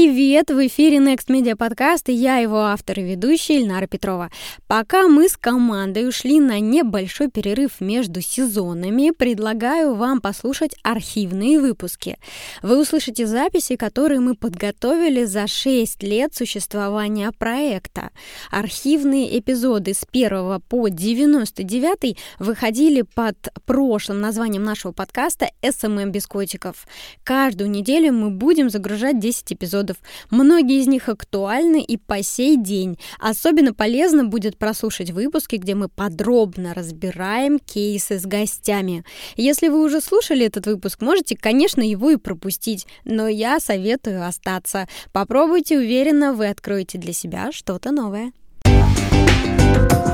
Привет! 0.00 0.50
В 0.50 0.64
эфире 0.68 0.98
Next 0.98 1.26
Media 1.26 1.56
Podcast 1.56 2.04
и 2.06 2.12
я 2.12 2.36
его 2.36 2.66
автор 2.66 3.00
и 3.00 3.02
ведущая 3.02 3.58
Ильнара 3.58 3.88
Петрова. 3.88 4.30
Пока 4.68 5.08
мы 5.08 5.28
с 5.28 5.36
командой 5.36 6.08
ушли 6.08 6.38
на 6.38 6.60
небольшой 6.60 7.28
перерыв 7.28 7.80
между 7.80 8.20
сезонами, 8.20 9.10
предлагаю 9.10 9.96
вам 9.96 10.20
послушать 10.20 10.76
архивные 10.84 11.58
выпуски. 11.58 12.16
Вы 12.62 12.80
услышите 12.80 13.26
записи, 13.26 13.74
которые 13.74 14.20
мы 14.20 14.36
подготовили 14.36 15.24
за 15.24 15.48
6 15.48 16.00
лет 16.04 16.32
существования 16.32 17.32
проекта. 17.36 18.10
Архивные 18.52 19.36
эпизоды 19.40 19.94
с 19.94 20.06
1 20.12 20.60
по 20.68 20.86
99 20.86 22.16
выходили 22.38 23.02
под 23.02 23.36
прошлым 23.66 24.20
названием 24.20 24.62
нашего 24.62 24.92
подкаста 24.92 25.50
«SMM 25.68 26.12
без 26.12 26.28
котиков». 26.28 26.86
Каждую 27.24 27.68
неделю 27.68 28.12
мы 28.12 28.30
будем 28.30 28.70
загружать 28.70 29.18
10 29.18 29.54
эпизодов 29.54 29.87
эпизодов. 29.88 29.96
Многие 30.30 30.80
из 30.80 30.86
них 30.86 31.08
актуальны 31.08 31.82
и 31.82 31.96
по 31.96 32.22
сей 32.22 32.56
день. 32.56 32.98
Особенно 33.18 33.74
полезно 33.74 34.24
будет 34.24 34.58
прослушать 34.58 35.10
выпуски, 35.10 35.56
где 35.56 35.74
мы 35.74 35.88
подробно 35.88 36.74
разбираем 36.74 37.58
кейсы 37.58 38.18
с 38.18 38.26
гостями. 38.26 39.04
Если 39.36 39.68
вы 39.68 39.84
уже 39.84 40.00
слушали 40.00 40.46
этот 40.46 40.66
выпуск, 40.66 41.00
можете, 41.00 41.36
конечно, 41.36 41.82
его 41.82 42.10
и 42.10 42.16
пропустить, 42.16 42.86
но 43.04 43.28
я 43.28 43.60
советую 43.60 44.26
остаться. 44.26 44.86
Попробуйте, 45.12 45.78
уверенно, 45.78 46.32
вы 46.32 46.48
откроете 46.48 46.98
для 46.98 47.12
себя 47.12 47.50
что-то 47.52 47.90
новое. 47.90 48.32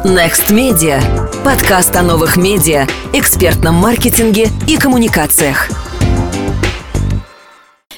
Next 0.04 0.50
Media. 0.50 1.00
Подкаст 1.44 1.96
о 1.96 2.02
новых 2.02 2.36
медиа, 2.36 2.86
экспертном 3.14 3.74
маркетинге 3.76 4.48
и 4.68 4.76
коммуникациях. 4.76 5.83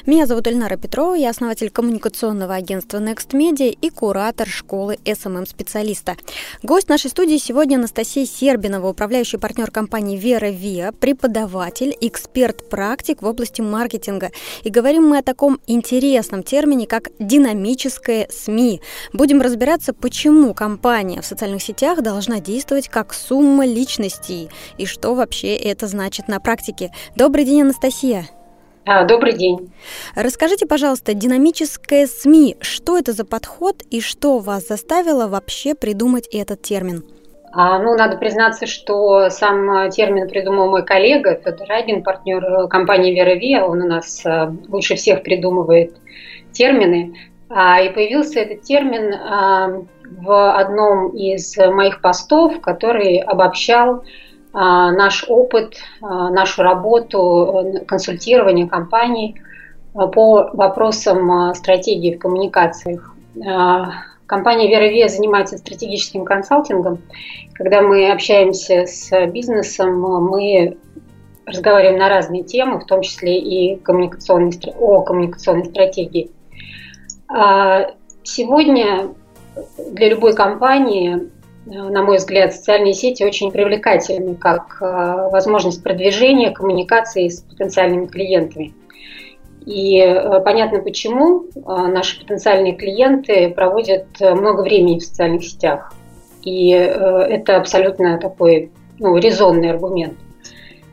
Меня 0.07 0.25
зовут 0.25 0.47
Эльнара 0.47 0.77
Петрова, 0.77 1.15
я 1.15 1.31
основатель 1.31 1.69
коммуникационного 1.69 2.55
агентства 2.55 2.99
Next 2.99 3.31
Media 3.31 3.67
и 3.69 3.89
куратор 3.89 4.47
школы 4.47 4.97
SMM-специалиста. 5.03 6.15
Гость 6.63 6.87
нашей 6.87 7.09
студии 7.09 7.35
сегодня 7.35 7.75
Анастасия 7.75 8.25
Сербинова, 8.25 8.87
управляющий 8.87 9.35
партнер 9.35 9.69
компании 9.69 10.17
Вера 10.17 10.49
Виа, 10.49 10.93
преподаватель, 10.93 11.93
эксперт-практик 11.99 13.21
в 13.21 13.25
области 13.25 13.59
маркетинга. 13.59 14.31
И 14.63 14.69
говорим 14.69 15.09
мы 15.09 15.17
о 15.17 15.23
таком 15.23 15.59
интересном 15.67 16.41
термине, 16.41 16.87
как 16.87 17.09
динамическое 17.19 18.29
СМИ. 18.31 18.79
Будем 19.11 19.41
разбираться, 19.41 19.91
почему 19.93 20.53
компания 20.53 21.21
в 21.21 21.25
социальных 21.25 21.61
сетях 21.61 22.01
должна 22.01 22.39
действовать 22.39 22.87
как 22.87 23.13
сумма 23.13 23.65
личностей 23.65 24.49
и 24.77 24.85
что 24.85 25.15
вообще 25.15 25.53
это 25.57 25.85
значит 25.87 26.29
на 26.29 26.39
практике. 26.39 26.93
Добрый 27.17 27.43
день, 27.43 27.63
Анастасия. 27.63 28.29
А, 28.87 29.03
добрый 29.03 29.33
день. 29.33 29.69
Расскажите, 30.15 30.65
пожалуйста, 30.65 31.13
динамическое 31.13 32.07
СМИ, 32.07 32.55
что 32.61 32.97
это 32.97 33.11
за 33.11 33.25
подход 33.25 33.83
и 33.91 33.99
что 33.99 34.39
вас 34.39 34.67
заставило 34.67 35.27
вообще 35.27 35.75
придумать 35.75 36.25
этот 36.31 36.61
термин? 36.61 37.03
А, 37.51 37.79
ну, 37.79 37.95
надо 37.95 38.15
признаться, 38.15 38.65
что 38.65 39.29
сам 39.29 39.89
термин 39.89 40.29
придумал 40.29 40.69
мой 40.69 40.85
коллега 40.85 41.35
Федор 41.43 41.67
Рагин, 41.67 42.01
партнер 42.01 42.43
э, 42.43 42.67
компании 42.69 43.13
Вера 43.13 43.35
Виа. 43.35 43.65
Он 43.65 43.81
у 43.81 43.87
нас 43.87 44.25
э, 44.25 44.51
лучше 44.69 44.95
всех 44.95 45.21
придумывает 45.21 45.93
термины. 46.53 47.13
А, 47.49 47.81
и 47.81 47.89
появился 47.89 48.39
этот 48.39 48.61
термин 48.61 49.13
в 50.21 50.51
одном 50.53 51.09
из 51.09 51.57
моих 51.57 52.01
постов, 52.01 52.61
который 52.61 53.17
обобщал 53.17 54.03
наш 54.57 55.25
опыт, 55.27 55.75
а, 56.01 56.31
нашу 56.31 56.63
работу, 56.63 57.73
э, 57.75 57.85
консультирование 57.85 58.67
компаний 58.67 59.39
а, 59.93 60.07
по 60.07 60.49
вопросам 60.53 61.53
стратегии 61.53 62.15
в 62.15 62.19
коммуникациях. 62.19 63.13
Компания 64.25 64.67
Вера 64.67 64.89
Вия 64.89 65.09
занимается 65.09 65.59
стратегическим 65.59 66.25
консалтингом. 66.25 66.97
Когда 67.53 67.81
мы 67.83 68.11
общаемся 68.11 68.87
с 68.87 69.27
бизнесом, 69.27 70.01
мы 70.01 70.77
разговариваем 71.45 71.99
на 71.99 72.09
разные 72.09 72.43
темы, 72.43 72.79
в 72.79 72.85
том 72.85 73.03
числе 73.03 73.37
и 73.37 73.77
коммуникационной, 73.77 74.51
о 74.79 75.01
коммуникационной 75.03 75.65
стратегии. 75.65 76.31
Сегодня 78.23 79.09
для 79.91 80.09
любой 80.09 80.33
компании 80.33 81.29
на 81.69 82.01
мой 82.01 82.17
взгляд, 82.17 82.53
социальные 82.53 82.93
сети 82.93 83.23
очень 83.23 83.51
привлекательны 83.51 84.35
как 84.35 84.77
э, 84.79 85.29
возможность 85.31 85.83
продвижения, 85.83 86.51
коммуникации 86.51 87.27
с 87.27 87.41
потенциальными 87.41 88.05
клиентами. 88.05 88.73
И 89.65 89.99
э, 89.99 90.39
понятно 90.45 90.79
почему 90.79 91.43
э, 91.43 91.59
наши 91.65 92.21
потенциальные 92.21 92.75
клиенты 92.75 93.49
проводят 93.49 94.05
много 94.21 94.61
времени 94.61 94.99
в 94.99 95.03
социальных 95.03 95.43
сетях. 95.43 95.93
И 96.43 96.69
это 96.69 97.57
абсолютно 97.57 98.17
такой 98.17 98.71
ну, 98.99 99.17
резонный 99.17 99.71
аргумент. 99.71 100.17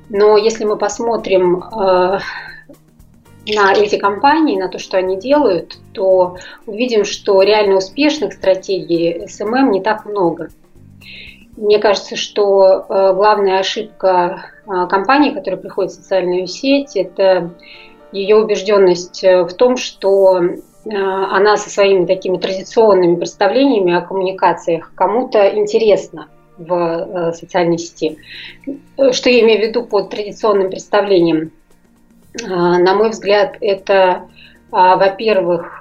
Но 0.09 0.37
если 0.37 0.65
мы 0.65 0.77
посмотрим 0.77 1.63
на 1.71 3.73
эти 3.73 3.97
компании, 3.97 4.59
на 4.59 4.69
то, 4.69 4.81
что 4.81 4.97
они 4.97 5.17
делают, 5.17 5.79
то 5.93 6.39
увидим, 6.67 7.05
что 7.05 7.41
реально 7.43 7.77
успешных 7.77 8.33
стратегий 8.33 9.29
SMM 9.29 9.71
не 9.71 9.81
так 9.81 10.07
много. 10.07 10.49
Мне 11.57 11.79
кажется, 11.79 12.17
что 12.17 12.85
э, 12.89 13.13
главная 13.15 13.61
ошибка 13.61 14.47
э, 14.67 14.87
компании, 14.89 15.31
которая 15.31 15.61
приходит 15.61 15.93
в 15.93 15.95
социальную 15.95 16.47
сеть, 16.47 16.97
это 16.97 17.51
ее 18.11 18.37
убежденность 18.37 19.23
э, 19.23 19.45
в 19.45 19.53
том, 19.55 19.77
что 19.77 20.41
она 20.87 21.57
со 21.57 21.71
своими 21.71 22.05
такими 22.05 22.37
традиционными 22.37 23.17
представлениями 23.17 23.95
о 23.95 24.03
коммуникациях 24.03 24.93
кому-то 24.95 25.49
интересна 25.57 26.29
в 26.59 27.33
социальной 27.33 27.79
сети. 27.79 28.19
Что 29.13 29.31
я 29.31 29.41
имею 29.41 29.61
в 29.61 29.63
виду 29.67 29.87
под 29.87 30.11
традиционным 30.11 30.69
представлением? 30.69 31.53
На 32.39 32.95
мой 32.95 33.09
взгляд, 33.09 33.57
это, 33.63 34.29
во-первых, 34.71 35.81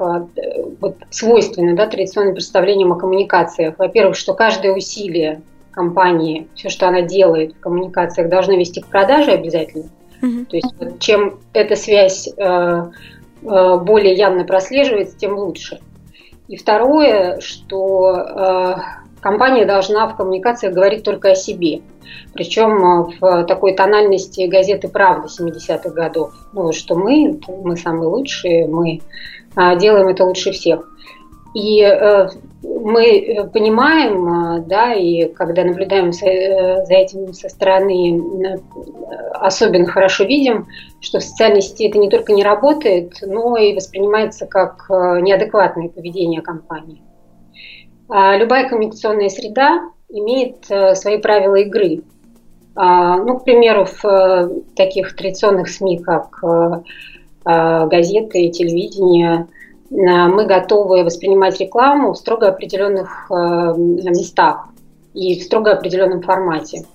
вот 0.79 0.95
свойственно 1.09 1.75
да, 1.75 1.85
традиционным 1.87 2.35
представлениям 2.35 2.93
о 2.93 2.97
коммуникациях. 2.97 3.77
Во-первых, 3.77 4.15
что 4.15 4.33
каждое 4.33 4.71
усилие 4.71 5.41
компании, 5.73 6.47
все, 6.55 6.69
что 6.69 6.87
она 6.87 7.01
делает 7.01 7.53
в 7.53 7.59
коммуникациях, 7.59 8.29
должно 8.29 8.55
вести 8.55 8.81
к 8.81 8.87
продаже 8.87 9.31
обязательно. 9.31 9.89
Mm-hmm. 10.21 10.45
То 10.45 10.55
есть 10.55 10.75
вот, 10.79 10.99
чем 10.99 11.39
эта 11.53 11.75
связь 11.75 12.27
э, 12.27 12.41
э, 12.41 13.77
более 13.77 14.13
явно 14.13 14.45
прослеживается, 14.45 15.17
тем 15.17 15.37
лучше. 15.37 15.79
И 16.47 16.55
второе, 16.55 17.39
что 17.39 18.15
э, 18.15 18.75
компания 19.21 19.65
должна 19.65 20.07
в 20.07 20.15
коммуникациях 20.15 20.73
говорить 20.73 21.03
только 21.03 21.31
о 21.31 21.35
себе. 21.35 21.81
Причем 22.33 22.71
э, 22.77 23.17
в 23.19 23.45
такой 23.45 23.75
тональности 23.75 24.47
газеты 24.47 24.87
«Правда» 24.87 25.27
70-х 25.27 25.89
годов. 25.89 26.33
Ну, 26.53 26.71
что 26.71 26.95
мы, 26.95 27.39
мы 27.63 27.77
самые 27.77 28.07
лучшие, 28.07 28.67
мы 28.67 29.01
э, 29.55 29.79
делаем 29.79 30.07
это 30.07 30.25
лучше 30.25 30.51
всех. 30.51 30.89
И 31.53 31.81
э, 31.81 32.29
мы 32.63 33.05
э, 33.05 33.43
понимаем, 33.47 34.27
э, 34.57 34.63
да, 34.65 34.93
и 34.93 35.25
когда 35.33 35.63
наблюдаем 35.63 36.11
за, 36.13 36.85
за 36.85 36.93
этим 36.93 37.33
со 37.33 37.49
стороны, 37.49 38.59
особенно 39.33 39.85
хорошо 39.85 40.23
видим, 40.23 40.67
что 41.01 41.19
в 41.19 41.23
социальной 41.23 41.61
сети 41.61 41.87
это 41.87 41.97
не 41.97 42.09
только 42.09 42.33
не 42.33 42.43
работает, 42.43 43.17
но 43.21 43.57
и 43.57 43.75
воспринимается 43.75 44.45
как 44.45 44.85
неадекватное 44.89 45.89
поведение 45.89 46.41
компании. 46.41 47.01
А 48.09 48.35
любая 48.37 48.69
коммуникационная 48.69 49.29
среда 49.29 49.81
имеет 50.09 50.65
свои 50.97 51.17
правила 51.17 51.55
игры. 51.55 52.03
А, 52.75 53.17
ну, 53.17 53.39
к 53.39 53.43
примеру, 53.43 53.85
в 53.85 54.49
таких 54.75 55.15
традиционных 55.15 55.69
СМИ, 55.69 55.99
как 55.99 56.41
газеты, 57.45 58.49
телевидение– 58.49 59.47
Э, 59.52 59.52
мы 59.95 60.45
готовы 60.45 61.03
воспринимать 61.03 61.59
рекламу 61.59 62.13
в 62.13 62.17
строго 62.17 62.47
определенных 62.47 63.27
э, 63.29 63.33
местах 63.77 64.69
и 65.13 65.39
в 65.39 65.43
строго 65.43 65.71
определенном 65.71 66.23
формате. 66.23 66.85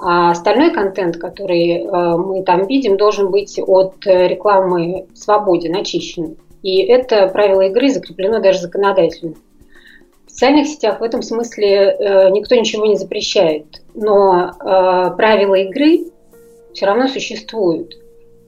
А 0.00 0.32
остальной 0.32 0.72
контент, 0.72 1.18
который 1.18 1.84
э, 1.84 2.16
мы 2.16 2.42
там 2.42 2.66
видим, 2.66 2.96
должен 2.96 3.30
быть 3.30 3.60
от 3.64 4.04
рекламы 4.04 5.06
свободен, 5.14 5.76
очищен. 5.76 6.36
И 6.62 6.82
это 6.82 7.28
правило 7.28 7.60
игры 7.62 7.90
закреплено 7.90 8.40
даже 8.40 8.58
законодательно. 8.58 9.34
В 10.26 10.30
социальных 10.32 10.66
сетях 10.66 11.00
в 11.00 11.04
этом 11.04 11.22
смысле 11.22 12.30
никто 12.32 12.54
ничего 12.54 12.86
не 12.86 12.96
запрещает, 12.96 13.82
но 13.94 14.52
правила 15.16 15.56
игры 15.56 16.06
все 16.72 16.86
равно 16.86 17.08
существуют. 17.08 17.94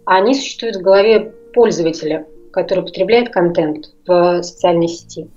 Они 0.05 0.35
существуют 0.35 0.76
в 0.76 0.82
голове 0.82 1.32
пользователя 1.53 2.26
который 2.53 2.85
потребляет 2.85 3.31
контент 3.31 3.87
в 4.07 4.43
социальной 4.43 4.89
сети. 4.89 5.29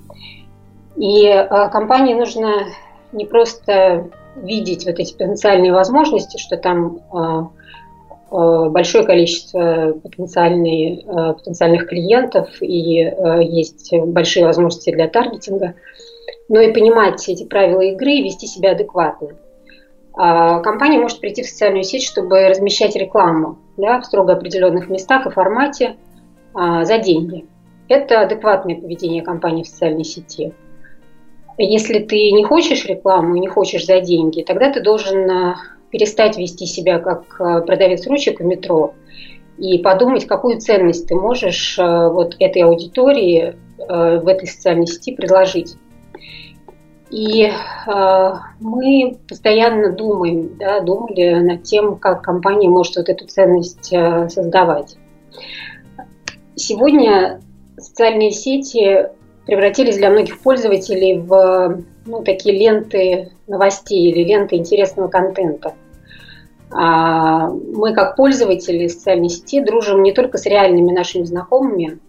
И 0.95 1.27
а, 1.27 1.69
компании 1.69 2.13
нужно 2.13 2.67
не 3.11 3.25
просто 3.25 4.09
видеть 4.35 4.85
вот 4.85 4.99
эти 4.99 5.13
потенциальные 5.13 5.71
возможности, 5.71 6.37
что 6.37 6.57
там 6.57 6.99
а, 7.11 7.49
большое 8.69 9.05
количество 9.05 9.93
потенциальных, 10.03 11.87
клиентов 11.87 12.49
и 12.59 13.13
есть 13.47 13.93
большие 13.93 14.45
возможности 14.45 14.91
для 14.91 15.07
таргетинга, 15.07 15.75
но 16.49 16.59
и 16.59 16.73
понимать 16.73 17.27
эти 17.29 17.45
правила 17.45 17.81
игры 17.81 18.11
и 18.11 18.23
вести 18.23 18.47
себя 18.47 18.71
адекватно. 18.71 19.29
А, 20.17 20.59
компания 20.59 20.97
может 20.97 21.19
прийти 21.19 21.43
в 21.43 21.47
социальную 21.47 21.83
сеть, 21.83 22.03
чтобы 22.03 22.47
размещать 22.47 22.95
рекламу 22.95 23.57
да, 23.77 23.99
в 23.99 24.05
строго 24.05 24.33
определенных 24.33 24.89
местах 24.89 25.27
и 25.27 25.29
формате 25.29 25.95
а, 25.95 26.14
за 26.55 26.97
деньги. 26.97 27.45
Это 27.87 28.21
адекватное 28.21 28.75
поведение 28.75 29.21
компании 29.21 29.63
в 29.63 29.67
социальной 29.67 30.03
сети. 30.05 30.53
Если 31.57 31.99
ты 31.99 32.31
не 32.31 32.43
хочешь 32.43 32.85
рекламу 32.85 33.35
и 33.35 33.39
не 33.39 33.47
хочешь 33.47 33.85
за 33.85 34.01
деньги, 34.01 34.41
тогда 34.41 34.71
ты 34.71 34.81
должен 34.81 35.29
а, 35.29 35.55
перестать 35.91 36.37
вести 36.37 36.65
себя 36.65 36.99
как 36.99 37.37
продавец 37.37 38.07
ручек 38.07 38.39
в 38.39 38.43
метро 38.43 38.93
и 39.57 39.77
подумать, 39.77 40.25
какую 40.25 40.59
ценность 40.59 41.07
ты 41.07 41.15
можешь 41.15 41.77
вот 41.77 42.35
этой 42.39 42.63
аудитории 42.63 43.55
в 43.77 44.27
этой 44.27 44.47
социальной 44.47 44.85
сети 44.85 45.15
предложить. 45.15 45.77
И 47.09 47.49
мы 48.59 49.17
постоянно 49.29 49.93
думаем, 49.93 50.57
да, 50.57 50.81
думали 50.81 51.35
над 51.35 51.63
тем, 51.63 51.95
как 51.95 52.21
компания 52.21 52.67
может 52.67 52.97
вот 52.97 53.07
эту 53.07 53.25
ценность 53.27 53.85
создавать. 53.85 54.97
Сегодня 56.55 57.41
социальные 57.77 58.31
сети 58.31 59.09
превратились 59.45 59.97
для 59.97 60.09
многих 60.09 60.39
пользователей 60.41 61.19
в 61.19 61.83
ну, 62.05 62.23
такие 62.23 62.57
ленты 62.57 63.31
новостей 63.47 64.11
или 64.11 64.23
ленты 64.23 64.55
интересного 64.55 65.07
контента. 65.07 65.73
А 66.71 67.49
мы, 67.49 67.93
как 67.93 68.15
пользователи 68.15 68.87
социальной 68.87 69.29
сети, 69.29 69.61
дружим 69.61 70.01
не 70.01 70.13
только 70.13 70.37
с 70.37 70.45
реальными 70.45 70.91
нашими 70.91 71.23
знакомыми, 71.23 71.99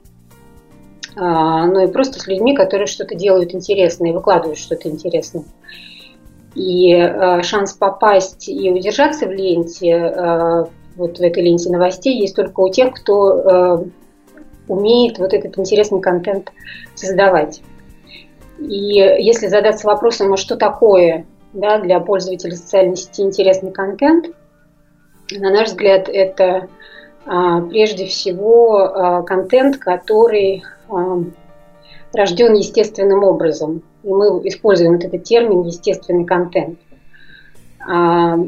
а, 1.14 1.66
но 1.66 1.82
и 1.82 1.92
просто 1.92 2.18
с 2.18 2.26
людьми, 2.26 2.54
которые 2.54 2.86
что-то 2.86 3.14
делают 3.14 3.54
интересное 3.54 4.10
и 4.10 4.14
выкладывают 4.14 4.58
что-то 4.58 4.88
интересное. 4.88 5.44
И 6.54 6.94
а, 6.94 7.42
шанс 7.42 7.74
попасть 7.74 8.48
и 8.48 8.70
удержаться 8.70 9.26
в 9.26 9.30
ленте, 9.30 9.94
а, 9.94 10.68
вот 10.96 11.18
в 11.18 11.22
этой 11.22 11.42
ленте 11.42 11.70
новостей, 11.70 12.18
есть 12.18 12.34
только 12.34 12.60
у 12.60 12.70
тех, 12.70 12.94
кто 12.94 13.84
умеет 14.68 15.18
вот 15.18 15.32
этот 15.32 15.58
интересный 15.58 16.00
контент 16.00 16.52
создавать. 16.94 17.62
И 18.58 18.94
если 18.94 19.48
задаться 19.48 19.86
вопросом, 19.86 20.32
а 20.32 20.36
что 20.36 20.56
такое 20.56 21.26
да, 21.52 21.78
для 21.78 22.00
пользователя 22.00 22.54
социальной 22.54 22.96
сети 22.96 23.22
интересный 23.22 23.72
контент, 23.72 24.26
на 25.30 25.50
наш 25.50 25.68
взгляд, 25.68 26.08
это 26.08 26.68
прежде 27.24 28.06
всего 28.06 29.24
контент, 29.26 29.78
который 29.78 30.62
рожден 32.12 32.54
естественным 32.54 33.22
образом. 33.24 33.82
И 34.02 34.08
мы 34.08 34.26
используем 34.48 34.92
вот 34.92 35.04
этот 35.04 35.24
термин 35.24 35.62
естественный 35.62 36.24
контент. 36.24 36.78
А, 37.86 38.38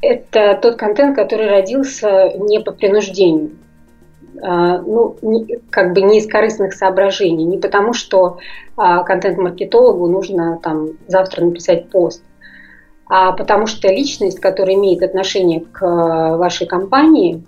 это 0.00 0.58
тот 0.60 0.76
контент, 0.76 1.16
который 1.16 1.48
родился 1.48 2.32
не 2.36 2.60
по 2.60 2.72
принуждению. 2.72 3.52
А, 4.40 4.78
ну, 4.78 5.16
как 5.70 5.92
бы 5.92 6.02
не 6.02 6.18
из 6.18 6.26
корыстных 6.26 6.74
соображений, 6.74 7.44
не 7.44 7.58
потому, 7.58 7.92
что 7.92 8.38
а, 8.76 9.02
контент-маркетологу 9.02 10.06
нужно 10.06 10.58
там 10.62 10.90
завтра 11.08 11.44
написать 11.44 11.90
пост, 11.90 12.22
а 13.06 13.32
потому 13.32 13.66
что 13.66 13.88
личность, 13.88 14.40
которая 14.40 14.76
имеет 14.76 15.02
отношение 15.02 15.60
к 15.60 15.82
вашей 15.82 16.66
компании, 16.66 17.44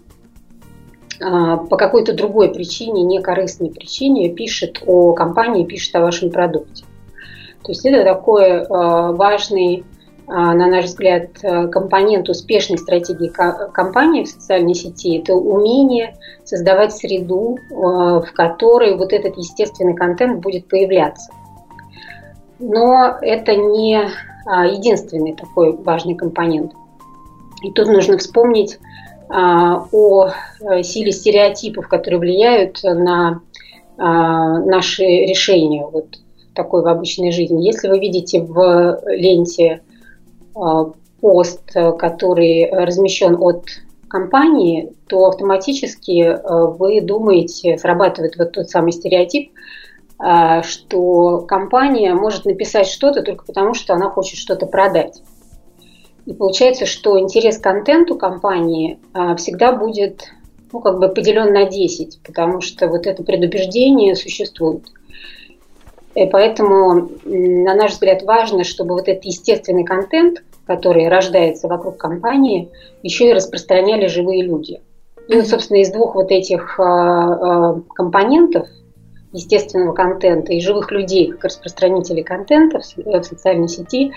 а, 1.22 1.56
по 1.56 1.76
какой-то 1.76 2.12
другой 2.12 2.52
причине, 2.52 3.02
не 3.02 3.20
корыстной 3.20 3.70
причине, 3.70 4.30
пишет 4.30 4.82
о 4.86 5.12
компании, 5.12 5.64
пишет 5.64 5.94
о 5.96 6.00
вашем 6.00 6.30
продукте. 6.30 6.84
То 7.62 7.72
есть 7.72 7.86
это 7.86 8.04
такой 8.04 8.62
а, 8.62 9.12
важный, 9.12 9.84
а, 9.84 9.93
на 10.26 10.66
наш 10.66 10.86
взгляд, 10.86 11.30
компонент 11.70 12.28
успешной 12.28 12.78
стратегии 12.78 13.28
компании 13.72 14.24
в 14.24 14.28
социальной 14.28 14.74
сети– 14.74 15.18
это 15.20 15.34
умение 15.34 16.16
создавать 16.44 16.94
среду, 16.94 17.58
в 17.70 18.26
которой 18.34 18.96
вот 18.96 19.12
этот 19.12 19.36
естественный 19.36 19.94
контент 19.94 20.40
будет 20.40 20.66
появляться. 20.68 21.30
Но 22.58 23.18
это 23.20 23.54
не 23.54 24.08
единственный 24.74 25.34
такой 25.34 25.76
важный 25.76 26.14
компонент. 26.14 26.72
И 27.62 27.70
тут 27.72 27.88
нужно 27.88 28.18
вспомнить 28.18 28.78
а, 29.28 29.86
о 29.90 30.28
э, 30.60 30.82
силе 30.82 31.10
стереотипов, 31.10 31.88
которые 31.88 32.20
влияют 32.20 32.82
на 32.82 33.40
а, 33.96 34.58
наши 34.58 35.02
решения 35.02 35.86
вот 35.86 36.18
такой 36.54 36.82
в 36.82 36.88
обычной 36.88 37.32
жизни. 37.32 37.64
Если 37.64 37.88
вы 37.88 37.98
видите 37.98 38.42
в 38.42 39.00
ленте 39.06 39.80
а, 39.80 39.93
пост, 41.20 41.62
который 41.72 42.70
размещен 42.70 43.36
от 43.40 43.64
компании, 44.08 44.92
то 45.08 45.26
автоматически 45.26 46.38
вы 46.78 47.00
думаете, 47.00 47.78
срабатывает 47.78 48.36
вот 48.36 48.52
тот 48.52 48.70
самый 48.70 48.92
стереотип, 48.92 49.52
что 50.62 51.40
компания 51.48 52.14
может 52.14 52.44
написать 52.44 52.86
что-то 52.86 53.22
только 53.22 53.44
потому, 53.44 53.74
что 53.74 53.94
она 53.94 54.10
хочет 54.10 54.38
что-то 54.38 54.66
продать. 54.66 55.22
И 56.26 56.32
получается, 56.32 56.86
что 56.86 57.18
интерес 57.18 57.58
к 57.58 57.62
контенту 57.62 58.16
компании 58.16 58.98
всегда 59.36 59.72
будет 59.72 60.28
ну, 60.72 60.80
как 60.80 60.98
бы 60.98 61.08
поделен 61.08 61.52
на 61.52 61.66
10, 61.66 62.20
потому 62.24 62.60
что 62.60 62.88
вот 62.88 63.06
это 63.06 63.22
предубеждение 63.22 64.16
существует. 64.16 64.84
И 66.14 66.26
поэтому, 66.26 67.10
на 67.24 67.74
наш 67.74 67.92
взгляд, 67.92 68.22
важно, 68.22 68.64
чтобы 68.64 68.94
вот 68.94 69.08
этот 69.08 69.24
естественный 69.24 69.84
контент, 69.84 70.42
который 70.66 71.08
рождается 71.08 71.68
вокруг 71.68 71.96
компании, 71.96 72.70
еще 73.02 73.30
и 73.30 73.32
распространяли 73.32 74.06
живые 74.06 74.42
люди. 74.42 74.80
И 75.28 75.40
собственно, 75.42 75.78
из 75.78 75.90
двух 75.90 76.14
вот 76.14 76.30
этих 76.30 76.78
а, 76.78 76.84
а, 76.84 77.80
компонентов– 77.94 78.68
естественного 79.34 79.92
контента 79.92 80.52
и 80.52 80.60
живых 80.60 80.90
людей 80.90 81.30
как 81.32 81.44
распространителей 81.44 82.22
контента 82.22 82.80
в, 82.80 82.96
в 82.96 83.22
социальной 83.24 83.68
сети, 83.68 84.12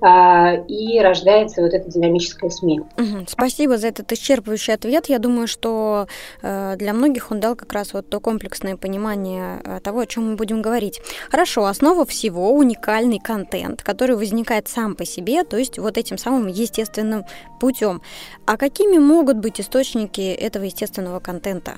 а, 0.00 0.54
и 0.68 1.00
рождается 1.00 1.62
вот 1.62 1.72
эта 1.72 1.90
динамическая 1.90 2.50
смена. 2.50 2.86
Угу. 2.96 3.24
Спасибо 3.26 3.78
за 3.78 3.88
этот 3.88 4.12
исчерпывающий 4.12 4.74
ответ. 4.74 5.08
Я 5.08 5.18
думаю, 5.18 5.48
что 5.48 6.06
э, 6.42 6.76
для 6.76 6.92
многих 6.92 7.30
он 7.30 7.40
дал 7.40 7.56
как 7.56 7.72
раз 7.72 7.94
вот 7.94 8.08
то 8.08 8.20
комплексное 8.20 8.76
понимание 8.76 9.60
э, 9.64 9.80
того, 9.80 10.00
о 10.00 10.06
чем 10.06 10.30
мы 10.30 10.36
будем 10.36 10.62
говорить. 10.62 11.00
Хорошо, 11.30 11.64
основа 11.64 12.04
всего 12.04 12.52
уникальный 12.52 13.18
контент, 13.18 13.82
который 13.82 14.16
возникает 14.16 14.68
сам 14.68 14.94
по 14.94 15.04
себе, 15.04 15.44
то 15.44 15.56
есть 15.56 15.78
вот 15.78 15.96
этим 15.96 16.18
самым 16.18 16.46
естественным 16.46 17.24
путем. 17.58 18.02
А 18.46 18.56
какими 18.56 18.98
могут 18.98 19.38
быть 19.38 19.60
источники 19.60 20.20
этого 20.20 20.64
естественного 20.64 21.20
контента? 21.20 21.76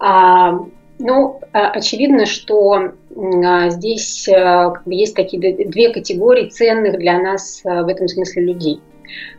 А, 0.00 0.52
ну, 0.98 1.40
а, 1.52 1.70
очевидно, 1.70 2.26
что 2.26 2.72
а, 2.74 3.70
здесь 3.70 4.28
а, 4.28 4.70
бы, 4.84 4.94
есть 4.94 5.14
такие 5.14 5.66
две 5.66 5.92
категории 5.92 6.48
ценных 6.48 6.98
для 6.98 7.18
нас 7.20 7.60
в 7.64 7.86
этом 7.88 8.08
смысле 8.08 8.42
людей. 8.42 8.80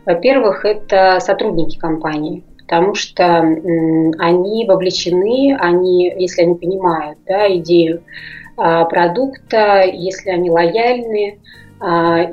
Во-первых, 0.04 0.64
это 0.64 1.20
сотрудники 1.20 1.78
компании, 1.78 2.42
потому 2.58 2.94
что 2.94 3.38
они 3.38 4.66
вовлечены, 4.66 5.56
они, 5.60 6.12
если 6.16 6.42
они 6.42 6.54
понимают 6.56 7.18
да, 7.26 7.46
идею 7.56 8.02
продукта, 8.56 9.84
если 9.84 10.30
они 10.30 10.50
лояльны, 10.50 11.38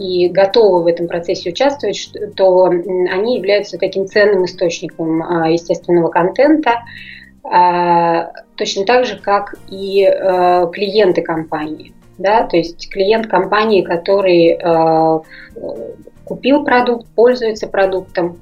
и 0.01 0.27
готовы 0.27 0.83
в 0.83 0.87
этом 0.87 1.07
процессе 1.07 1.51
участвовать, 1.51 2.11
то 2.35 2.65
они 2.65 3.37
являются 3.37 3.77
таким 3.77 4.05
ценным 4.05 4.43
источником 4.43 5.19
естественного 5.49 6.09
контента, 6.09 6.81
а, 7.49 8.31
точно 8.57 8.85
так 8.85 9.05
же, 9.05 9.17
как 9.17 9.55
и 9.69 10.03
э, 10.03 10.67
клиенты 10.71 11.21
компании. 11.21 11.93
Да? 12.17 12.43
То 12.43 12.57
есть 12.57 12.89
клиент 12.89 13.27
компании, 13.27 13.83
который 13.83 14.57
э, 14.59 15.19
купил 16.25 16.63
продукт, 16.63 17.07
пользуется 17.15 17.67
продуктом, 17.67 18.39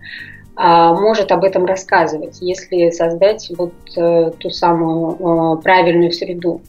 а, 0.56 0.94
может 0.94 1.32
об 1.32 1.44
этом 1.44 1.66
рассказывать, 1.66 2.38
если 2.40 2.90
создать 2.90 3.52
вот 3.58 3.74
э, 3.98 4.32
ту 4.40 4.50
самую 4.50 5.58
правильную 5.58 6.12
среду. 6.12 6.62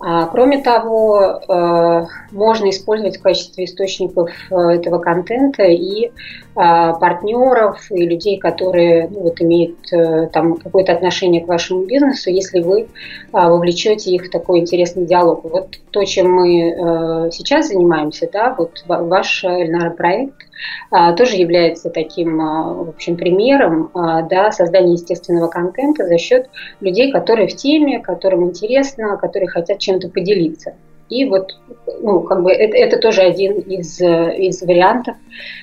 А, 0.00 0.26
кроме 0.26 0.62
того, 0.62 1.40
э, 1.48 2.06
можно 2.30 2.70
использовать 2.70 3.18
в 3.18 3.22
качестве 3.22 3.64
источников 3.64 4.30
э, 4.50 4.54
этого 4.54 4.98
контента 4.98 5.64
и 5.64 6.12
партнеров, 6.58 7.86
и 7.90 8.06
людей, 8.06 8.38
которые 8.38 9.08
ну, 9.08 9.20
вот, 9.20 9.40
имеют 9.40 9.92
э, 9.92 10.28
там, 10.32 10.56
какое-то 10.56 10.92
отношение 10.92 11.44
к 11.44 11.48
вашему 11.48 11.84
бизнесу, 11.84 12.30
если 12.30 12.60
вы 12.60 12.88
а, 13.32 13.48
вовлечете 13.48 14.10
их 14.10 14.26
в 14.26 14.30
такой 14.30 14.60
интересный 14.60 15.06
диалог. 15.06 15.44
Вот 15.44 15.78
то, 15.90 16.04
чем 16.04 16.32
мы 16.32 17.30
сейчас 17.32 17.68
занимаемся, 17.68 18.28
да, 18.32 18.54
вот 18.56 18.84
ваш 18.86 19.44
Эльнара 19.44 19.90
проект– 19.90 20.34
а, 20.90 21.12
тоже 21.12 21.36
является 21.36 21.90
таким, 21.90 22.40
а, 22.40 22.72
в 22.74 22.88
общем, 22.90 23.16
примером 23.16 23.90
да, 23.94 24.50
создания 24.50 24.92
естественного 24.92 25.48
контента 25.48 26.06
за 26.06 26.18
счет 26.18 26.48
людей, 26.80 27.12
которые 27.12 27.48
в 27.48 27.56
теме, 27.56 28.00
которым 28.00 28.44
интересно, 28.44 29.16
которые 29.16 29.48
хотят 29.48 29.78
чем-то 29.78 30.08
поделиться. 30.08 30.74
И 31.08 31.24
вот, 31.24 31.58
ну, 32.02 32.20
как 32.20 32.42
бы 32.42 32.52
это, 32.52 32.76
это 32.76 32.98
тоже 32.98 33.22
один 33.22 33.58
из, 33.60 34.00
из 34.00 34.62
вариантов. 34.62 35.16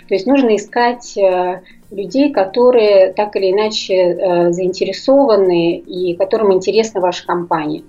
То 0.08 0.14
есть 0.14 0.26
нужно 0.26 0.56
искать 0.56 1.18
э, 1.18 1.62
людей, 1.92 2.32
которые 2.32 3.14
так 3.14 3.36
или 3.36 3.52
иначе 3.52 3.96
э, 3.96 4.52
заинтересованы 4.52 5.78
и 5.78 6.16
которым 6.16 6.54
интересна 6.54 7.02
ваша 7.02 7.26
компания. 7.26 7.84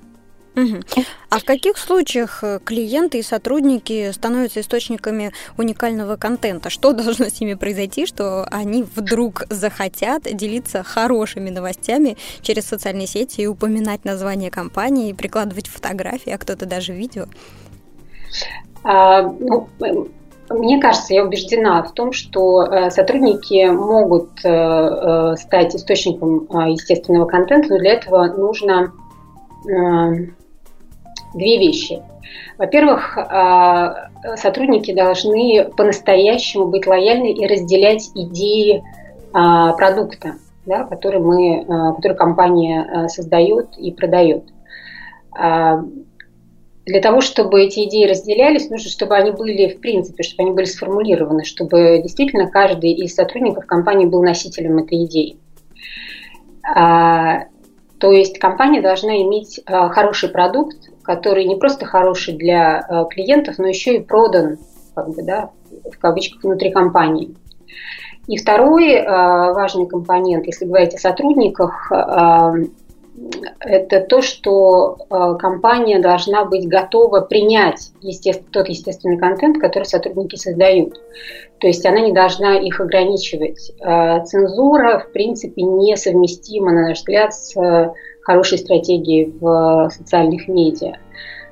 А 1.28 1.38
в 1.38 1.44
каких 1.44 1.76
случаях 1.76 2.42
э, 2.42 2.58
клиенты 2.64 3.18
и 3.18 3.22
сотрудники 3.22 4.10
становятся 4.10 4.60
источниками 4.60 5.32
уникального 5.58 6.16
контента? 6.16 6.70
Что 6.70 6.92
должно 6.94 7.26
с 7.26 7.40
ними 7.40 7.54
произойти, 7.54 8.06
что 8.06 8.46
они 8.50 8.82
вдруг 8.82 9.44
захотят 9.50 10.22
делиться 10.22 10.82
хорошими 10.82 11.50
новостями 11.50 12.16
через 12.40 12.64
социальные 12.64 13.06
сети 13.06 13.42
и 13.42 13.46
упоминать 13.46 14.04
название 14.06 14.50
компании, 14.50 15.12
прикладывать 15.12 15.68
фотографии, 15.68 16.30
а 16.30 16.38
кто-то 16.38 16.64
даже 16.64 16.94
видео? 16.94 17.26
А, 18.82 19.22
ну, 19.22 19.68
мне 20.48 20.80
кажется, 20.80 21.12
я 21.12 21.24
убеждена 21.24 21.82
в 21.82 21.92
том, 21.92 22.12
что 22.12 22.62
э, 22.62 22.90
сотрудники 22.90 23.68
могут 23.68 24.42
э, 24.42 25.34
стать 25.36 25.76
источником 25.76 26.46
естественного 26.70 27.26
контента, 27.26 27.68
но 27.74 27.78
для 27.78 27.92
этого 27.92 28.26
нужно 28.28 28.92
две 31.36 31.58
вещи. 31.58 32.02
Во-первых, 32.58 33.18
а, 33.18 34.08
сотрудники 34.36 34.92
должны 34.92 35.64
по-настоящему 35.76 36.66
быть 36.66 36.86
лояльны 36.86 37.32
и 37.32 37.46
разделять 37.46 38.10
идеи 38.14 38.82
а, 39.32 39.74
продукта, 39.74 40.36
да, 40.64 40.84
который, 40.84 41.20
мы, 41.20 41.66
а, 41.68 41.92
который 41.92 42.16
компания 42.16 43.08
создает 43.08 43.76
и 43.76 43.92
продает. 43.92 44.44
Для 46.86 47.00
того, 47.02 47.20
чтобы 47.20 47.64
эти 47.64 47.84
идеи 47.84 48.08
разделялись, 48.08 48.70
нужно, 48.70 48.88
чтобы 48.88 49.16
они 49.16 49.32
были, 49.32 49.74
в 49.74 49.80
принципе, 49.80 50.22
чтобы 50.22 50.44
они 50.44 50.52
были 50.52 50.66
сформулированы, 50.66 51.44
чтобы 51.44 52.00
действительно 52.00 52.48
каждый 52.48 52.92
из 52.92 53.14
сотрудников 53.14 53.66
компании 53.66 54.06
был 54.06 54.22
носителем 54.22 54.78
этой 54.78 55.04
идеи. 55.04 55.36
То 56.62 58.12
есть 58.12 58.38
компания 58.38 58.80
должна 58.80 59.16
иметь 59.16 59.60
хороший 59.66 60.28
продукт, 60.28 60.76
который 61.06 61.44
не 61.44 61.56
просто 61.56 61.86
хороший 61.86 62.34
для 62.34 62.84
э, 62.88 63.04
клиентов, 63.08 63.58
но 63.58 63.68
еще 63.68 63.96
и 63.96 64.00
продан, 64.00 64.58
как 64.94 65.08
бы, 65.08 65.22
да, 65.22 65.50
в 65.90 65.98
кавычках, 65.98 66.42
внутри 66.42 66.70
компании. 66.70 67.34
И 68.26 68.36
второй 68.36 68.92
э, 68.92 69.04
важный 69.06 69.86
компонент, 69.86 70.46
если 70.46 70.66
говорить 70.66 70.94
о 70.94 70.98
сотрудниках, 70.98 71.90
э, 71.92 72.64
это 73.60 74.00
то, 74.00 74.20
что 74.20 74.98
компания 75.38 76.00
должна 76.00 76.44
быть 76.44 76.68
готова 76.68 77.22
принять 77.22 77.92
естественно, 78.02 78.50
тот 78.52 78.68
естественный 78.68 79.16
контент, 79.16 79.58
который 79.58 79.84
сотрудники 79.84 80.36
создают. 80.36 81.00
То 81.58 81.66
есть 81.66 81.86
она 81.86 82.00
не 82.00 82.12
должна 82.12 82.58
их 82.58 82.78
ограничивать. 82.78 83.72
Цензура, 83.78 84.98
в 84.98 85.12
принципе, 85.12 85.62
несовместима, 85.62 86.72
на 86.72 86.88
наш 86.88 86.98
взгляд, 86.98 87.32
с 87.32 87.56
хорошей 88.26 88.58
стратегии 88.58 89.32
в 89.40 89.88
социальных 89.90 90.48
медиа. 90.48 90.96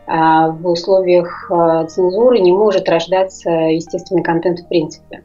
А 0.07 0.49
в 0.49 0.67
условиях 0.67 1.51
а, 1.51 1.87
цензуры 1.87 2.41
не 2.41 2.53
может 2.53 2.89
рождаться 2.89 3.49
естественный 3.49 4.23
контент 4.23 4.59
в 4.59 4.69
принципе. 4.69 5.23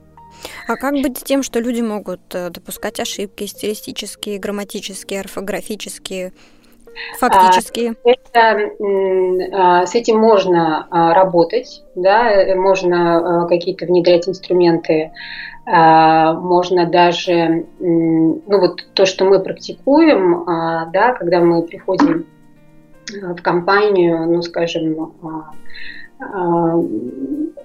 А 0.67 0.75
как 0.75 0.93
быть 0.93 1.21
тем, 1.23 1.43
что 1.43 1.59
люди 1.59 1.81
могут 1.81 2.21
э, 2.33 2.49
допускать 2.49 2.99
ошибки 2.99 3.45
стилистические, 3.45 4.39
грамматические, 4.39 5.19
орфографические, 5.19 6.31
фактические? 7.19 7.95
А, 8.05 8.53
это, 8.53 9.85
с 9.85 9.95
этим 9.95 10.17
можно 10.17 10.87
работать, 10.91 11.83
да, 11.95 12.55
можно 12.55 13.47
какие-то 13.49 13.85
внедрять 13.85 14.29
инструменты 14.29 15.11
можно 15.71 16.87
даже, 16.87 17.65
ну 17.79 18.41
вот 18.47 18.87
то, 18.93 19.05
что 19.05 19.25
мы 19.25 19.39
практикуем, 19.39 20.49
а, 20.49 20.87
да, 20.87 21.13
когда 21.13 21.41
мы 21.41 21.61
приходим 21.61 22.25
а, 23.21 23.35
в 23.35 23.41
компанию, 23.43 24.25
ну, 24.31 24.41
скажем, 24.41 25.13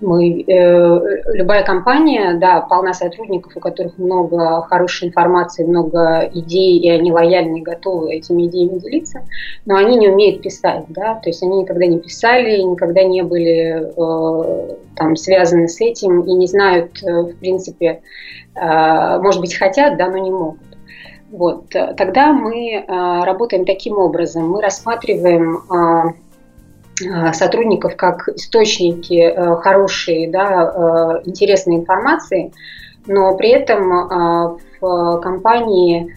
мы, 0.04 0.42
э, 0.42 1.00
любая 1.32 1.64
компания, 1.64 2.34
да, 2.38 2.61
полна 2.61 2.92
сотрудников, 2.92 3.56
у 3.56 3.61
которых 3.61 3.99
много 3.99 4.62
хорошей 4.62 5.08
информации, 5.08 5.64
много 5.64 6.30
идей, 6.32 6.78
и 6.78 6.90
они 6.90 7.11
лояльны 7.11 7.58
и 7.58 7.62
готовы 7.62 8.14
этими 8.14 8.46
идеями 8.46 8.78
делиться, 8.78 9.23
но 9.64 9.76
они 9.76 9.96
не 9.96 10.08
умеют 10.08 10.42
писать, 10.42 10.84
да, 10.88 11.14
то 11.14 11.30
есть 11.30 11.42
они 11.42 11.62
никогда 11.62 11.87
не 11.87 11.99
писали, 11.99 12.61
никогда 12.62 13.02
не 13.02 13.23
были 13.23 13.90
э, 13.96 14.76
там 14.96 15.16
связаны 15.16 15.68
с 15.68 15.80
этим 15.80 16.20
и 16.20 16.32
не 16.34 16.46
знают, 16.46 17.02
э, 17.02 17.23
в 17.23 17.37
принципе, 17.37 18.02
э, 18.54 19.18
может 19.18 19.40
быть, 19.40 19.54
хотят, 19.54 19.96
да, 19.96 20.08
но 20.08 20.18
не 20.18 20.30
могут. 20.30 20.58
Вот. 21.30 21.70
Тогда 21.70 22.32
мы 22.32 22.75
э, 22.75 22.84
работаем 23.25 23.64
таким 23.64 23.99
образом. 23.99 24.50
Мы 24.50 24.62
рассматриваем 24.62 25.56
э, 25.56 26.12
сотрудников 27.33 27.97
как 27.97 28.29
источники 28.29 29.21
э, 29.21 29.57
хорошей, 29.57 30.29
да, 30.29 30.73
э, 31.25 31.29
интересной 31.29 31.77
информации, 31.77 32.53
но 33.07 33.37
при 33.37 33.51
этом 33.51 34.59
в 34.81 35.21
компании 35.21 36.15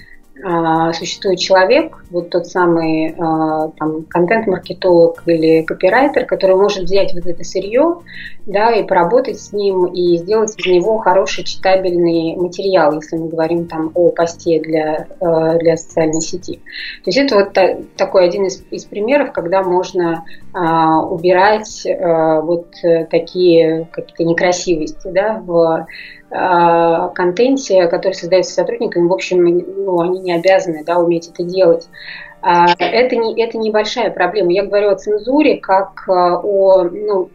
существует 0.93 1.39
человек, 1.39 2.05
вот 2.09 2.29
тот 2.29 2.47
самый 2.47 3.15
а, 3.17 3.69
там, 3.77 4.03
контент-маркетолог 4.03 5.23
или 5.25 5.61
копирайтер, 5.63 6.25
который 6.25 6.55
может 6.55 6.83
взять 6.83 7.13
вот 7.13 7.25
это 7.25 7.43
сырье 7.43 7.97
да, 8.45 8.71
и 8.71 8.83
поработать 8.83 9.39
с 9.39 9.51
ним 9.51 9.85
и 9.85 10.17
сделать 10.17 10.53
из 10.57 10.65
него 10.65 10.97
хороший 10.99 11.43
читабельный 11.43 12.35
материал, 12.35 12.93
если 12.93 13.17
мы 13.17 13.27
говорим 13.27 13.65
там 13.65 13.91
о 13.93 14.09
посте 14.09 14.59
для, 14.59 15.07
а, 15.19 15.57
для 15.57 15.77
социальной 15.77 16.21
сети. 16.21 16.61
То 17.03 17.09
есть 17.11 17.17
это 17.17 17.35
вот 17.35 17.57
такой 17.95 18.25
один 18.25 18.45
из, 18.45 18.63
из 18.71 18.85
примеров, 18.85 19.31
когда 19.31 19.63
можно 19.63 20.23
убирать 20.53 21.85
вот 21.85 22.67
такие 23.11 23.87
какие-то 23.91 24.23
некрасивости 24.23 25.07
да, 25.09 25.39
в 25.45 25.85
Э, 26.29 27.09
контенте, 27.15 27.87
который 27.87 28.11
создается 28.11 28.53
сотрудниками, 28.53 29.07
в 29.07 29.13
общем, 29.13 29.45
ну, 29.45 30.01
они 30.01 30.19
не 30.19 30.33
обязаны 30.33 30.83
да, 30.83 30.99
уметь 30.99 31.29
это 31.29 31.43
делать. 31.43 31.87
А, 32.41 32.67
это, 32.77 33.15
не, 33.15 33.41
это 33.41 33.57
небольшая 33.57 34.11
проблема. 34.11 34.51
Я 34.51 34.63
говорю 34.65 34.89
о 34.89 34.95
цензуре 34.95 35.57
как 35.57 36.05
э, 36.07 36.11
о 36.11 36.83
ну, 36.83 37.29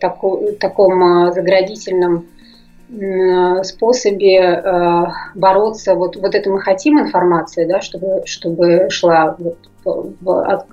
таку, 0.00 0.48
таком 0.60 1.28
э, 1.28 1.32
заградительном 1.32 2.26
способе 3.64 4.62
бороться. 5.34 5.94
Вот, 5.94 6.16
вот 6.16 6.34
это 6.34 6.48
мы 6.48 6.58
хотим 6.62 6.98
информации, 6.98 7.66
да, 7.66 7.82
чтобы, 7.82 8.22
чтобы 8.24 8.88
шла 8.88 9.36
вот 9.38 9.58
в, 9.84 10.64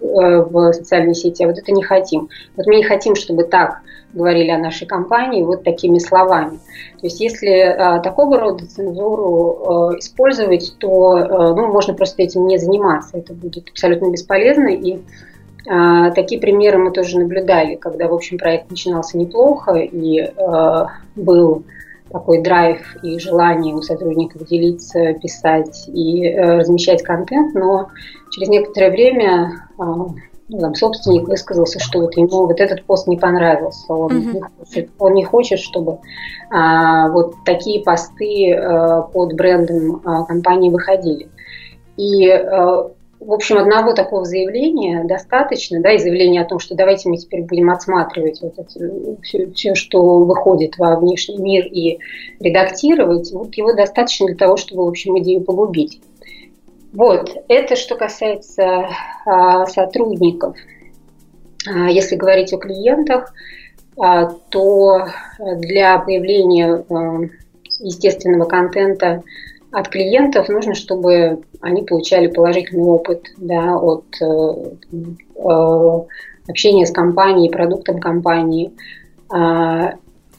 в 0.50 0.72
социальные 0.72 1.14
сети, 1.14 1.44
а 1.44 1.48
вот 1.48 1.58
это 1.58 1.74
не 1.74 1.84
хотим. 1.84 2.30
Вот 2.56 2.68
мы 2.68 2.76
не 2.76 2.84
хотим, 2.84 3.16
чтобы 3.16 3.44
так 3.44 3.82
говорили 4.16 4.50
о 4.50 4.58
нашей 4.58 4.88
компании 4.88 5.44
вот 5.44 5.64
такими 5.64 6.00
словами. 6.00 6.58
То 7.00 7.08
есть 7.08 7.20
если 7.20 7.50
э, 7.50 8.02
такого 8.02 8.40
рода 8.40 8.66
цензуру 8.66 9.92
э, 9.94 10.00
использовать, 10.00 10.76
то 10.80 11.18
э, 11.18 11.28
ну, 11.28 11.68
можно 11.68 11.94
просто 11.94 12.24
этим 12.24 12.48
не 12.48 12.58
заниматься. 12.58 13.18
Это 13.18 13.34
будет 13.34 13.70
абсолютно 13.70 14.12
бесполезно. 14.12 14.70
И 14.70 14.96
э, 14.96 16.12
такие 16.16 16.42
примеры 16.42 16.80
мы 16.80 16.92
тоже 16.92 17.20
наблюдали, 17.20 17.76
когда, 17.76 18.08
в 18.08 18.14
общем, 18.14 18.38
проект 18.38 18.72
начинался 18.72 19.18
неплохо 19.18 19.74
и 19.76 20.22
э, 20.22 20.86
был 21.16 21.64
такой 22.12 22.42
драйв 22.42 22.96
и 23.04 23.20
желание 23.20 23.76
у 23.76 23.82
сотрудников 23.82 24.48
делиться, 24.48 25.14
писать 25.14 25.88
и 25.88 26.26
э, 26.26 26.60
размещать 26.60 27.04
контент, 27.04 27.54
но 27.54 27.90
через 28.32 28.48
некоторое 28.50 28.92
время 28.92 29.68
э, 29.78 29.84
ну, 30.48 30.60
там, 30.60 30.76
собственник 30.76 31.28
высказался, 31.28 31.80
что 31.80 32.02
вот 32.02 32.16
ему 32.18 32.46
вот 32.46 32.60
этот 32.60 32.84
пост 32.84 33.08
не 33.08 33.18
понравился, 33.18 33.92
он, 33.92 34.12
mm-hmm. 34.12 34.34
не, 34.34 34.42
хочет, 34.42 34.90
он 35.00 35.14
не 35.14 35.24
хочет, 35.24 35.60
чтобы 35.60 36.00
а, 36.52 37.10
вот 37.10 37.34
такие 37.46 37.84
посты 37.84 38.54
а, 38.54 39.02
под 39.02 39.34
брендом 39.34 40.02
а, 40.06 40.24
компании 40.26 40.70
выходили. 40.70 41.30
И, 41.98 42.30
а, 42.30 42.92
в 43.20 43.34
общем, 43.34 43.58
одного 43.58 43.94
такого 43.94 44.24
заявления 44.24 45.04
достаточно, 45.06 45.82
да, 45.82 45.94
и 45.94 45.98
заявления 45.98 46.42
о 46.42 46.46
том, 46.46 46.60
что 46.60 46.76
давайте 46.76 47.10
мы 47.10 47.18
теперь 47.18 47.42
будем 47.42 47.72
отсматривать 47.72 48.40
вот 48.42 48.54
это, 48.58 49.20
все, 49.24 49.52
все, 49.52 49.74
что 49.74 50.20
выходит 50.20 50.78
во 50.78 50.96
внешний 51.00 51.38
мир 51.38 51.66
и 51.66 51.98
редактировать, 52.40 53.32
вот 53.32 53.56
его 53.56 53.74
достаточно 53.74 54.28
для 54.28 54.36
того, 54.36 54.58
чтобы, 54.58 54.86
в 54.86 54.90
общем, 54.90 55.18
идею 55.18 55.42
погубить. 55.42 56.02
Вот, 56.96 57.36
это 57.50 57.76
что 57.76 57.96
касается 57.96 58.88
а, 59.26 59.66
сотрудников. 59.66 60.56
А, 61.68 61.90
если 61.90 62.16
говорить 62.16 62.54
о 62.54 62.58
клиентах, 62.58 63.34
а, 63.98 64.32
то 64.50 65.08
для 65.58 66.00
появления 66.00 66.86
а, 66.90 67.20
естественного 67.80 68.46
контента 68.46 69.24
от 69.72 69.90
клиентов, 69.90 70.48
нужно, 70.48 70.74
чтобы 70.74 71.42
они 71.60 71.82
получали 71.82 72.28
положительный 72.28 72.86
опыт 72.86 73.26
да, 73.36 73.76
от 73.76 74.06
э, 74.22 76.06
общения 76.48 76.86
с 76.86 76.92
компанией, 76.92 77.52
продуктом 77.52 78.00
компании. 78.00 78.72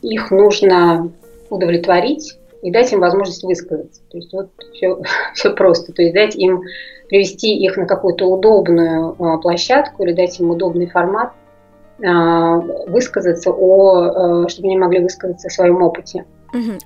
Их 0.01 0.31
нужно 0.31 1.11
удовлетворить 1.51 2.39
и 2.67 2.71
дать 2.73 2.93
им 2.93 2.99
возможность 2.99 3.45
высказаться. 3.45 4.01
То 4.11 4.17
есть 4.17 4.33
вот 4.33 4.51
все, 4.73 5.01
все 5.35 5.55
просто. 5.55 5.93
То 5.93 6.03
есть 6.03 6.15
дать 6.15 6.35
им 6.35 6.63
привести 7.09 7.57
их 7.57 7.77
на 7.77 7.87
какую-то 7.87 8.27
удобную 8.27 9.15
а, 9.23 9.39
площадку 9.39 10.03
или 10.03 10.13
дать 10.13 10.41
им 10.41 10.51
удобный 10.51 10.89
формат, 10.89 11.33
а, 12.05 12.57
высказаться 12.89 13.53
о, 13.53 14.45
а, 14.45 14.49
чтобы 14.49 14.67
они 14.67 14.77
могли 14.77 14.99
высказаться 14.99 15.47
о 15.47 15.51
своем 15.51 15.81
опыте. 15.81 16.25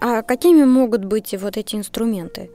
А 0.00 0.20
какими 0.22 0.64
могут 0.64 1.04
быть 1.04 1.34
вот 1.40 1.56
эти 1.56 1.76
инструменты? 1.76 2.50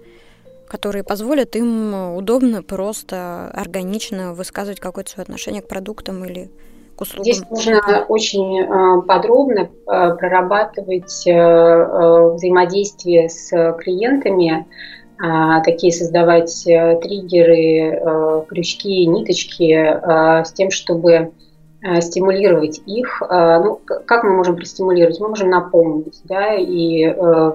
которые 0.68 1.04
позволят 1.04 1.56
им 1.56 2.16
удобно, 2.16 2.64
просто, 2.64 3.52
органично 3.54 4.34
высказывать 4.34 4.80
какое-то 4.80 5.12
свое 5.12 5.24
отношение 5.24 5.62
к 5.62 5.68
продуктам 5.68 6.26
или 6.26 6.50
к 6.96 7.02
услугам? 7.02 7.24
Здесь 7.24 7.44
нужно 7.50 8.06
очень 8.08 8.60
э, 8.62 9.02
подробно 9.04 9.62
э, 9.62 9.68
прорабатывать 10.16 11.28
э, 11.28 12.34
взаимодействие 12.34 13.30
с 13.30 13.50
клиентами, 13.80 14.66
а, 15.18 15.62
такие 15.62 15.94
создавать 15.94 16.54
триггеры, 16.66 18.44
крючки, 18.50 19.06
ниточки 19.06 19.72
с 20.44 20.52
тем, 20.52 20.72
чтобы 20.72 21.32
Э, 21.45 21.45
стимулировать 22.02 22.82
их. 22.86 23.22
Э, 23.22 23.60
ну, 23.64 23.80
как 24.06 24.24
мы 24.24 24.36
можем 24.36 24.56
простимулировать? 24.56 25.20
Мы 25.20 25.30
можем 25.30 25.50
напомнить, 25.50 26.20
да, 26.24 26.54
и 26.56 27.06
э, 27.06 27.52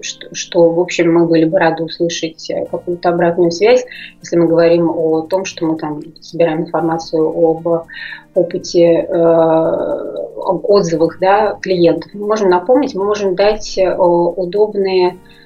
что, 0.00 0.34
что, 0.34 0.70
в 0.70 0.80
общем, 0.80 1.12
мы 1.12 1.26
были 1.26 1.44
бы 1.44 1.58
рады 1.58 1.84
услышать 1.84 2.50
какую-то 2.70 3.08
обратную 3.08 3.50
связь, 3.50 3.84
если 4.20 4.36
мы 4.36 4.46
говорим 4.46 4.90
о 4.90 5.22
том, 5.22 5.44
что 5.44 5.66
мы 5.66 5.76
там 5.76 6.00
собираем 6.20 6.62
информацию 6.62 7.26
об 7.26 7.86
опыте, 8.34 9.00
об 9.00 10.64
отзывах 10.70 11.18
да, 11.20 11.58
клиентов. 11.60 12.12
Мы 12.14 12.26
можем 12.26 12.48
напомнить, 12.48 12.94
мы 12.94 13.04
можем 13.04 13.34
дать 13.34 13.76
удобные 13.76 15.08
а, 15.10 15.39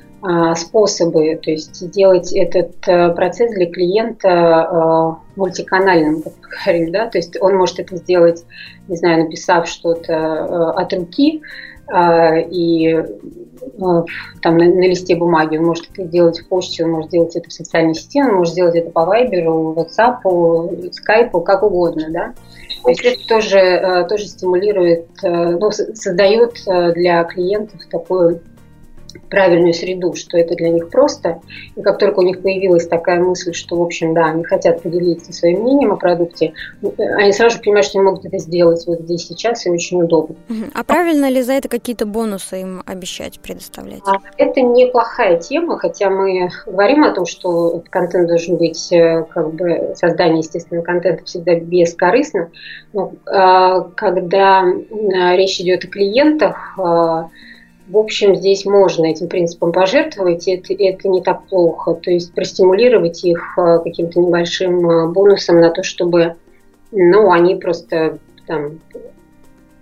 способы, 0.56 1.38
то 1.42 1.50
есть 1.50 1.76
сделать 1.76 2.32
этот 2.32 2.76
э, 2.88 3.10
процесс 3.10 3.52
для 3.52 3.66
клиента 3.70 4.28
э, 4.28 5.36
мультиканальным, 5.36 6.22
как 6.22 6.32
говорим, 6.64 6.92
да, 6.92 7.08
то 7.08 7.18
есть 7.18 7.36
он 7.40 7.56
может 7.56 7.78
это 7.78 7.96
сделать, 7.96 8.42
не 8.88 8.96
знаю, 8.96 9.24
написав 9.24 9.68
что-то 9.68 10.12
э, 10.12 10.80
от 10.80 10.92
руки 10.94 11.42
а, 11.88 12.38
и 12.38 13.04
там 14.40 14.56
на, 14.56 14.64
на 14.64 14.88
листе 14.88 15.14
бумаги, 15.16 15.58
он 15.58 15.66
может 15.66 15.90
это 15.92 16.06
сделать 16.06 16.38
в 16.38 16.48
почте, 16.48 16.84
он 16.84 16.92
может 16.92 17.10
сделать 17.10 17.36
это 17.36 17.50
в 17.50 17.52
социальной 17.52 17.94
сети, 17.94 18.22
он 18.22 18.36
может 18.36 18.54
сделать 18.54 18.76
это 18.76 18.90
по 18.90 19.04
Вайберу, 19.04 19.74
WhatsApp, 19.76 20.22
Skype, 20.24 21.42
как 21.42 21.62
угодно, 21.62 22.06
да. 22.08 22.32
То 22.82 22.88
есть 22.88 23.04
это 23.04 23.26
тоже, 23.28 24.06
тоже 24.08 24.26
стимулирует, 24.26 25.08
ну, 25.22 25.70
создает 25.70 26.54
для 26.94 27.24
клиентов 27.24 27.80
такую 27.90 28.40
правильную 29.28 29.74
среду, 29.74 30.14
что 30.14 30.38
это 30.38 30.54
для 30.54 30.70
них 30.70 30.90
просто. 30.90 31.40
И 31.76 31.82
как 31.82 31.98
только 31.98 32.20
у 32.20 32.22
них 32.22 32.42
появилась 32.42 32.86
такая 32.86 33.20
мысль, 33.20 33.52
что, 33.52 33.76
в 33.76 33.82
общем, 33.82 34.14
да, 34.14 34.26
они 34.26 34.44
хотят 34.44 34.82
поделиться 34.82 35.32
своим 35.32 35.60
мнением 35.60 35.92
о 35.92 35.96
продукте, 35.96 36.52
ну, 36.82 36.94
они 36.98 37.32
сразу 37.32 37.60
понимают, 37.60 37.86
что 37.86 37.98
они 37.98 38.06
могут 38.06 38.24
это 38.24 38.38
сделать 38.38 38.84
вот 38.86 39.00
здесь 39.00 39.26
сейчас 39.26 39.66
и 39.66 39.70
очень 39.70 40.02
удобно. 40.02 40.36
А 40.74 40.84
правильно 40.84 41.28
ли 41.28 41.42
за 41.42 41.54
это 41.54 41.68
какие-то 41.68 42.06
бонусы 42.06 42.60
им 42.60 42.82
обещать, 42.86 43.40
предоставлять? 43.40 44.02
А, 44.06 44.18
это 44.36 44.60
неплохая 44.60 45.38
тема, 45.38 45.78
хотя 45.78 46.10
мы 46.10 46.50
говорим 46.66 47.04
о 47.04 47.12
том, 47.12 47.26
что 47.26 47.82
контент 47.90 48.28
должен 48.28 48.56
быть, 48.56 48.92
э, 48.92 49.24
как 49.30 49.52
бы, 49.54 49.94
создание 49.96 50.38
естественного 50.38 50.84
контента 50.84 51.24
всегда 51.24 51.54
бескорыстно. 51.56 52.50
Но 52.92 53.12
а, 53.26 53.82
когда 53.96 54.64
речь 55.34 55.60
идет 55.60 55.84
о 55.84 55.88
клиентах, 55.88 56.74
а, 56.78 57.28
в 57.86 57.98
общем, 57.98 58.34
здесь 58.34 58.64
можно 58.64 59.06
этим 59.06 59.28
принципом 59.28 59.72
пожертвовать, 59.72 60.48
это, 60.48 60.72
это 60.72 61.08
не 61.08 61.22
так 61.22 61.44
плохо. 61.46 61.94
То 61.94 62.10
есть 62.10 62.32
простимулировать 62.32 63.24
их 63.24 63.58
э, 63.58 63.80
каким-то 63.84 64.20
небольшим 64.20 64.90
э, 64.90 65.08
бонусом 65.08 65.60
на 65.60 65.70
то, 65.70 65.82
чтобы 65.82 66.36
ну, 66.92 67.30
они 67.30 67.56
просто 67.56 68.18
там 68.46 68.78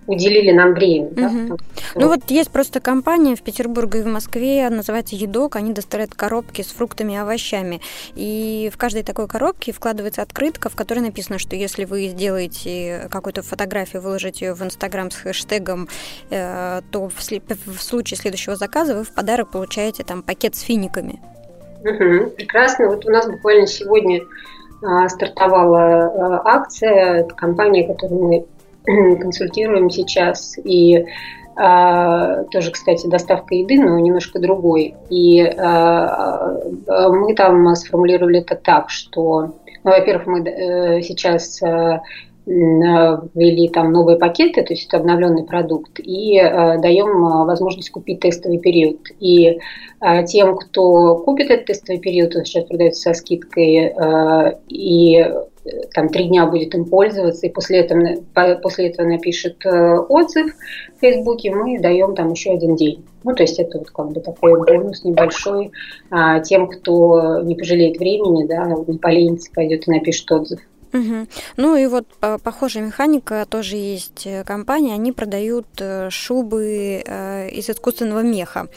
уделили 0.07 0.51
нам 0.51 0.73
время. 0.73 1.07
Угу. 1.07 1.15
Да, 1.15 1.29
там, 1.29 1.57
ну 1.95 2.07
вот 2.07 2.29
есть 2.29 2.51
просто 2.51 2.79
компания 2.79 3.35
в 3.35 3.41
Петербурге 3.41 3.99
и 3.99 4.01
в 4.03 4.07
Москве, 4.07 4.69
называется 4.69 5.15
«Едок», 5.15 5.55
они 5.55 5.73
доставляют 5.73 6.13
коробки 6.13 6.61
с 6.61 6.67
фруктами 6.67 7.13
и 7.13 7.17
овощами. 7.17 7.81
И 8.15 8.69
в 8.73 8.77
каждой 8.77 9.03
такой 9.03 9.27
коробке 9.27 9.71
вкладывается 9.71 10.21
открытка, 10.21 10.69
в 10.69 10.75
которой 10.75 10.99
написано, 10.99 11.39
что 11.39 11.55
если 11.55 11.85
вы 11.85 12.07
сделаете 12.07 13.07
какую-то 13.11 13.41
фотографию, 13.41 14.01
выложите 14.01 14.45
ее 14.45 14.53
в 14.53 14.61
Инстаграм 14.61 15.11
с 15.11 15.15
хэштегом, 15.15 15.87
э, 16.29 16.81
то 16.91 17.09
в, 17.09 17.15
в 17.17 17.81
случае 17.81 18.17
следующего 18.17 18.55
заказа 18.55 18.95
вы 18.95 19.03
в 19.03 19.11
подарок 19.11 19.51
получаете 19.51 20.03
там 20.03 20.21
пакет 20.21 20.55
с 20.55 20.61
финиками. 20.61 21.21
Угу, 21.81 22.31
прекрасно. 22.37 22.87
Вот 22.87 23.05
у 23.05 23.09
нас 23.09 23.27
буквально 23.27 23.67
сегодня 23.67 24.21
а, 24.81 25.07
стартовала 25.09 26.05
а, 26.05 26.41
акция. 26.45 27.25
Это 27.25 27.35
компания, 27.35 27.87
которую 27.87 28.23
мы 28.23 28.45
консультируем 29.19 29.89
сейчас. 29.89 30.57
И 30.63 31.05
а, 31.55 32.43
тоже, 32.45 32.71
кстати, 32.71 33.07
доставка 33.07 33.55
еды, 33.55 33.79
но 33.79 33.99
немножко 33.99 34.39
другой. 34.39 34.95
И 35.09 35.41
а, 35.41 36.57
а, 36.87 37.09
мы 37.09 37.35
там 37.35 37.75
сформулировали 37.75 38.39
это 38.39 38.55
так, 38.55 38.89
что, 38.89 39.53
ну, 39.83 39.91
во-первых, 39.91 40.25
мы 40.25 40.39
э, 40.39 41.01
сейчас 41.03 41.61
э, 41.61 42.01
ввели 42.45 43.69
там 43.69 43.91
новые 43.91 44.17
пакеты, 44.17 44.63
то 44.63 44.73
есть 44.73 44.87
это 44.87 44.97
обновленный 44.97 45.43
продукт, 45.43 45.99
и 45.99 46.37
э, 46.37 46.79
даем 46.79 47.45
возможность 47.45 47.89
купить 47.89 48.19
тестовый 48.19 48.59
период. 48.59 48.99
И 49.19 49.59
э, 50.01 50.25
тем, 50.25 50.57
кто 50.57 51.17
купит 51.17 51.49
этот 51.49 51.67
тестовый 51.67 52.01
период, 52.01 52.35
он 52.35 52.43
сейчас 52.43 52.65
продается 52.65 53.01
со 53.01 53.13
скидкой, 53.13 53.93
э, 53.95 54.57
и 54.67 55.25
там 55.93 56.09
три 56.09 56.25
дня 56.25 56.45
будет 56.45 56.75
им 56.75 56.85
пользоваться, 56.85 57.47
и 57.47 57.49
после 57.51 57.79
этого, 57.79 58.55
после 58.61 58.89
этого 58.89 59.07
напишет 59.07 59.65
э, 59.65 59.97
отзыв 59.97 60.53
в 60.97 60.99
Фейсбуке, 60.99 61.51
мы 61.51 61.79
даем 61.79 62.15
там 62.15 62.31
еще 62.31 62.51
один 62.51 62.75
день. 62.75 63.05
Ну, 63.23 63.33
то 63.33 63.43
есть 63.43 63.59
это 63.59 63.77
вот 63.77 63.89
как 63.89 64.11
бы 64.11 64.19
такой 64.19 64.59
бонус 64.59 65.05
небольшой 65.05 65.71
а, 66.09 66.41
тем, 66.41 66.67
кто 66.67 67.39
не 67.41 67.55
пожалеет 67.55 67.97
времени, 67.97 68.45
да, 68.45 68.65
не 68.85 68.97
поленится, 68.97 69.49
пойдет 69.53 69.87
и 69.87 69.91
напишет 69.91 70.29
отзыв. 70.29 70.59
Угу. 70.93 71.27
Ну 71.57 71.75
и 71.75 71.87
вот 71.87 72.07
похожая 72.43 72.83
механика 72.83 73.45
тоже 73.49 73.77
есть 73.77 74.27
э, 74.27 74.43
компания, 74.43 74.93
они 74.93 75.11
продают 75.11 75.65
э, 75.79 76.09
шубы 76.11 77.03
э, 77.05 77.49
из 77.49 77.67
искусственного 77.69 78.19
меха. 78.19 78.67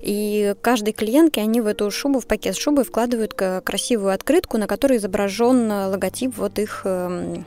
И 0.00 0.54
каждой 0.62 0.94
клиентке 0.94 1.42
они 1.42 1.60
в 1.60 1.66
эту 1.66 1.90
шубу, 1.90 2.20
в 2.20 2.26
пакет 2.26 2.56
шубы 2.56 2.84
вкладывают 2.84 3.34
красивую 3.34 4.14
открытку, 4.14 4.56
на 4.56 4.66
которой 4.66 4.96
изображен 4.96 5.70
логотип 5.70 6.36
вот 6.38 6.58
их 6.58 6.82
эм, 6.84 7.44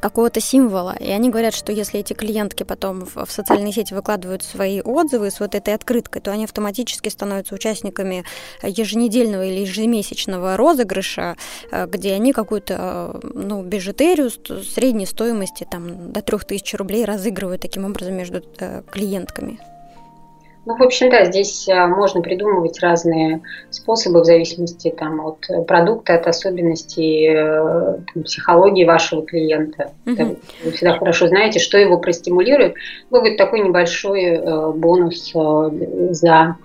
какого-то 0.00 0.40
символа. 0.40 0.96
И 0.98 1.10
они 1.10 1.30
говорят, 1.30 1.54
что 1.54 1.72
если 1.72 2.00
эти 2.00 2.12
клиентки 2.12 2.62
потом 2.62 3.04
в, 3.04 3.24
в 3.24 3.30
социальные 3.30 3.72
сети 3.72 3.94
выкладывают 3.94 4.42
свои 4.42 4.80
отзывы 4.80 5.30
с 5.30 5.40
вот 5.40 5.54
этой 5.54 5.74
открыткой, 5.74 6.22
то 6.22 6.30
они 6.30 6.44
автоматически 6.44 7.08
становятся 7.08 7.54
участниками 7.54 8.24
еженедельного 8.62 9.44
или 9.44 9.60
ежемесячного 9.60 10.56
розыгрыша, 10.56 11.36
э, 11.70 11.86
где 11.86 12.14
они 12.14 12.32
какую-то 12.32 13.20
ну, 13.22 13.62
бижутерию 13.62 14.30
средней 14.30 15.06
стоимости 15.06 15.66
там, 15.70 16.12
до 16.12 16.22
3000 16.22 16.76
рублей 16.76 17.04
разыгрывают 17.04 17.62
таким 17.62 17.84
образом 17.84 18.14
между 18.14 18.42
э, 18.58 18.82
клиентками. 18.90 19.58
Ну, 20.66 20.76
в 20.76 20.82
общем, 20.82 21.10
да, 21.10 21.24
здесь 21.24 21.68
а, 21.68 21.86
можно 21.86 22.20
придумывать 22.20 22.80
разные 22.80 23.40
способы 23.70 24.22
в 24.22 24.24
зависимости 24.24 24.90
там, 24.90 25.24
от 25.24 25.46
продукта, 25.64 26.16
от 26.16 26.26
особенностей 26.26 27.28
э, 27.28 27.98
там, 28.12 28.24
психологии 28.24 28.84
вашего 28.84 29.24
клиента. 29.24 29.92
Mm-hmm. 30.06 30.38
Вы 30.64 30.70
всегда 30.72 30.98
хорошо 30.98 31.28
знаете, 31.28 31.60
что 31.60 31.78
его 31.78 31.98
простимулирует. 31.98 32.74
Будет 33.10 33.36
такой 33.36 33.60
небольшой 33.60 34.24
э, 34.24 34.72
бонус 34.72 35.30
э, 35.36 35.70
за 36.10 36.56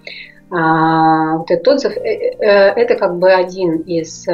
а, 0.50 1.38
вот 1.38 1.52
этот 1.52 1.68
отзыв. 1.68 1.94
Это 1.96 2.96
как 2.96 3.20
бы 3.20 3.32
один 3.32 3.78
из 3.78 4.28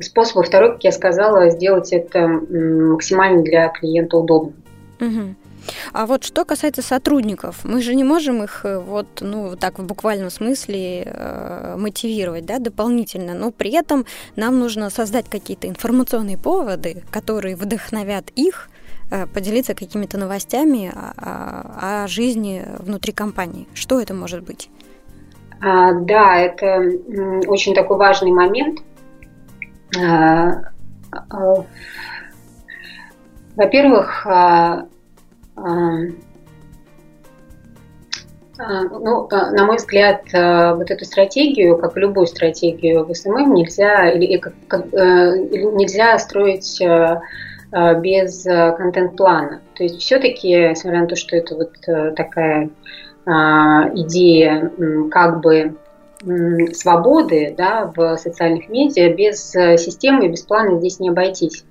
способов. 0.00 0.46
Второй, 0.46 0.72
как 0.72 0.84
я 0.84 0.92
сказала, 0.92 1.50
сделать 1.50 1.92
это 1.92 2.26
максимально 2.26 3.42
для 3.42 3.68
клиента 3.68 4.16
удобно. 4.16 4.54
Угу. 5.00 5.34
А 5.92 6.06
вот 6.06 6.24
что 6.24 6.44
касается 6.44 6.82
сотрудников, 6.82 7.64
мы 7.64 7.80
же 7.82 7.94
не 7.94 8.04
можем 8.04 8.42
их 8.42 8.64
э, 8.64 8.78
вот, 8.78 9.06
ну, 9.20 9.56
так 9.56 9.78
в 9.78 9.84
буквальном 9.84 10.30
смысле 10.30 11.02
э, 11.04 11.76
мотивировать, 11.76 12.46
да, 12.46 12.58
дополнительно, 12.58 13.34
но 13.34 13.50
при 13.50 13.72
этом 13.72 14.04
нам 14.36 14.58
нужно 14.58 14.90
создать 14.90 15.28
какие-то 15.28 15.68
информационные 15.68 16.38
поводы, 16.38 17.02
которые 17.10 17.56
вдохновят 17.56 18.30
их 18.36 18.68
поделиться 19.32 19.74
какими-то 19.74 20.18
новостями 20.18 20.92
о, 20.94 22.02
о 22.04 22.06
жизни 22.08 22.62
внутри 22.78 23.14
компании. 23.14 23.66
Что 23.72 24.00
это 24.02 24.12
может 24.12 24.42
быть? 24.42 24.68
А, 25.60 25.92
да, 25.92 26.36
это 26.36 26.82
очень 27.46 27.74
такой 27.74 27.96
важный 27.96 28.32
момент. 28.32 28.80
А, 29.98 30.70
а, 31.10 31.64
во-первых, 33.56 34.26
а, 34.26 34.30
а, 34.32 34.86
а, 34.86 34.86
ну, 38.58 39.28
на 39.30 39.66
мой 39.66 39.76
взгляд, 39.76 40.22
вот 40.32 40.90
эту 40.90 41.04
стратегию, 41.04 41.78
как 41.78 41.96
и 41.96 42.00
любую 42.00 42.26
стратегию 42.26 43.04
в 43.04 43.14
SMM, 43.14 43.54
нельзя, 43.54 44.10
или, 44.10 44.36
как, 44.36 44.52
э, 44.92 45.38
нельзя 45.76 46.18
строить 46.18 46.80
э, 46.80 47.20
э, 47.70 48.00
без 48.00 48.42
контент-плана. 48.42 49.60
То 49.74 49.84
есть 49.84 50.00
все-таки, 50.00 50.70
несмотря 50.70 51.02
на 51.02 51.06
то, 51.06 51.14
что 51.14 51.36
это 51.36 51.54
вот 51.54 51.72
такая 52.16 52.70
идея 53.26 54.72
как 55.10 55.40
бы 55.40 55.76
свободы 56.72 57.54
да, 57.56 57.92
в 57.94 58.16
социальных 58.16 58.68
медиа, 58.70 59.14
без 59.14 59.50
системы 59.50 60.26
и 60.26 60.30
без 60.30 60.42
плана 60.42 60.78
здесь 60.78 60.98
не 60.98 61.10
обойтись. 61.10 61.64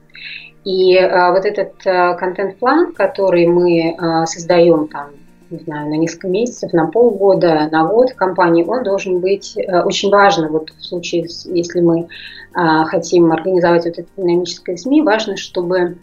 И 0.70 1.00
вот 1.00 1.46
этот 1.46 1.76
контент-план, 2.20 2.94
который 2.94 3.48
мы 3.48 3.96
создаем 4.26 4.90
там 4.90 5.12
не 5.50 5.60
знаю, 5.60 5.90
на 5.90 5.96
несколько 5.96 6.28
месяцев, 6.28 6.74
на 6.74 6.88
полгода, 6.88 7.70
на 7.72 7.86
год 7.86 8.10
в 8.10 8.16
компании, 8.16 8.66
он 8.66 8.84
должен 8.84 9.20
быть 9.20 9.56
э, 9.58 9.82
очень 9.82 10.10
важно. 10.10 10.50
Вот 10.50 10.72
в 10.72 10.84
случае, 10.84 11.28
если 11.46 11.80
мы 11.80 12.08
а, 12.54 12.86
хотим 12.86 13.32
организовать 13.32 13.86
вот 13.86 14.00
это 14.00 14.10
динамическое 14.18 14.78
СМИ, 14.78 15.02
важно, 15.04 15.38
чтобы 15.38 15.98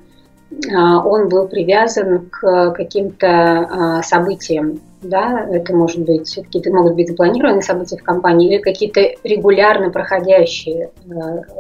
а, 0.73 1.05
он 1.05 1.29
был 1.29 1.49
привязан 1.49 2.29
к 2.31 2.73
каким-то 2.73 3.29
а, 3.29 4.03
событиям. 4.03 4.81
Да? 5.05 5.47
Это 5.51 5.75
может 5.77 6.01
быть 6.01 6.35
какие-то 6.35 6.73
могут 6.73 6.95
быть 6.95 7.09
запланированные 7.09 7.63
события 7.63 7.99
в 7.99 8.03
компании 8.03 8.49
или 8.49 8.61
какие-то 8.61 9.01
регулярно 9.23 9.91
проходящие, 9.91 10.91
э, 11.07 11.11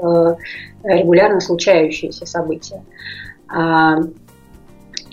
э, 0.02 0.36
регулярно 0.84 1.40
случающиеся 1.40 2.24
события. 2.26 2.82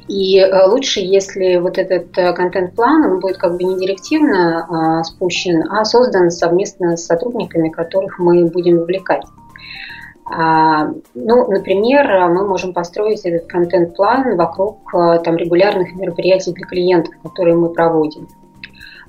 И 0.08 0.40
э, 0.40 0.66
лучше, 0.68 1.02
если 1.02 1.58
вот 1.58 1.78
этот 1.78 2.12
контент-план, 2.14 3.04
он 3.04 3.20
будет 3.20 3.38
как 3.38 3.58
бы 3.58 3.64
не 3.64 3.78
директивно 3.78 4.66
а, 4.68 5.04
спущен, 5.04 5.64
а 5.70 5.86
создан 5.86 6.32
совместно 6.32 6.98
с 6.98 7.06
сотрудниками, 7.06 7.70
которых 7.70 8.18
мы 8.18 8.46
будем 8.46 8.80
вовлекать. 8.80 9.24
А, 10.34 10.94
ну, 11.14 11.52
например, 11.52 12.08
мы 12.30 12.48
можем 12.48 12.74
построить 12.74 13.26
этот 13.26 13.48
контент-план 13.48 14.38
вокруг 14.38 14.78
э, 14.94 15.20
там, 15.24 15.36
регулярных 15.36 15.94
мероприятий 15.94 16.54
для 16.54 16.66
клиентов, 16.66 17.14
которые 17.22 17.58
мы 17.58 17.70
проводим. 17.70 18.30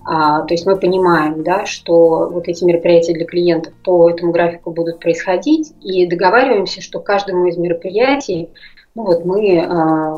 А, 0.04 0.42
то 0.42 0.52
есть 0.52 0.66
мы 0.66 0.76
понимаем, 0.76 1.44
да, 1.44 1.64
что 1.64 2.28
вот 2.28 2.48
эти 2.48 2.64
мероприятия 2.64 3.14
для 3.14 3.24
клиентов 3.24 3.72
по 3.84 4.10
этому 4.10 4.32
графику 4.32 4.72
будут 4.72 4.98
происходить, 4.98 5.72
и 5.80 6.08
договариваемся, 6.08 6.80
что 6.80 6.98
каждому 6.98 7.46
из 7.46 7.56
мероприятий 7.56 8.50
ну 8.94 9.04
вот 9.04 9.24
мы 9.24 9.56
э, 9.56 10.16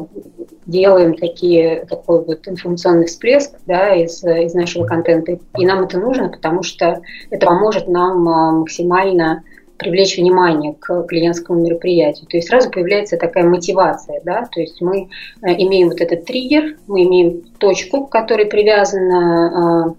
делаем 0.67 1.15
такие, 1.15 1.85
такой 1.85 2.25
вот 2.25 2.49
информационный 2.49 3.07
всплеск 3.07 3.53
да, 3.67 3.95
из, 3.95 4.25
из 4.25 4.53
нашего 4.55 4.85
контента. 4.85 5.39
И 5.59 5.67
нам 5.67 5.85
это 5.85 5.99
нужно, 5.99 6.29
потому 6.29 6.65
что 6.65 7.01
это 7.31 7.47
поможет 7.47 7.87
нам 7.87 8.23
максимально 8.23 9.45
привлечь 9.77 10.17
внимание 10.17 10.75
к 10.79 11.05
клиентскому 11.05 11.61
мероприятию. 11.61 12.27
То 12.29 12.37
есть 12.37 12.49
сразу 12.49 12.71
появляется 12.71 13.17
такая 13.17 13.45
мотивация, 13.45 14.21
да, 14.25 14.49
то 14.51 14.61
есть 14.61 14.81
мы 14.81 15.09
э, 15.43 15.53
имеем 15.59 15.89
вот 15.89 16.01
этот 16.01 16.25
триггер, 16.25 16.77
мы 16.87 17.03
имеем 17.05 17.43
точку, 17.59 18.07
к 18.07 18.11
которой 18.11 18.47
привязана 18.47 19.95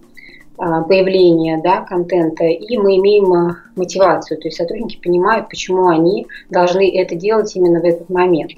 а, 0.57 0.83
появления 0.83 1.59
да, 1.61 1.81
контента, 1.81 2.45
и 2.45 2.77
мы 2.77 2.95
имеем 2.97 3.57
мотивацию, 3.75 4.39
то 4.39 4.47
есть 4.47 4.57
сотрудники 4.57 4.97
понимают, 5.01 5.49
почему 5.49 5.87
они 5.87 6.27
должны 6.49 6.97
это 6.97 7.15
делать 7.15 7.53
именно 7.55 7.81
в 7.81 7.83
этот 7.83 8.09
момент. 8.09 8.51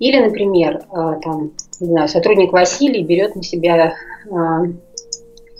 Или, 0.00 0.18
например, 0.18 0.82
там, 0.90 1.52
не 1.80 1.86
знаю, 1.86 2.08
сотрудник 2.08 2.52
Василий 2.52 3.04
берет 3.04 3.36
на 3.36 3.42
себя 3.44 3.94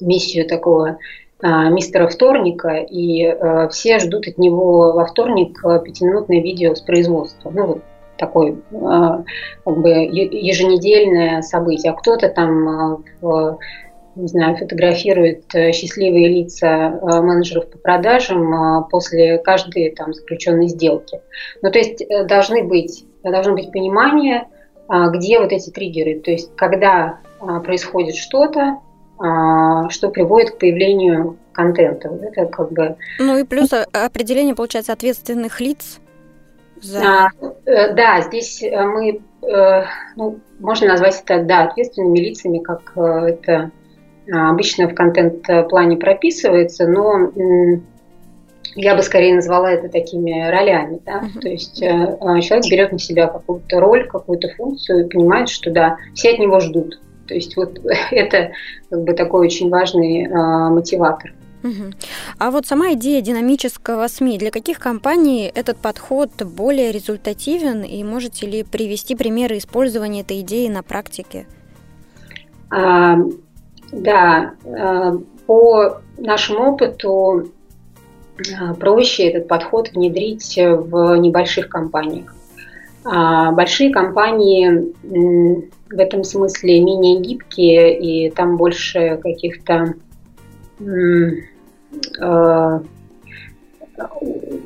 миссию 0.01 0.49
такого 0.49 0.99
мистера 1.43 2.09
вторника, 2.09 2.77
и 2.79 3.33
все 3.71 4.01
ждут 4.01 4.27
от 4.27 4.39
него 4.39 4.93
во 4.93 5.07
вторник 5.07 5.61
пятиминутное 5.85 6.41
видео 6.41 6.75
с 6.75 6.81
производства. 6.81 7.51
Ну, 7.51 7.67
вот 7.67 7.83
такое 8.17 8.57
как 8.73 9.79
бы 9.79 9.91
еженедельное 9.91 11.43
событие. 11.43 11.93
А 11.93 11.95
кто-то 11.95 12.29
там 12.29 13.05
в 13.21 13.59
не 14.19 14.27
знаю, 14.27 14.57
фотографирует 14.57 15.55
э, 15.55 15.73
счастливые 15.73 16.29
лица 16.29 16.67
э, 16.67 17.21
менеджеров 17.21 17.71
по 17.71 17.79
продажам 17.79 18.53
э, 18.53 18.85
после 18.91 19.39
каждой 19.39 19.91
там 19.91 20.13
заключенной 20.13 20.67
сделки. 20.69 21.21
Ну, 21.63 21.71
то 21.71 21.79
есть 21.79 22.03
должны 22.27 22.65
быть, 22.65 23.05
должно 23.23 23.55
быть 23.55 23.71
понимание, 23.73 24.49
где 24.89 25.39
вот 25.39 25.53
эти 25.53 25.71
триггеры, 25.71 26.19
то 26.21 26.31
есть 26.31 26.57
когда 26.57 27.19
происходит 27.63 28.15
что-то, 28.15 28.79
что 29.19 30.11
приводит 30.11 30.53
к 30.53 30.59
появлению 30.59 31.37
контента. 31.53 32.09
Вот 32.09 32.23
это 32.23 32.47
как 32.47 32.71
бы... 32.73 32.97
Ну 33.19 33.39
и 33.39 33.45
плюс 33.45 33.71
определение, 33.73 34.55
получается, 34.55 34.93
ответственных 34.93 35.61
лиц 35.61 35.99
за... 36.81 37.01
А, 37.05 37.31
да, 37.65 38.21
здесь 38.21 38.63
мы, 38.63 39.21
ну, 40.15 40.39
можно 40.61 40.87
назвать 40.87 41.21
это, 41.25 41.43
да, 41.43 41.65
ответственными 41.65 42.19
лицами, 42.19 42.59
как 42.59 42.93
это 42.97 43.73
а, 44.33 44.51
обычно 44.51 44.89
в 44.89 44.95
контент-плане 44.95 45.97
прописывается, 45.97 46.87
но 46.87 47.31
я 48.75 48.95
бы 48.95 49.03
скорее 49.03 49.35
назвала 49.35 49.73
это 49.73 49.89
такими 49.89 50.51
ролями. 50.51 51.01
Да? 51.05 51.23
Uh-huh. 51.23 51.41
То 51.41 51.49
есть 51.49 51.83
э, 51.83 52.19
а, 52.21 52.41
человек 52.41 52.71
берет 52.71 52.93
на 52.93 52.99
себя 52.99 53.27
какую-то 53.27 53.81
роль, 53.81 54.07
какую-то 54.07 54.49
функцию 54.57 55.07
и 55.07 55.09
понимает, 55.09 55.49
что 55.49 55.71
да, 55.71 55.97
все 56.15 56.33
от 56.33 56.39
него 56.39 56.61
ждут. 56.61 57.01
То 57.29 57.35
есть 57.35 57.57
вот 57.57 57.79
это 58.11 58.53
как 58.91 59.05
бы 59.05 59.13
такой 59.13 59.47
очень 59.47 59.69
важный 59.69 60.25
э, 60.25 60.69
мотиватор. 60.71 61.33
Угу. 61.63 61.93
А 62.39 62.51
вот 62.51 62.67
сама 62.67 62.93
идея 62.93 63.21
динамического 63.21 64.07
СМИ, 64.07 64.39
для 64.39 64.51
каких 64.51 64.79
компаний 64.79 65.51
этот 65.53 65.77
подход 65.79 66.31
более 66.43 66.93
результативен 66.93 67.83
и 67.83 68.03
можете 68.05 68.47
ли 68.47 68.63
привести 68.63 69.17
примеры 69.17 69.59
использования 69.59 70.21
этой 70.21 70.41
идеи 70.41 70.69
на 70.69 70.83
практике? 70.83 71.47
А, 72.71 73.17
да, 73.91 74.53
э, 74.65 75.19
по 75.47 76.01
нашему 76.17 76.73
опыту 76.73 77.51
э, 78.39 78.75
проще 78.75 79.25
этот 79.29 79.49
подход 79.49 79.91
внедрить 79.93 80.57
в 80.57 81.17
небольших 81.17 81.69
компаниях. 81.69 82.35
А 83.05 83.53
большие 83.53 83.91
компании 83.91 84.93
в 85.91 85.99
этом 85.99 86.25
смысле 86.25 86.81
менее 86.81 87.21
гибкие, 87.21 87.99
и 87.99 88.31
там 88.31 88.57
больше 88.57 89.19
каких-то 89.23 89.95
э, 90.81 92.81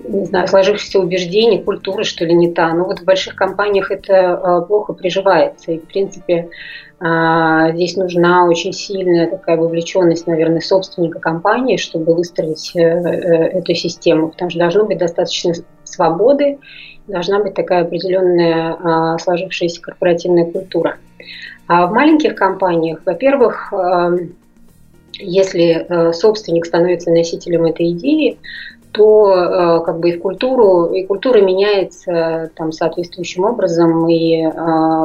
не 0.09 0.27
знаю, 0.27 0.47
сложившихся 0.47 1.01
убеждений, 1.01 1.63
культуры, 1.63 2.05
что 2.05 2.25
ли, 2.25 2.35
не 2.35 2.53
та. 2.53 2.75
Но 2.75 2.85
вот 2.85 3.01
в 3.01 3.05
больших 3.05 3.35
компаниях 3.35 3.91
это 3.91 4.65
плохо 4.69 4.93
приживается. 4.93 5.73
И, 5.73 5.79
в 5.79 5.85
принципе, 5.85 6.51
а, 7.05 7.73
здесь 7.73 7.97
нужна 7.97 8.47
очень 8.47 8.73
сильная 8.73 9.29
такая 9.29 9.57
вовлеченность, 9.57 10.29
наверное, 10.29 10.61
собственника 10.61 11.19
компании, 11.19 11.77
чтобы 11.77 12.15
выстроить 12.15 12.77
э, 12.77 12.81
э, 12.81 13.59
эту 13.59 13.75
систему, 13.75 14.29
потому 14.29 14.51
что 14.51 14.61
должно 14.61 14.85
быть 14.85 14.99
достаточно 14.99 15.53
свободы, 15.83 16.61
должна 17.07 17.41
быть 17.41 17.55
такая 17.55 17.83
определенная 17.83 18.77
а, 18.79 19.19
сложившаяся 19.19 19.81
корпоративная 19.81 20.45
культура. 20.45 20.97
А 21.67 21.87
в 21.87 21.93
маленьких 21.93 22.35
компаниях, 22.35 23.01
во-первых, 23.07 23.73
если 25.19 25.87
э, 25.89 26.13
собственник 26.13 26.67
становится 26.67 27.11
носителем 27.11 27.67
этой 27.67 27.93
идеи, 27.93 28.39
то 28.91 29.83
как 29.87 30.01
бы 30.01 30.11
и 30.11 30.19
в 30.19 30.21
культуру, 30.21 30.93
и 30.93 31.07
культура 31.07 31.41
меняется 31.41 32.51
там 32.57 32.73
соответствующим 32.73 33.45
образом, 33.45 34.07
и 34.07 34.45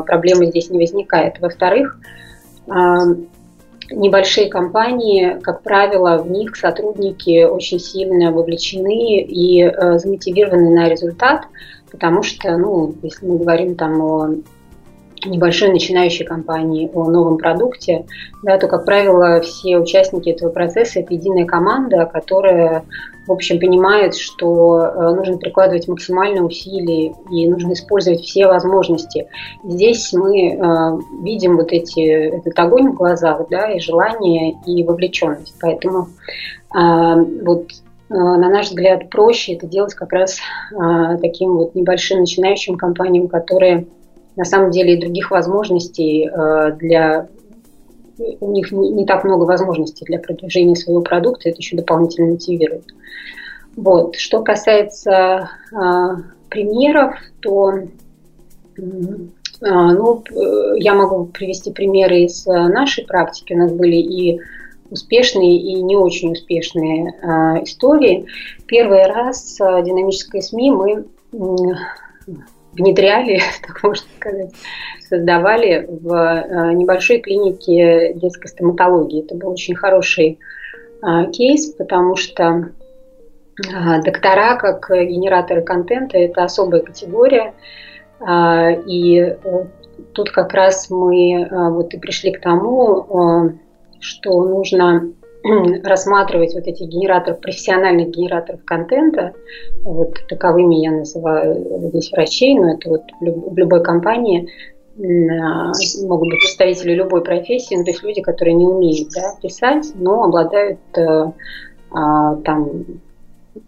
проблемы 0.06 0.48
здесь 0.48 0.70
не 0.70 0.78
возникает. 0.78 1.40
Во-вторых, 1.40 1.98
небольшие 3.90 4.50
компании, 4.50 5.40
как 5.42 5.64
правило, 5.64 6.18
в 6.18 6.30
них 6.30 6.58
сотрудники 6.58 7.46
очень 7.46 7.80
сильно 7.80 8.34
вовлечены 8.34 9.22
и 9.22 9.72
замотивированы 9.98 10.70
на 10.70 10.90
результат, 10.90 11.46
потому 11.92 12.24
что, 12.24 12.58
ну, 12.58 12.94
если 13.02 13.26
мы 13.26 13.38
говорим 13.38 13.76
там 13.76 14.02
о 14.02 14.30
небольшой 15.26 15.70
начинающей 15.70 16.26
компании 16.26 16.90
о 16.94 17.10
новом 17.10 17.38
продукте, 17.38 18.06
да, 18.44 18.58
то, 18.58 18.68
как 18.68 18.86
правило, 18.86 19.42
все 19.42 19.78
участники 19.78 20.30
этого 20.30 20.50
процесса– 20.50 21.00
это 21.02 21.14
единая 21.14 21.46
команда, 21.46 22.06
которая, 22.06 22.84
в 23.26 23.32
общем, 23.32 23.60
понимает, 23.60 24.16
что 24.16 24.80
э, 24.80 25.16
нужно 25.16 25.38
прикладывать 25.38 25.88
максимальные 25.88 26.44
усилия 26.44 27.16
и 27.32 27.48
нужно 27.48 27.74
использовать 27.74 28.22
все 28.22 28.48
возможности. 28.48 29.28
Здесь 29.64 30.14
мы 30.14 30.52
э, 30.52 30.58
видим 31.24 31.58
вот 31.58 31.72
эти, 31.72 32.02
этот 32.38 32.58
огонь 32.60 32.92
в 32.92 32.96
глазах, 32.96 33.48
да, 33.50 33.72
и 33.72 33.80
желание, 33.80 34.56
и 34.66 34.84
вовлеченность. 34.84 35.56
Поэтому 35.60 36.10
э, 36.76 37.26
вот 37.44 37.66
на 38.10 38.50
наш 38.50 38.70
взгляд, 38.70 39.10
проще 39.10 39.54
это 39.54 39.68
делать 39.68 39.94
как 39.94 40.14
раз 40.14 40.40
э, 40.72 41.18
таким 41.22 41.58
вот 41.58 41.76
небольшим 41.76 42.20
начинающим 42.20 42.76
компаниям, 42.76 43.28
которые 43.28 43.88
на 44.38 44.46
самом 44.46 44.72
деле 44.72 44.94
и 44.94 45.02
других 45.02 45.32
возможностей 45.32 46.30
э, 46.30 46.72
для 46.78 47.28
у 48.40 48.52
них 48.52 48.72
не, 48.72 49.06
так 49.06 49.24
много 49.24 49.44
возможностей 49.44 50.06
для 50.06 50.20
продвижения 50.20 50.76
своего 50.76 51.02
продукта, 51.02 51.50
это 51.50 51.58
еще 51.58 51.76
дополнительно 51.76 52.32
мотивирует. 52.32 52.86
Вот. 53.76 54.16
Что 54.16 54.42
касается 54.42 55.50
э, 55.72 55.76
примеров, 56.50 57.16
то 57.42 57.74
э, 57.74 58.82
ну, 59.60 60.24
я 60.78 60.94
могу 60.94 61.26
привести 61.26 61.72
примеры 61.72 62.22
из 62.22 62.46
нашей 62.46 63.06
практики. 63.06 63.54
У 63.54 63.58
нас 63.58 63.72
были 63.72 63.96
и 63.96 64.40
успешные, 64.90 65.58
и 65.58 65.82
не 65.82 65.96
очень 65.96 66.32
успешные 66.32 67.14
э, 67.22 67.64
истории. 67.64 68.26
Первый 68.66 69.06
раз 69.06 69.60
э, 69.60 69.84
динамической 69.84 70.42
СМИ 70.42 70.72
мы 70.72 71.06
внедряли, 72.78 73.42
так 73.68 73.84
можно 73.84 74.08
сказать, 74.18 74.52
создавали 75.08 75.88
в 75.90 76.14
э, 76.14 76.74
небольшой 76.74 77.20
клинике 77.20 78.14
детской 78.14 78.48
стоматологии. 78.48 79.24
Это 79.24 79.36
был 79.36 79.52
очень 79.52 79.76
хороший 79.76 80.40
э, 81.02 81.32
кейс, 81.32 81.68
потому 81.72 82.16
что 82.16 82.72
э, 83.66 84.02
доктора, 84.04 84.56
как 84.58 84.90
генераторы 84.90 85.62
контента, 85.62 86.18
это 86.18 86.44
особая 86.44 86.82
категория. 86.82 87.54
И 88.88 89.36
тут 90.14 90.32
как 90.32 90.52
раз 90.56 90.90
мы 90.90 91.48
вот 91.52 91.94
и 91.94 92.00
пришли 92.00 92.32
к 92.32 92.42
тому, 92.42 93.60
что 94.00 94.44
нужно 94.44 95.12
рассматривать 95.84 96.54
вот 96.54 96.68
эти 96.68 96.84
генераторы, 96.84 97.38
профессиональных 97.38 98.10
генераторов 98.10 98.64
контента, 98.66 99.34
вот 99.84 100.16
таковыми 100.28 100.76
я 100.76 100.92
называю 100.92 101.90
здесь 101.90 102.12
врачей, 102.12 102.58
но 102.58 102.74
это 102.74 102.90
вот 102.90 103.04
в 103.20 103.58
любой 103.58 103.84
компании 103.84 104.50
а, 105.00 105.72
могут 106.04 106.30
быть 106.30 106.40
представители 106.40 106.94
любой 106.94 107.24
профессии, 107.24 107.76
ну, 107.76 107.84
то 107.84 107.92
есть 107.92 108.04
люди, 108.04 108.22
которые 108.22 108.56
не 108.56 108.66
умеют 108.66 109.10
да, 109.16 109.36
писать, 109.42 109.92
но 109.96 110.24
обладают 110.24 110.80
э, 110.96 111.32
а, 111.92 112.36
там 112.38 112.86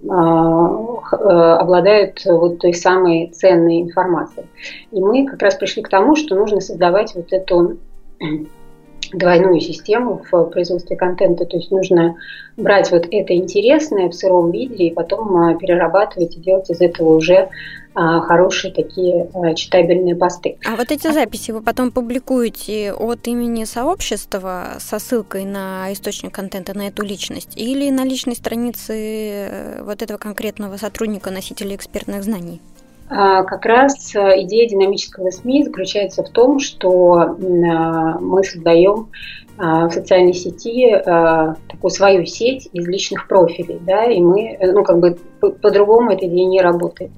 а, 0.09 0.79
э, 1.11 1.15
обладают 1.15 2.23
вот 2.25 2.59
той 2.59 2.73
самой 2.73 3.27
ценной 3.27 3.81
информацией. 3.81 4.47
И 4.91 4.99
мы 4.99 5.25
как 5.25 5.41
раз 5.41 5.55
пришли 5.55 5.83
к 5.83 5.89
тому, 5.89 6.15
что 6.15 6.35
нужно 6.35 6.61
создавать 6.61 7.13
вот 7.15 7.31
эту 7.31 7.77
двойную 9.13 9.59
систему 9.59 10.21
в 10.31 10.45
производстве 10.45 10.95
контента. 10.95 11.45
То 11.45 11.57
есть 11.57 11.71
нужно 11.71 12.15
брать 12.57 12.91
вот 12.91 13.07
это 13.09 13.33
интересное 13.33 14.09
в 14.09 14.13
сыром 14.13 14.51
виде 14.51 14.85
и 14.85 14.93
потом 14.93 15.35
а, 15.37 15.55
перерабатывать 15.55 16.35
и 16.35 16.39
делать 16.39 16.69
из 16.69 16.81
этого 16.81 17.15
уже 17.15 17.49
а, 17.95 18.21
хорошие 18.21 18.73
такие 18.73 19.29
а, 19.33 19.53
читабельные 19.55 20.15
посты. 20.15 20.57
А 20.65 20.75
вот 20.75 20.91
эти 20.91 21.11
записи 21.11 21.51
вы 21.51 21.61
потом 21.61 21.91
публикуете 21.91 22.93
от 22.93 23.27
имени 23.27 23.63
сообщества 23.63 24.75
со 24.79 24.99
ссылкой 24.99 25.45
на 25.45 25.91
источник 25.91 26.33
контента, 26.33 26.77
на 26.77 26.87
эту 26.87 27.03
личность, 27.03 27.53
или 27.55 27.89
на 27.89 28.03
личной 28.05 28.35
странице 28.35 28.93
э, 28.93 29.83
вот 29.83 30.01
этого 30.01 30.17
конкретного 30.17 30.77
сотрудника, 30.77 31.31
носителя 31.31 31.75
экспертных 31.75 32.23
знаний? 32.23 32.61
А, 33.09 33.43
как 33.43 33.65
раз 33.65 34.15
э, 34.15 34.43
идея 34.43 34.69
динамического 34.69 35.31
СМИ 35.31 35.63
заключается 35.63 36.23
в 36.23 36.29
том, 36.29 36.59
что 36.59 37.13
а, 37.15 37.35
мы 38.19 38.43
создаем 38.43 39.09
а, 39.57 39.87
в 39.87 39.93
социальной 39.93 40.33
сети 40.33 40.95
такую 41.67 41.91
свою 41.91 42.25
сеть 42.25 42.69
из 42.71 42.87
личных 42.87 43.27
профилей, 43.27 43.79
да, 43.81 44.05
и 44.05 44.21
мы, 44.21 44.57
ну, 44.61 44.83
как 44.83 44.99
бы 44.99 45.17
по-другому 45.39 46.13
идея 46.15 46.45
не 46.45 46.61
работает. 46.61 47.11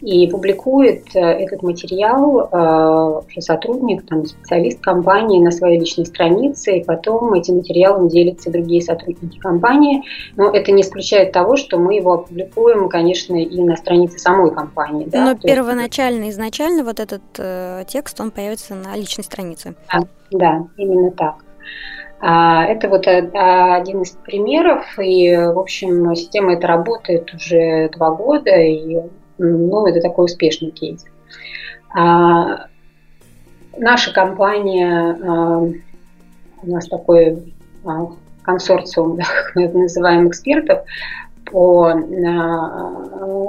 И 0.00 0.26
публикует 0.28 1.14
э, 1.14 1.20
этот 1.20 1.62
материал 1.62 2.48
э, 2.50 3.40
сотрудник, 3.40 4.06
там, 4.06 4.24
специалист 4.26 4.80
компании 4.80 5.42
на 5.42 5.50
своей 5.50 5.78
личной 5.78 6.06
странице, 6.06 6.78
и 6.78 6.84
потом 6.84 7.32
этим 7.34 7.56
материалом 7.56 8.08
делятся 8.08 8.50
другие 8.50 8.82
сотрудники 8.82 9.38
компании. 9.38 10.02
Но 10.36 10.50
это 10.50 10.72
не 10.72 10.82
исключает 10.82 11.32
того, 11.32 11.56
что 11.56 11.78
мы 11.78 11.94
его 11.96 12.12
опубликуем, 12.14 12.88
конечно, 12.88 13.34
и 13.34 13.62
на 13.62 13.76
странице 13.76 14.18
самой 14.18 14.52
компании. 14.52 15.06
Да? 15.06 15.24
Но 15.24 15.34
То 15.34 15.46
первоначально, 15.46 16.24
есть... 16.24 16.36
изначально 16.36 16.84
вот 16.84 17.00
этот 17.00 17.22
э, 17.38 17.84
текст, 17.88 18.20
он 18.20 18.30
появится 18.30 18.74
на 18.74 18.96
личной 18.96 19.24
странице. 19.24 19.74
Да, 19.90 20.00
да 20.30 20.66
именно 20.76 21.10
так. 21.10 21.36
А, 22.20 22.64
это 22.64 22.88
вот 22.88 23.06
один 23.06 24.02
из 24.02 24.10
примеров, 24.10 24.98
и, 24.98 25.36
в 25.36 25.58
общем, 25.58 26.14
система 26.14 26.54
эта 26.54 26.66
работает 26.66 27.32
уже 27.34 27.88
два 27.90 28.12
года, 28.12 28.50
и, 28.50 29.00
ну, 29.38 29.86
это 29.86 30.00
такой 30.00 30.26
успешный 30.26 30.70
кейс. 30.70 31.04
А, 31.94 32.66
наша 33.76 34.12
компания, 34.12 35.18
а, 35.22 35.58
у 35.58 36.70
нас 36.70 36.88
такой 36.88 37.52
консорциум, 38.42 39.18
мы 39.54 39.68
называем, 39.68 40.28
экспертов 40.28 40.80
по 41.44 41.92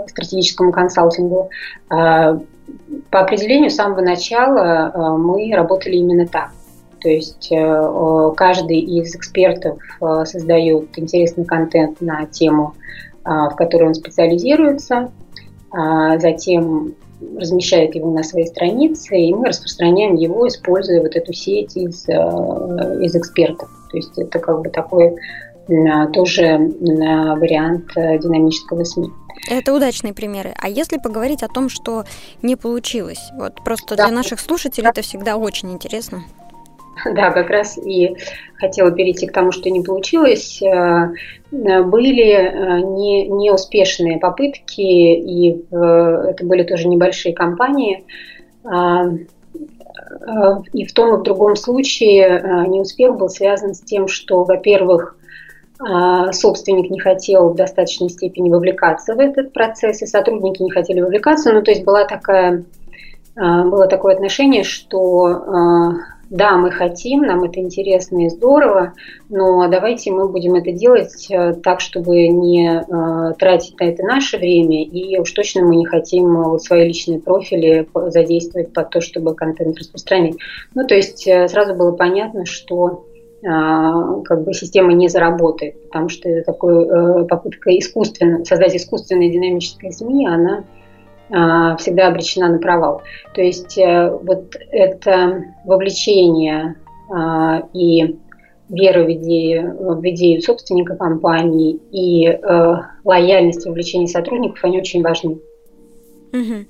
стратегическому 0.09 0.73
консалтингу, 0.73 1.49
по 1.87 2.39
определению 3.11 3.69
с 3.69 3.75
самого 3.75 4.01
начала 4.01 5.17
мы 5.17 5.49
работали 5.55 5.95
именно 5.95 6.27
так. 6.27 6.51
То 7.05 7.11
есть 7.11 7.51
э, 7.51 8.33
каждый 8.35 8.79
из 8.79 9.15
экспертов 9.15 9.77
э, 10.01 10.25
создает 10.25 10.87
интересный 10.97 11.45
контент 11.45 12.01
на 12.01 12.25
тему, 12.25 12.73
э, 13.23 13.29
в 13.29 13.55
которой 13.55 13.89
он 13.89 13.93
специализируется, 13.93 15.11
а 15.71 16.17
затем 16.17 16.95
размещает 17.37 17.93
его 17.93 18.09
на 18.09 18.23
своей 18.23 18.47
странице, 18.47 19.17
и 19.17 19.35
мы 19.35 19.49
распространяем 19.49 20.15
его, 20.15 20.47
используя 20.47 20.99
вот 20.99 21.15
эту 21.15 21.31
сеть 21.31 21.77
из, 21.77 22.09
из 22.09 23.15
экспертов. 23.15 23.69
То 23.91 23.97
есть 23.97 24.17
это 24.17 24.39
как 24.39 24.61
бы 24.61 24.69
такой 24.69 25.15
тоже 26.11 26.57
вариант 26.57 27.91
динамического 27.95 28.83
СМИ. 28.83 29.09
Это 29.49 29.73
удачные 29.73 30.13
примеры. 30.13 30.55
А 30.59 30.67
если 30.67 30.97
поговорить 30.97 31.43
о 31.43 31.47
том, 31.47 31.69
что 31.69 32.03
не 32.41 32.55
получилось? 32.55 33.29
Вот 33.37 33.63
просто 33.63 33.95
да. 33.95 34.07
для 34.07 34.15
наших 34.15 34.39
слушателей 34.39 34.89
это 34.89 35.01
всегда 35.03 35.37
очень 35.37 35.71
интересно. 35.71 36.23
Да, 37.13 37.31
как 37.31 37.49
раз 37.49 37.77
и 37.77 38.15
хотела 38.55 38.91
перейти 38.91 39.27
к 39.27 39.33
тому, 39.33 39.51
что 39.51 39.69
не 39.69 39.81
получилось. 39.81 40.61
Э, 40.61 41.11
были 41.51 42.31
э, 42.31 42.79
не, 42.81 43.27
неуспешные 43.27 44.17
попытки, 44.17 44.81
и 44.81 45.65
это 45.71 46.45
были 46.45 46.63
тоже 46.63 46.87
небольшие 46.87 47.33
компании. 47.33 48.03
Э, 48.63 49.03
и 50.73 50.85
в 50.85 50.93
том 50.93 51.15
и 51.15 51.19
в 51.19 51.23
другом 51.23 51.55
случае 51.55 52.65
неуспех 52.67 53.15
был 53.17 53.29
связан 53.29 53.73
с 53.73 53.81
тем, 53.81 54.07
что, 54.07 54.43
во-первых, 54.43 55.17
собственник 56.31 56.89
не 56.89 56.99
хотел 56.99 57.49
в 57.49 57.55
достаточной 57.55 58.09
степени 58.09 58.49
вовлекаться 58.49 59.13
в 59.15 59.19
этот 59.19 59.51
процесс, 59.51 60.01
и 60.01 60.05
сотрудники 60.05 60.61
не 60.61 60.71
хотели 60.71 61.01
вовлекаться. 61.01 61.51
Ну, 61.51 61.61
то 61.63 61.71
есть 61.71 61.83
была 61.83 62.05
такая, 62.05 62.63
было 63.35 63.87
такое 63.87 64.13
отношение, 64.13 64.63
что 64.63 65.95
да, 66.29 66.57
мы 66.57 66.71
хотим, 66.71 67.21
нам 67.21 67.43
это 67.43 67.59
интересно 67.59 68.25
и 68.25 68.29
здорово, 68.29 68.93
но 69.29 69.67
давайте 69.67 70.11
мы 70.11 70.27
будем 70.27 70.55
это 70.55 70.71
делать 70.71 71.27
э, 71.29 71.53
так, 71.53 71.81
чтобы 71.81 72.27
не 72.27 72.67
э, 72.67 73.33
тратить 73.37 73.79
на 73.79 73.85
это 73.85 74.03
наше 74.03 74.37
время, 74.37 74.83
и 74.83 75.17
уж 75.19 75.31
точно 75.31 75.63
мы 75.63 75.75
не 75.75 75.85
хотим 75.85 76.37
э, 76.37 76.43
вот 76.45 76.63
свои 76.63 76.87
личные 76.87 77.19
профили 77.19 77.87
задействовать 78.07 78.73
под 78.73 78.89
то, 78.89 79.01
чтобы 79.01 79.35
контент 79.35 79.77
распространять. 79.77 80.35
Ну, 80.73 80.87
то 80.87 80.95
есть 80.95 81.23
сразу 81.23 81.75
было 81.75 81.91
понятно, 81.91 82.45
что 82.45 83.05
как 83.41 84.43
бы 84.43 84.53
система 84.53 84.93
не 84.93 85.07
заработает, 85.07 85.79
потому 85.83 86.09
что 86.09 86.41
такой 86.41 87.27
попытка 87.27 87.77
искусственно, 87.77 88.43
создать 88.43 88.75
искусственное 88.75 89.29
динамическое 89.29 89.91
СМИ, 89.91 90.25
она 90.25 90.63
всегда 91.29 92.07
обречена 92.07 92.49
на 92.49 92.59
провал. 92.59 93.01
То 93.33 93.41
есть 93.41 93.77
э, 93.77 94.09
вот 94.09 94.55
это 94.71 95.43
вовлечение 95.65 96.75
а, 97.11 97.63
и 97.73 98.17
вера 98.69 99.03
в 99.03 99.11
идею, 99.11 99.75
в 99.95 100.09
идею 100.09 100.41
собственника 100.41 100.95
компании 100.95 101.79
и 101.91 102.27
э, 102.27 102.75
лояльность 103.03 103.65
вовлечения 103.65 104.07
сотрудников, 104.07 104.63
они 104.63 104.79
очень 104.79 105.01
важны. 105.03 105.39
Угу. 106.35 106.65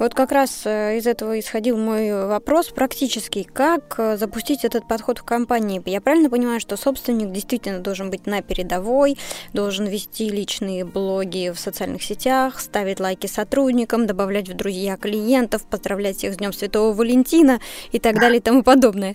Вот 0.00 0.14
как 0.14 0.32
раз 0.32 0.62
э, 0.64 0.98
из 0.98 1.06
этого 1.06 1.38
исходил 1.38 1.76
мой 1.76 2.26
вопрос 2.26 2.68
практически. 2.70 3.44
Как 3.44 3.94
э, 3.98 4.16
запустить 4.16 4.64
этот 4.64 4.88
подход 4.88 5.18
в 5.18 5.24
компании? 5.24 5.80
Я 5.86 6.00
правильно 6.00 6.28
понимаю, 6.28 6.58
что 6.58 6.76
собственник 6.76 7.30
действительно 7.30 7.78
должен 7.78 8.10
быть 8.10 8.26
на 8.26 8.42
передовой, 8.42 9.16
должен 9.52 9.86
вести 9.86 10.28
личные 10.28 10.84
блоги 10.84 11.52
в 11.54 11.60
социальных 11.60 12.02
сетях, 12.02 12.58
ставить 12.58 12.98
лайки 12.98 13.28
сотрудникам, 13.28 14.06
добавлять 14.06 14.48
в 14.48 14.54
друзья 14.54 14.96
клиентов, 14.96 15.64
поздравлять 15.64 16.16
всех 16.16 16.34
с 16.34 16.36
Днем 16.38 16.52
Святого 16.52 16.92
Валентина 16.92 17.60
и 17.92 18.00
так 18.00 18.18
далее 18.18 18.38
и 18.38 18.42
тому 18.42 18.64
подобное? 18.64 19.14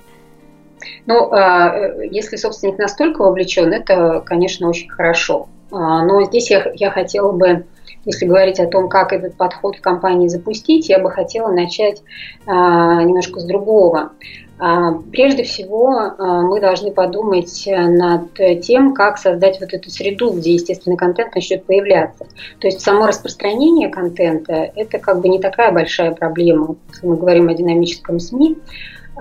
Ну, 1.07 1.33
э, 1.33 2.07
если 2.09 2.37
собственник 2.37 2.77
настолько 2.77 3.21
вовлечен, 3.23 3.73
это, 3.73 4.23
конечно, 4.25 4.69
очень 4.69 4.89
хорошо. 4.89 5.49
А, 5.71 6.03
но 6.05 6.23
здесь 6.23 6.49
я, 6.49 6.71
я 6.75 6.89
хотела 6.89 7.33
бы 7.33 7.65
если 8.09 8.25
говорить 8.25 8.59
о 8.59 8.65
том, 8.65 8.89
как 8.89 9.13
этот 9.13 9.35
подход 9.35 9.75
в 9.75 9.81
компании 9.81 10.27
запустить, 10.27 10.89
я 10.89 10.97
бы 10.97 11.11
хотела 11.11 11.51
начать 11.51 12.01
а, 12.47 13.03
немножко 13.03 13.39
с 13.39 13.43
другого. 13.43 14.13
А, 14.57 14.93
прежде 15.11 15.43
всего, 15.43 15.91
а, 15.91 16.41
мы 16.41 16.59
должны 16.59 16.91
подумать 16.91 17.63
над 17.67 18.33
тем, 18.63 18.95
как 18.95 19.19
создать 19.19 19.59
вот 19.59 19.75
эту 19.75 19.91
среду, 19.91 20.31
где 20.31 20.53
естественный 20.53 20.97
контент 20.97 21.35
начнет 21.35 21.65
появляться. 21.65 22.25
То 22.59 22.65
есть 22.65 22.81
само 22.81 23.05
распространение 23.05 23.89
контента– 23.89 24.53
это 24.75 24.97
как 24.97 25.21
бы 25.21 25.29
не 25.29 25.37
такая 25.39 25.71
большая 25.71 26.11
проблема, 26.11 26.77
если 26.89 27.05
мы 27.05 27.15
говорим 27.15 27.47
о 27.49 27.53
динамическом 27.53 28.19
СМИ, 28.19 28.57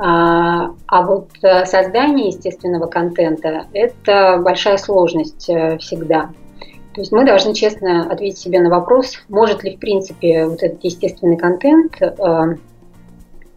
а, 0.00 0.72
вот 0.90 1.28
создание 1.66 2.28
естественного 2.28 2.86
контента– 2.86 3.66
это 3.74 4.40
большая 4.42 4.78
сложность 4.78 5.50
э, 5.50 5.76
всегда. 5.76 6.30
То 6.98 7.02
есть 7.02 7.12
мы 7.12 7.24
должны 7.24 7.54
честно 7.54 8.10
ответить 8.10 8.40
себе 8.40 8.58
на 8.58 8.70
вопрос, 8.70 9.20
может 9.28 9.62
ли 9.62 9.76
в 9.76 9.78
принципе 9.78 10.46
вот 10.46 10.64
этот 10.64 10.82
естественный 10.82 11.36
контент 11.36 11.92
э, 12.02 12.56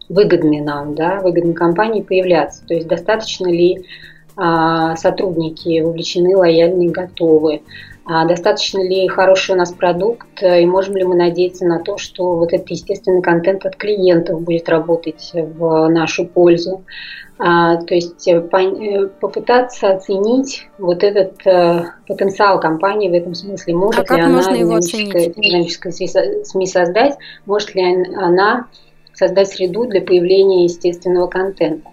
выгодный 0.08 0.60
нам, 0.60 0.94
да, 0.94 1.18
выгодной 1.18 1.52
компании 1.52 2.02
появляться. 2.02 2.64
То 2.64 2.74
есть 2.74 2.86
достаточно 2.86 3.48
ли 3.48 3.78
э, 3.80 4.94
сотрудники 4.96 5.80
вовлечены, 5.80 6.36
лояльны, 6.36 6.90
готовы. 6.90 7.62
А 8.04 8.26
достаточно 8.26 8.80
ли 8.80 9.08
хороший 9.08 9.56
у 9.56 9.58
нас 9.58 9.72
продукт, 9.72 10.40
и 10.40 10.64
можем 10.64 10.96
ли 10.96 11.02
мы 11.02 11.16
надеяться 11.16 11.66
на 11.66 11.80
то, 11.80 11.98
что 11.98 12.36
вот 12.36 12.52
этот 12.52 12.70
естественный 12.70 13.22
контент 13.22 13.66
от 13.66 13.74
клиентов 13.74 14.40
будет 14.40 14.68
работать 14.68 15.32
в 15.34 15.88
нашу 15.88 16.26
пользу. 16.26 16.84
А, 17.44 17.76
то 17.76 17.96
есть 17.96 18.28
э, 18.28 18.36
э, 18.36 19.06
попытаться 19.20 19.90
оценить 19.90 20.68
вот 20.78 21.02
этот 21.02 21.44
э, 21.44 21.86
потенциал 22.06 22.60
компании 22.60 23.08
в 23.08 23.14
этом 23.14 23.34
смысле. 23.34 23.74
Может 23.74 24.08
а 24.12 24.14
ли 24.14 24.20
она 24.22 24.42
динамическое 24.44 25.94
СМИ 26.44 26.66
создать, 26.68 27.16
может 27.44 27.74
ли 27.74 27.82
она 28.14 28.68
создать 29.12 29.48
среду 29.48 29.86
для 29.86 30.02
появления 30.02 30.64
естественного 30.64 31.26
контента. 31.26 31.90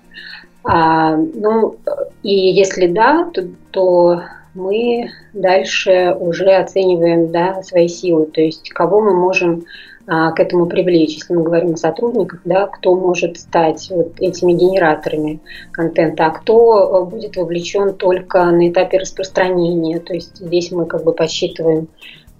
А, 0.63 1.15
ну, 1.15 1.77
и 2.21 2.35
если 2.35 2.85
да, 2.85 3.27
то, 3.33 3.47
то 3.71 4.21
мы 4.53 5.09
дальше 5.33 6.15
уже 6.19 6.51
оцениваем 6.51 7.31
да, 7.31 7.63
свои 7.63 7.87
силы, 7.87 8.27
то 8.27 8.41
есть 8.41 8.69
кого 8.69 9.01
мы 9.01 9.15
можем 9.15 9.65
к 10.09 10.39
этому 10.39 10.65
привлечь, 10.65 11.15
если 11.15 11.35
мы 11.35 11.43
говорим 11.43 11.73
о 11.73 11.77
сотрудниках, 11.77 12.41
да, 12.43 12.65
кто 12.65 12.95
может 12.95 13.37
стать 13.37 13.89
вот 13.91 14.13
этими 14.19 14.53
генераторами 14.53 15.39
контента, 15.71 16.25
а 16.25 16.31
кто 16.31 17.05
э, 17.05 17.09
будет 17.09 17.35
вовлечен 17.35 17.93
только 17.93 18.45
на 18.45 18.69
этапе 18.69 18.97
распространения. 18.97 19.99
То 19.99 20.15
есть 20.15 20.37
здесь 20.37 20.71
мы 20.71 20.87
как 20.87 21.03
бы 21.03 21.13
подсчитываем 21.13 21.89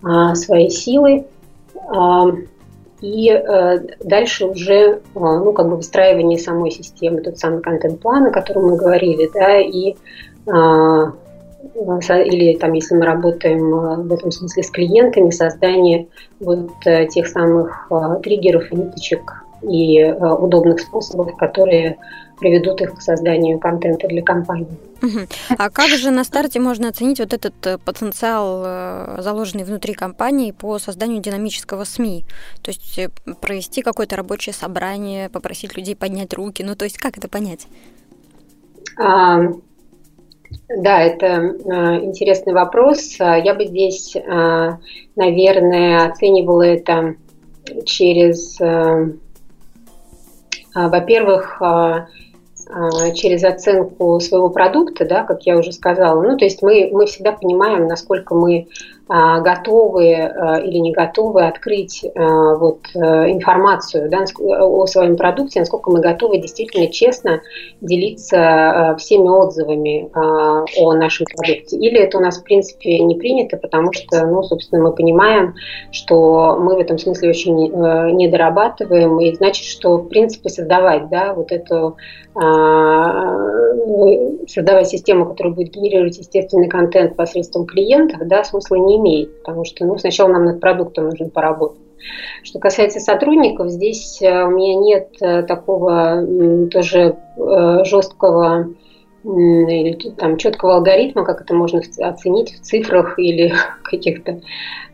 а, 0.02 0.34
свои 0.34 0.70
силы. 0.70 1.26
А, 1.90 2.26
и 3.02 3.30
э, 3.30 3.80
дальше 4.04 4.48
уже 4.48 5.02
ну, 5.14 5.54
как 5.54 5.70
бы 5.70 5.76
выстраивание 5.76 6.40
самой 6.40 6.72
системы, 6.72 7.22
тот 7.22 7.38
самый 7.38 7.62
контент-план, 7.62 8.26
о 8.26 8.32
котором 8.32 8.72
мы 8.72 8.78
говорили, 8.78 9.30
да, 9.34 9.60
и 9.60 9.96
или 11.80 12.58
там, 12.58 12.74
если 12.74 12.96
мы 12.96 13.06
работаем 13.06 13.74
э, 13.74 14.04
в 14.04 14.14
этом 14.14 14.32
смысле 14.32 14.64
с 14.64 14.70
клиентами, 14.70 15.30
создание 15.30 16.08
вот 16.40 16.72
э, 16.86 17.08
тех 17.08 17.28
самых 17.28 17.88
э, 17.90 18.20
триггеров, 18.22 18.72
ниточек 18.72 19.46
и 19.62 20.02
удобных 20.06 20.80
способов, 20.80 21.36
которые 21.36 21.98
приведут 22.40 22.80
их 22.80 22.96
к 22.96 23.02
созданию 23.02 23.60
контента 23.60 24.08
для 24.08 24.22
компании. 24.24 24.80
А 25.58 25.70
как 25.70 25.90
же 25.90 26.12
на 26.12 26.24
старте 26.24 26.62
можно 26.62 26.88
оценить 26.88 27.20
вот 27.20 27.34
этот 27.34 27.82
потенциал, 27.84 29.22
заложенный 29.22 29.66
внутри 29.66 29.94
компании 29.94 30.54
по 30.54 30.80
созданию 30.80 31.22
динамического 31.22 31.84
СМИ? 31.84 32.24
То 32.62 32.72
есть 32.72 33.12
провести 33.42 33.82
какое-то 33.82 34.16
рабочее 34.16 34.54
собрание, 34.54 35.28
попросить 35.28 35.76
людей 35.76 35.98
поднять 35.98 36.34
руки, 36.34 36.64
ну 36.64 36.78
то 36.78 36.86
есть 36.86 36.98
как 36.98 37.18
это 37.18 37.28
понять? 37.28 37.68
Да, 40.68 41.02
это 41.02 41.26
э, 41.26 42.06
интересный 42.06 42.54
вопрос. 42.54 43.18
Я 43.20 43.54
бы 43.54 43.66
здесь, 43.66 44.16
э, 44.16 44.70
наверное, 45.16 46.08
оценивала 46.08 46.64
это 46.64 47.16
через, 47.86 48.60
э, 48.62 49.14
во-первых, 50.74 51.62
через 53.16 53.44
оценку 53.44 54.20
своего 54.20 54.50
продукта, 54.50 55.04
да, 55.04 55.24
как 55.24 55.42
я 55.48 55.58
уже 55.58 55.72
сказала. 55.72 56.22
Ну, 56.22 56.38
то 56.38 56.46
есть 56.46 56.62
мы, 56.62 56.90
мы 56.92 57.08
всегда 57.08 57.32
понимаем, 57.32 57.88
насколько 57.88 58.36
мы 58.36 58.68
готовы 59.10 60.14
а, 60.14 60.60
или 60.60 60.78
не 60.78 60.92
готовы 60.92 61.48
открыть 61.48 62.06
а, 62.16 62.56
вот, 62.56 62.82
информацию 62.94 64.10
да, 64.10 64.24
о 64.40 64.86
своем 64.86 65.18
продукте, 65.18 65.60
насколько 65.60 65.90
мы 65.90 66.00
готовы 66.00 66.38
действительно 66.38 66.88
честно 66.88 67.42
делиться 67.82 68.96
всеми 69.00 69.28
отзывами 69.28 70.10
о 70.14 70.94
нашем 70.94 71.26
продукте. 71.36 71.78
Или 71.78 72.00
это 72.00 72.20
у 72.20 72.22
нас, 72.22 72.40
в 72.40 72.44
принципе, 72.44 73.00
не 73.00 73.16
принято, 73.16 73.58
потому 73.58 73.92
что, 73.94 74.26
ну, 74.28 74.44
собственно, 74.44 74.84
мы 74.84 74.94
понимаем, 74.94 75.56
что 75.92 76.58
мы 76.60 76.76
в 76.76 76.80
этом 76.80 77.00
смысле 77.00 77.30
очень 77.30 77.56
не 78.16 78.28
дорабатываем, 78.28 79.20
и 79.20 79.34
значит, 79.34 79.66
что, 79.66 79.98
в 79.98 80.08
принципе, 80.08 80.50
создавать 80.50 81.10
да, 81.10 81.34
вот 81.34 81.52
эту 81.52 81.98
создавать 84.48 84.88
систему, 84.88 85.26
которая 85.26 85.54
будет 85.54 85.74
генерировать 85.74 86.18
естественный 86.18 86.70
контент 86.70 87.16
посредством 87.16 87.66
клиентов, 87.66 88.20
да, 88.28 88.44
смысла 88.44 88.76
не 88.76 88.99
имеет, 89.00 89.40
потому 89.40 89.66
что 89.66 89.86
ну, 89.86 89.98
сначала 89.98 90.30
нам 90.30 90.46
над 90.46 90.60
продуктом 90.60 91.06
нужно 91.06 91.30
поработать. 91.30 91.80
Что 92.44 92.60
касается 92.60 93.00
сотрудников, 93.00 93.70
здесь 93.70 94.22
э, 94.22 94.44
у 94.46 94.52
меня 94.52 94.76
нет 94.76 95.10
э, 95.22 95.44
такого 95.44 96.26
тоже 96.72 97.16
э, 97.38 97.84
жесткого 97.86 98.70
или 99.22 100.12
там 100.12 100.38
четкого 100.38 100.76
алгоритма, 100.76 101.26
как 101.26 101.42
это 101.42 101.54
можно 101.54 101.82
оценить 102.00 102.54
в 102.54 102.62
цифрах 102.62 103.20
или 103.20 103.54
каких-то 103.84 104.40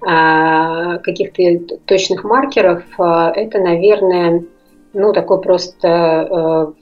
а, 0.01 0.97
каких-то 0.97 1.75
точных 1.85 2.23
маркеров. 2.23 2.81
Это, 2.97 3.59
наверное, 3.59 4.43
ну 4.93 5.13
такой 5.13 5.41
просто 5.41 6.73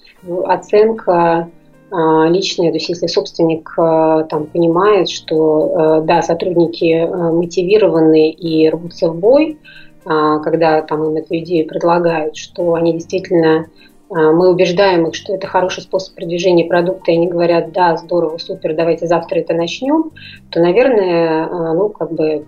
оценка 0.45 1.11
а, 1.11 1.49
личное, 1.93 2.69
то 2.69 2.75
есть 2.75 2.89
если 2.89 3.05
собственник 3.07 3.71
а, 3.77 4.23
там 4.23 4.47
понимает, 4.47 5.09
что 5.09 5.75
а, 5.75 6.01
да, 6.01 6.21
сотрудники 6.23 7.05
мотивированы 7.05 8.31
и 8.31 8.69
рвутся 8.69 9.09
в 9.09 9.19
бой, 9.19 9.57
когда 10.03 10.81
там 10.81 11.01
им 11.05 11.15
эту 11.15 11.37
идею 11.37 11.65
предлагают, 11.65 12.35
что 12.35 12.73
они 12.73 12.91
действительно 12.91 13.67
мы 14.09 14.49
убеждаем 14.49 15.07
их, 15.07 15.15
что 15.15 15.33
это 15.33 15.47
хороший 15.47 15.81
способ 15.81 16.13
продвижения 16.15 16.65
продукта, 16.65 17.11
и 17.11 17.15
они 17.15 17.29
говорят, 17.29 17.71
да, 17.71 17.95
здорово, 17.95 18.37
супер, 18.37 18.75
давайте 18.75 19.07
завтра 19.07 19.39
это 19.39 19.53
начнем, 19.53 20.11
то, 20.49 20.59
наверное, 20.59 21.47
ну, 21.73 21.87
как 21.87 22.11
бы 22.11 22.45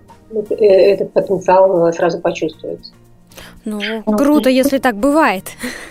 э, 0.50 0.66
этот 0.66 1.14
потенциал 1.14 1.94
сразу 1.94 2.20
почувствуется. 2.20 2.92
Ну, 3.66 3.80
круто, 4.18 4.50
если 4.50 4.78
так 4.78 4.96
бывает. 4.96 5.46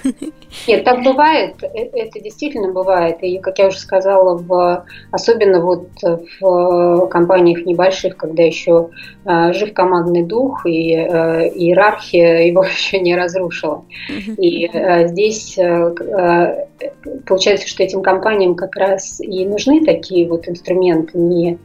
Нет, 0.69 0.85
так 0.85 1.03
бывает, 1.03 1.57
э, 1.63 1.91
это 1.93 2.21
действительно 2.21 2.73
бывает. 2.73 3.19
И, 3.23 3.39
как 3.39 3.59
я 3.59 3.67
уже 3.67 3.79
сказала, 3.79 4.37
в, 4.37 4.85
особенно 5.11 5.61
вот 5.61 5.89
в 6.41 7.07
компаниях 7.09 7.67
небольших, 7.67 8.17
когда 8.17 8.43
еще 8.45 8.91
э, 9.25 9.53
жив 9.53 9.73
командный 9.73 10.23
дух 10.23 10.65
и 10.67 10.95
э, 10.95 11.49
иерархия 11.49 12.43
его 12.47 12.65
еще 12.65 13.01
не 13.01 13.17
разрушила. 13.17 13.85
И 14.39 14.67
э, 14.73 15.09
здесь 15.09 15.59
э, 15.59 16.67
получается, 17.27 17.69
что 17.69 17.83
этим 17.83 18.03
компаниям 18.03 18.55
как 18.55 18.77
раз 18.77 19.21
и 19.21 19.45
нужны 19.47 19.85
такие 19.85 20.29
вот 20.29 20.49
инструменты, 20.49 21.19
не 21.19 21.59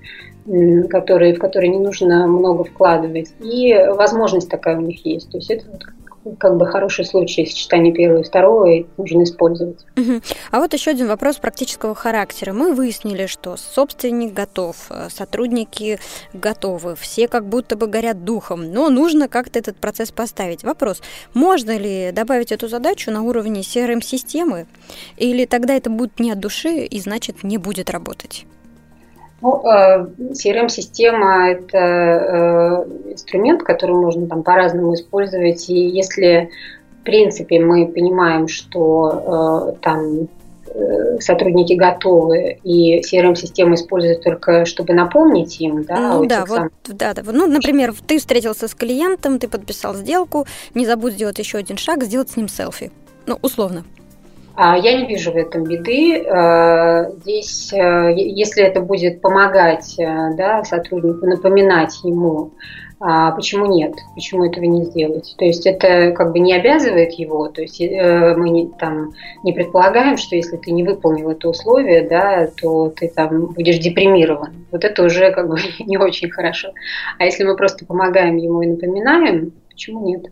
которые, 0.89 1.35
в 1.35 1.39
которые 1.39 1.69
не 1.69 1.77
нужно 1.77 2.25
много 2.25 2.63
вкладывать. 2.63 3.31
И 3.39 3.75
возможность 3.95 4.49
такая 4.49 4.77
у 4.77 4.81
них 4.81 5.05
есть. 5.05 5.29
То 5.29 5.37
есть 5.37 5.51
это 5.51 5.65
вот 5.71 5.83
как 5.83 5.93
бы 6.23 6.67
хороший 6.67 7.05
случай 7.05 7.45
сочетания 7.45 7.93
первого 7.93 8.21
и 8.21 8.23
второго, 8.23 8.65
и 8.65 8.85
нужно 8.97 9.23
использовать. 9.23 9.85
Угу. 9.97 10.21
А 10.51 10.59
вот 10.59 10.73
еще 10.73 10.91
один 10.91 11.07
вопрос 11.07 11.37
практического 11.37 11.95
характера. 11.95 12.53
Мы 12.53 12.73
выяснили, 12.73 13.25
что 13.25 13.57
собственник 13.57 14.33
готов, 14.33 14.75
э, 14.89 15.09
сотрудники 15.09 15.99
готовы, 16.33 16.95
все 16.95 17.27
как 17.27 17.45
будто 17.45 17.75
бы 17.75 17.87
горят 17.87 18.23
духом, 18.23 18.71
но 18.71 18.89
нужно 18.89 19.27
как-то 19.27 19.59
этот 19.59 19.77
процесс 19.77 20.11
поставить. 20.11 20.63
Вопрос, 20.63 21.01
можно 21.33 21.77
ли 21.77 22.11
добавить 22.11 22.51
эту 22.51 22.67
задачу 22.67 23.11
на 23.11 23.23
уровне 23.23 23.61
CRM-системы, 23.61 24.67
или 25.17 25.45
тогда 25.45 25.75
это 25.75 25.89
будет 25.89 26.19
не 26.19 26.31
от 26.31 26.39
души 26.39 26.85
и 26.85 26.99
значит 26.99 27.43
не 27.43 27.57
будет 27.57 27.89
работать? 27.89 28.45
Ну, 29.41 29.61
CRM-система– 29.63 31.49
это 31.51 31.77
э, 31.77 33.11
инструмент, 33.13 33.63
который 33.63 33.95
можно 33.95 34.27
там 34.27 34.43
по-разному 34.43 34.93
использовать. 34.93 35.69
И 35.69 35.75
если, 35.75 36.49
в 37.01 37.03
принципе, 37.03 37.59
мы 37.59 37.87
понимаем, 37.87 38.47
что 38.47 39.73
э, 39.73 39.81
там 39.81 40.27
э, 40.67 41.19
сотрудники 41.19 41.73
готовы, 41.73 42.59
и 42.63 42.99
CRM-система 43.01 43.75
используется 43.75 44.23
только, 44.23 44.65
чтобы 44.65 44.93
напомнить 44.93 45.61
им, 45.61 45.83
да, 45.83 46.15
ну, 46.15 46.25
да, 46.25 46.45
вот, 46.45 46.57
сам... 46.57 46.69
да, 46.87 47.13
да. 47.13 47.21
Ну, 47.25 47.47
например, 47.47 47.93
ты 48.05 48.19
встретился 48.19 48.67
с 48.67 48.75
клиентом, 48.75 49.39
ты 49.39 49.47
подписал 49.47 49.95
сделку, 49.95 50.45
не 50.73 50.85
забудь 50.85 51.13
сделать 51.13 51.39
еще 51.39 51.59
один 51.59 51.77
шаг, 51.77 52.03
сделать 52.03 52.29
с 52.29 52.37
ним 52.37 52.49
селфи. 52.49 52.91
Ну, 53.25 53.37
условно. 53.41 53.85
А, 54.61 54.77
я 54.77 54.97
не 54.97 55.05
вижу 55.05 55.31
в 55.31 55.37
этом 55.37 55.63
беды. 55.63 56.21
А, 56.27 57.09
здесь, 57.21 57.71
а, 57.71 58.09
если 58.09 58.61
это 58.61 58.81
будет 58.81 59.21
помогать 59.21 59.95
да, 59.97 60.65
сотруднику, 60.65 61.25
напоминать 61.25 61.97
ему, 62.03 62.51
почему 62.99 63.67
нет, 63.67 63.93
почему 64.15 64.43
этого 64.43 64.65
не 64.65 64.83
сделать. 64.83 65.33
То 65.37 65.45
есть 65.45 65.65
это 65.65 66.11
как 66.11 66.33
бы 66.33 66.39
не 66.39 66.53
обязывает 66.53 67.13
его, 67.13 67.47
то 67.47 67.61
есть 67.61 67.79
э, 67.79 68.35
мы 68.35 68.49
не, 68.49 68.67
там, 68.77 69.13
не 69.43 69.53
предполагаем, 69.53 70.17
что 70.17 70.35
если 70.35 70.57
ты 70.57 70.71
не 70.71 70.83
выполнил 70.83 71.29
это 71.29 71.47
условие, 71.47 72.09
да, 72.09 72.49
то 72.61 72.89
ты 72.89 73.07
там 73.07 73.53
будешь 73.53 73.77
депримирован. 73.77 74.65
Вот 74.73 74.83
это 74.83 75.03
уже 75.03 75.31
как 75.31 75.47
бы 75.47 75.55
не 75.79 75.97
очень 75.97 76.29
хорошо. 76.29 76.73
А 77.17 77.23
если 77.23 77.45
мы 77.45 77.55
просто 77.55 77.85
помогаем 77.85 78.35
ему 78.35 78.61
и 78.63 78.67
напоминаем, 78.67 79.53
почему 79.69 80.05
нет? 80.05 80.25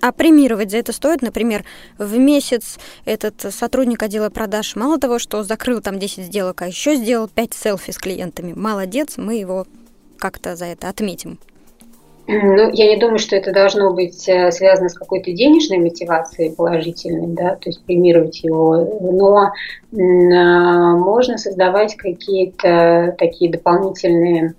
А 0.00 0.12
премировать 0.12 0.70
за 0.70 0.78
это 0.78 0.92
стоит, 0.92 1.22
например, 1.22 1.64
в 1.98 2.16
месяц 2.18 2.78
этот 3.04 3.40
сотрудник 3.40 4.02
отдела 4.02 4.30
продаж 4.30 4.76
мало 4.76 4.98
того, 4.98 5.18
что 5.18 5.42
закрыл 5.42 5.80
там 5.80 5.98
10 5.98 6.24
сделок, 6.24 6.62
а 6.62 6.66
еще 6.66 6.96
сделал 6.96 7.28
5 7.28 7.54
селфи 7.54 7.90
с 7.90 7.98
клиентами. 7.98 8.52
Молодец, 8.54 9.14
мы 9.16 9.36
его 9.36 9.66
как-то 10.18 10.56
за 10.56 10.66
это 10.66 10.88
отметим. 10.88 11.38
Ну, 12.26 12.70
я 12.72 12.88
не 12.88 12.96
думаю, 12.98 13.18
что 13.18 13.36
это 13.36 13.52
должно 13.52 13.92
быть 13.92 14.26
э, 14.28 14.50
связано 14.50 14.88
с 14.88 14.94
какой-то 14.94 15.30
денежной 15.32 15.76
мотивацией 15.78 16.54
положительной, 16.54 17.34
да, 17.34 17.56
то 17.56 17.68
есть 17.68 17.84
премировать 17.84 18.42
его, 18.42 18.76
но 19.02 19.52
а, 19.92 20.96
можно 20.96 21.36
создавать 21.36 21.96
какие-то 21.96 23.14
такие 23.18 23.50
дополнительные 23.50 24.54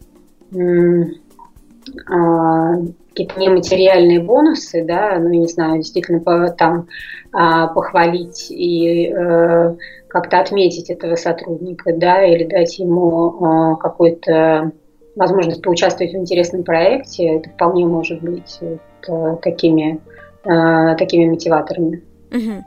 а, 2.08 2.76
какие-то 3.16 3.39
нематериальные 3.39 4.20
бонусы, 4.20 4.84
да, 4.84 5.18
ну, 5.18 5.30
не 5.30 5.47
знаю, 5.47 5.78
действительно 5.78 6.20
по, 6.20 6.49
там 6.49 6.88
а, 7.32 7.68
похвалить 7.68 8.47
и 8.51 9.07
э, 9.07 9.76
как-то 10.09 10.39
отметить 10.39 10.89
этого 10.89 11.16
сотрудника, 11.16 11.93
да, 11.95 12.26
или 12.26 12.43
дать 12.43 12.78
ему 12.78 13.43
а, 13.43 13.76
какой-то 13.76 14.74
возможность 15.16 15.61
поучаствовать 15.61 16.11
в 16.11 16.18
интересном 16.18 16.63
проекте, 16.63 17.38
это 17.38 17.49
вполне 17.49 17.86
может 17.86 18.22
быть 18.22 18.59
вот, 19.07 19.41
такими, 19.41 20.01
такими 20.43 21.30
мотиваторами. 21.30 22.03
Угу. 22.32 22.66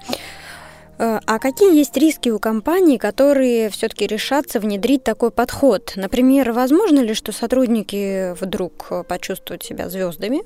Э, 0.98 1.20
а 1.24 1.38
какие 1.38 1.76
есть 1.76 1.96
риски 1.96 2.28
у 2.28 2.38
компаний, 2.38 2.98
которые 2.98 3.70
все-таки 3.70 4.06
решатся 4.06 4.60
внедрить 4.60 5.04
такой 5.04 5.30
подход? 5.30 5.92
Например, 5.96 6.52
возможно 6.52 7.00
ли, 7.00 7.14
что 7.14 7.32
сотрудники 7.32 8.34
вдруг 8.40 9.06
почувствуют 9.06 9.62
себя 9.62 9.88
звездами 9.88 10.42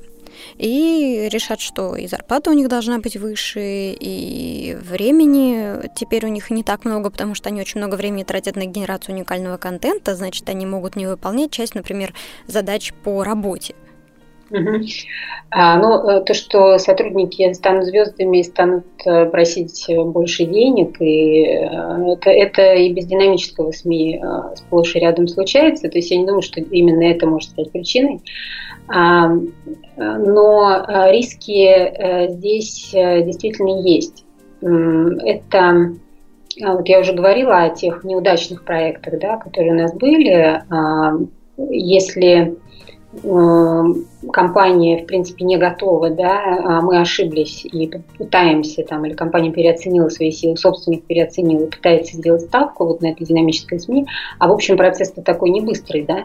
и 0.56 1.28
решат, 1.30 1.60
что 1.60 1.96
и 1.96 2.06
зарплата 2.06 2.50
у 2.50 2.54
них 2.54 2.68
должна 2.68 2.98
быть 2.98 3.16
выше, 3.16 3.94
и 3.98 4.76
времени 4.80 5.88
теперь 5.94 6.26
у 6.26 6.28
них 6.28 6.50
не 6.50 6.62
так 6.62 6.84
много, 6.84 7.10
потому 7.10 7.34
что 7.34 7.48
они 7.48 7.60
очень 7.60 7.78
много 7.78 7.96
времени 7.96 8.24
тратят 8.24 8.56
на 8.56 8.66
генерацию 8.66 9.14
уникального 9.14 9.56
контента, 9.56 10.14
значит, 10.14 10.48
они 10.48 10.66
могут 10.66 10.96
не 10.96 11.06
выполнять 11.06 11.50
часть, 11.50 11.74
например, 11.74 12.14
задач 12.46 12.92
по 13.04 13.24
работе. 13.24 13.74
Угу. 14.52 14.84
А, 15.50 15.78
ну, 15.78 16.08
э, 16.08 16.20
то, 16.24 16.34
что 16.34 16.78
сотрудники 16.78 17.50
станут 17.54 17.86
звездами 17.86 18.38
и 18.38 18.42
станут 18.42 18.84
э, 19.04 19.26
просить 19.26 19.86
больше 19.88 20.44
денег, 20.44 21.00
и 21.00 21.44
э, 21.44 22.12
это, 22.12 22.30
это 22.30 22.74
и 22.74 22.92
без 22.92 23.06
динамического 23.06 23.72
СМИ 23.72 24.22
сплошь 24.56 24.94
и 24.94 25.00
рядом 25.00 25.26
случается. 25.26 25.88
То 25.88 25.98
есть 25.98 26.10
я 26.10 26.18
не 26.18 26.26
думаю, 26.26 26.42
что 26.42 26.60
именно 26.60 27.02
это 27.02 27.26
может 27.26 27.50
стать 27.50 27.72
причиной. 27.72 28.20
А, 28.88 29.30
но 29.96 30.84
риски 31.10 32.28
здесь 32.32 32.90
действительно 32.92 33.80
есть. 33.80 34.24
Это 34.60 35.92
вот 36.60 36.88
я 36.88 37.00
уже 37.00 37.14
говорила 37.14 37.62
о 37.62 37.70
тех 37.70 38.04
неудачных 38.04 38.64
проектах, 38.64 39.18
да, 39.18 39.36
которые 39.36 39.72
у 39.72 39.76
нас 39.76 39.94
были. 39.94 40.62
А, 40.68 41.12
если 41.70 42.56
компания, 44.30 45.02
в 45.02 45.06
принципе, 45.06 45.44
не 45.44 45.56
готова, 45.56 46.10
да, 46.10 46.58
а 46.64 46.80
мы 46.80 47.00
ошиблись 47.00 47.64
и 47.64 47.90
пытаемся, 48.18 48.84
там, 48.84 49.04
или 49.04 49.14
компания 49.14 49.50
переоценила 49.50 50.08
свои 50.08 50.30
силы, 50.30 50.56
собственник 50.56 51.04
переоценил 51.04 51.64
и 51.64 51.70
пытается 51.70 52.16
сделать 52.16 52.42
ставку 52.42 52.86
вот 52.86 53.00
на 53.00 53.08
это 53.08 53.24
динамическое 53.24 53.78
СМИ, 53.78 54.06
а 54.38 54.48
в 54.48 54.52
общем 54.52 54.76
процесс-то 54.76 55.22
такой 55.22 55.50
не 55.50 55.60
быстрый, 55.60 56.02
да, 56.02 56.24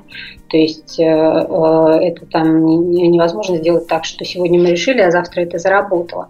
то 0.49 0.57
есть 0.57 0.99
э, 0.99 1.03
э, 1.03 1.99
это 2.03 2.25
там 2.25 2.65
невозможно 2.65 3.57
сделать 3.57 3.87
так, 3.87 4.05
что 4.05 4.25
сегодня 4.25 4.59
мы 4.59 4.71
решили, 4.71 5.01
а 5.01 5.11
завтра 5.11 5.41
это 5.41 5.57
заработало 5.57 6.29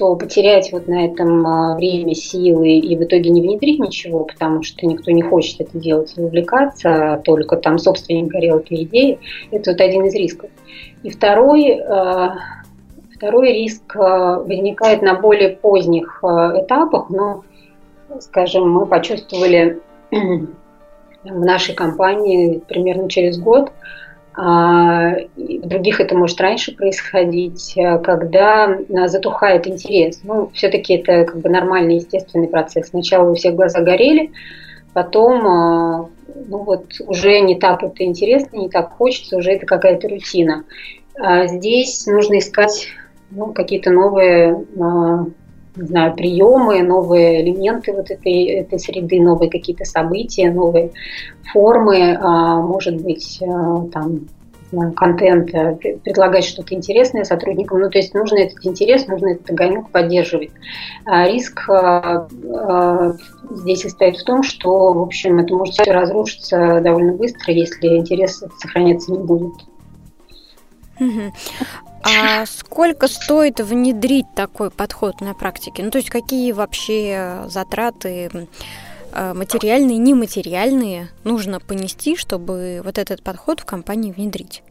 то 0.00 0.16
потерять 0.16 0.72
вот 0.72 0.88
на 0.88 1.04
этом 1.04 1.46
а, 1.46 1.76
время, 1.76 2.14
силы 2.14 2.70
и 2.70 2.96
в 2.96 3.02
итоге 3.02 3.28
не 3.28 3.42
внедрить 3.42 3.78
ничего, 3.78 4.24
потому 4.24 4.62
что 4.62 4.86
никто 4.86 5.10
не 5.10 5.20
хочет 5.20 5.60
это 5.60 5.78
делать 5.78 6.14
и 6.16 6.22
увлекаться, 6.22 7.14
а 7.14 7.18
только 7.18 7.56
там 7.56 7.76
собственник 7.76 8.28
горел 8.28 8.60
этой 8.60 8.84
идеей, 8.84 9.18
это 9.50 9.72
вот 9.72 9.80
один 9.82 10.06
из 10.06 10.14
рисков. 10.14 10.48
И 11.02 11.10
второй, 11.10 11.80
а, 11.80 12.36
второй 13.14 13.52
риск 13.52 13.94
возникает 13.94 15.02
на 15.02 15.14
более 15.14 15.50
поздних 15.50 16.22
этапах, 16.22 17.10
но, 17.10 17.44
скажем, 18.20 18.70
мы 18.70 18.86
почувствовали 18.86 19.80
в 20.10 21.44
нашей 21.44 21.74
компании 21.74 22.62
примерно 22.66 23.08
через 23.08 23.38
год, 23.38 23.70
а, 24.42 25.16
в 25.36 25.68
других 25.68 26.00
это 26.00 26.16
может 26.16 26.40
раньше 26.40 26.74
происходить, 26.74 27.76
э, 27.76 27.98
когда 27.98 28.70
э, 28.70 29.08
затухает 29.08 29.66
интерес. 29.66 30.20
Ну, 30.22 30.50
все-таки 30.54 30.94
это 30.94 31.24
как 31.24 31.40
бы 31.40 31.48
нормальный, 31.50 31.96
естественный 31.96 32.48
процесс. 32.48 32.88
Сначала 32.88 33.28
у 33.28 33.34
всех 33.34 33.54
глаза 33.54 33.80
горели, 33.80 34.30
потом 34.92 35.46
э, 35.46 36.06
ну 36.48 36.58
вот 36.58 36.86
уже 37.06 37.40
не 37.40 37.58
так 37.58 37.82
это 37.82 38.04
интересно, 38.04 38.56
не 38.56 38.68
так 38.68 38.92
хочется, 38.92 39.36
уже 39.36 39.52
это 39.52 39.66
какая-то 39.66 40.08
рутина. 40.08 40.64
А 41.18 41.46
здесь 41.46 42.06
нужно 42.06 42.38
искать 42.38 42.88
ну, 43.30 43.52
какие-то 43.52 43.90
новые 43.90 44.64
не 45.76 45.86
знаю, 45.86 46.14
приемы, 46.14 46.82
новые 46.82 47.42
элементы 47.42 47.92
вот 47.92 48.10
этой, 48.10 48.44
этой 48.44 48.78
среды, 48.78 49.20
новые 49.20 49.50
какие-то 49.50 49.84
события, 49.84 50.50
новые 50.50 50.90
формы, 51.52 52.18
а, 52.20 52.60
может 52.60 53.00
быть, 53.02 53.40
а, 53.42 53.86
там, 53.92 54.26
контент, 54.96 55.50
предлагать 56.02 56.44
что-то 56.44 56.74
интересное 56.74 57.24
сотрудникам. 57.24 57.80
Ну, 57.80 57.90
то 57.90 57.98
есть 57.98 58.14
нужно 58.14 58.38
этот 58.38 58.64
интерес, 58.64 59.06
нужно 59.06 59.30
этот 59.30 59.50
огонек 59.50 59.90
поддерживать. 59.90 60.50
А 61.06 61.26
риск 61.26 61.68
здесь 63.50 63.82
состоит 63.82 64.16
в 64.16 64.24
том, 64.24 64.42
что, 64.42 64.92
в 64.92 65.02
общем, 65.02 65.38
это 65.38 65.54
может 65.54 65.74
все 65.74 65.90
разрушиться 65.90 66.80
довольно 66.80 67.12
быстро, 67.12 67.52
если 67.52 67.96
интерес 67.96 68.42
сохраняться 68.60 69.12
не 69.12 69.18
будет. 69.18 69.54
А 72.02 72.46
сколько 72.46 73.08
стоит 73.08 73.60
внедрить 73.60 74.26
такой 74.34 74.70
подход 74.70 75.20
на 75.20 75.34
практике? 75.34 75.82
Ну, 75.82 75.90
то 75.90 75.98
есть 75.98 76.08
какие 76.08 76.52
вообще 76.52 77.42
затраты 77.46 78.30
э, 78.32 78.46
материальные, 79.12 79.98
нематериальные 79.98 81.08
нужно 81.24 81.60
понести, 81.60 82.16
чтобы 82.16 82.80
вот 82.84 82.98
этот 82.98 83.22
подход 83.22 83.60
в 83.60 83.64
компании 83.64 84.12
внедрить? 84.12 84.62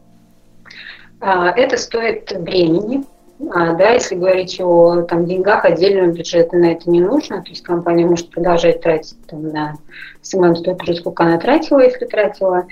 А, 1.20 1.50
это 1.50 1.76
стоит 1.76 2.32
времени, 2.32 3.04
а, 3.52 3.74
да, 3.74 3.90
если 3.90 4.14
говорить 4.14 4.60
о 4.60 5.02
там, 5.02 5.26
деньгах, 5.26 5.64
отдельного 5.64 6.12
бюджета 6.12 6.56
на 6.56 6.72
это 6.72 6.90
не 6.90 7.00
нужно, 7.00 7.42
то 7.42 7.50
есть 7.50 7.62
компания 7.62 8.06
может 8.06 8.30
продолжать 8.30 8.80
тратить 8.82 9.16
там, 9.26 9.48
на 9.48 9.74
SMM 10.22 10.56
столько 10.56 10.92
сколько 10.94 11.24
она 11.24 11.38
тратила, 11.38 11.80
если 11.80 12.06
тратила. 12.06 12.66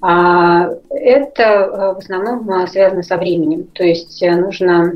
А, 0.00 0.68
это 0.90 1.42
э, 1.42 1.94
в 1.94 1.98
основном 1.98 2.50
э, 2.50 2.66
связано 2.66 3.04
со 3.04 3.16
временем. 3.16 3.64
То 3.72 3.84
есть 3.84 4.20
э, 4.22 4.34
нужно 4.34 4.94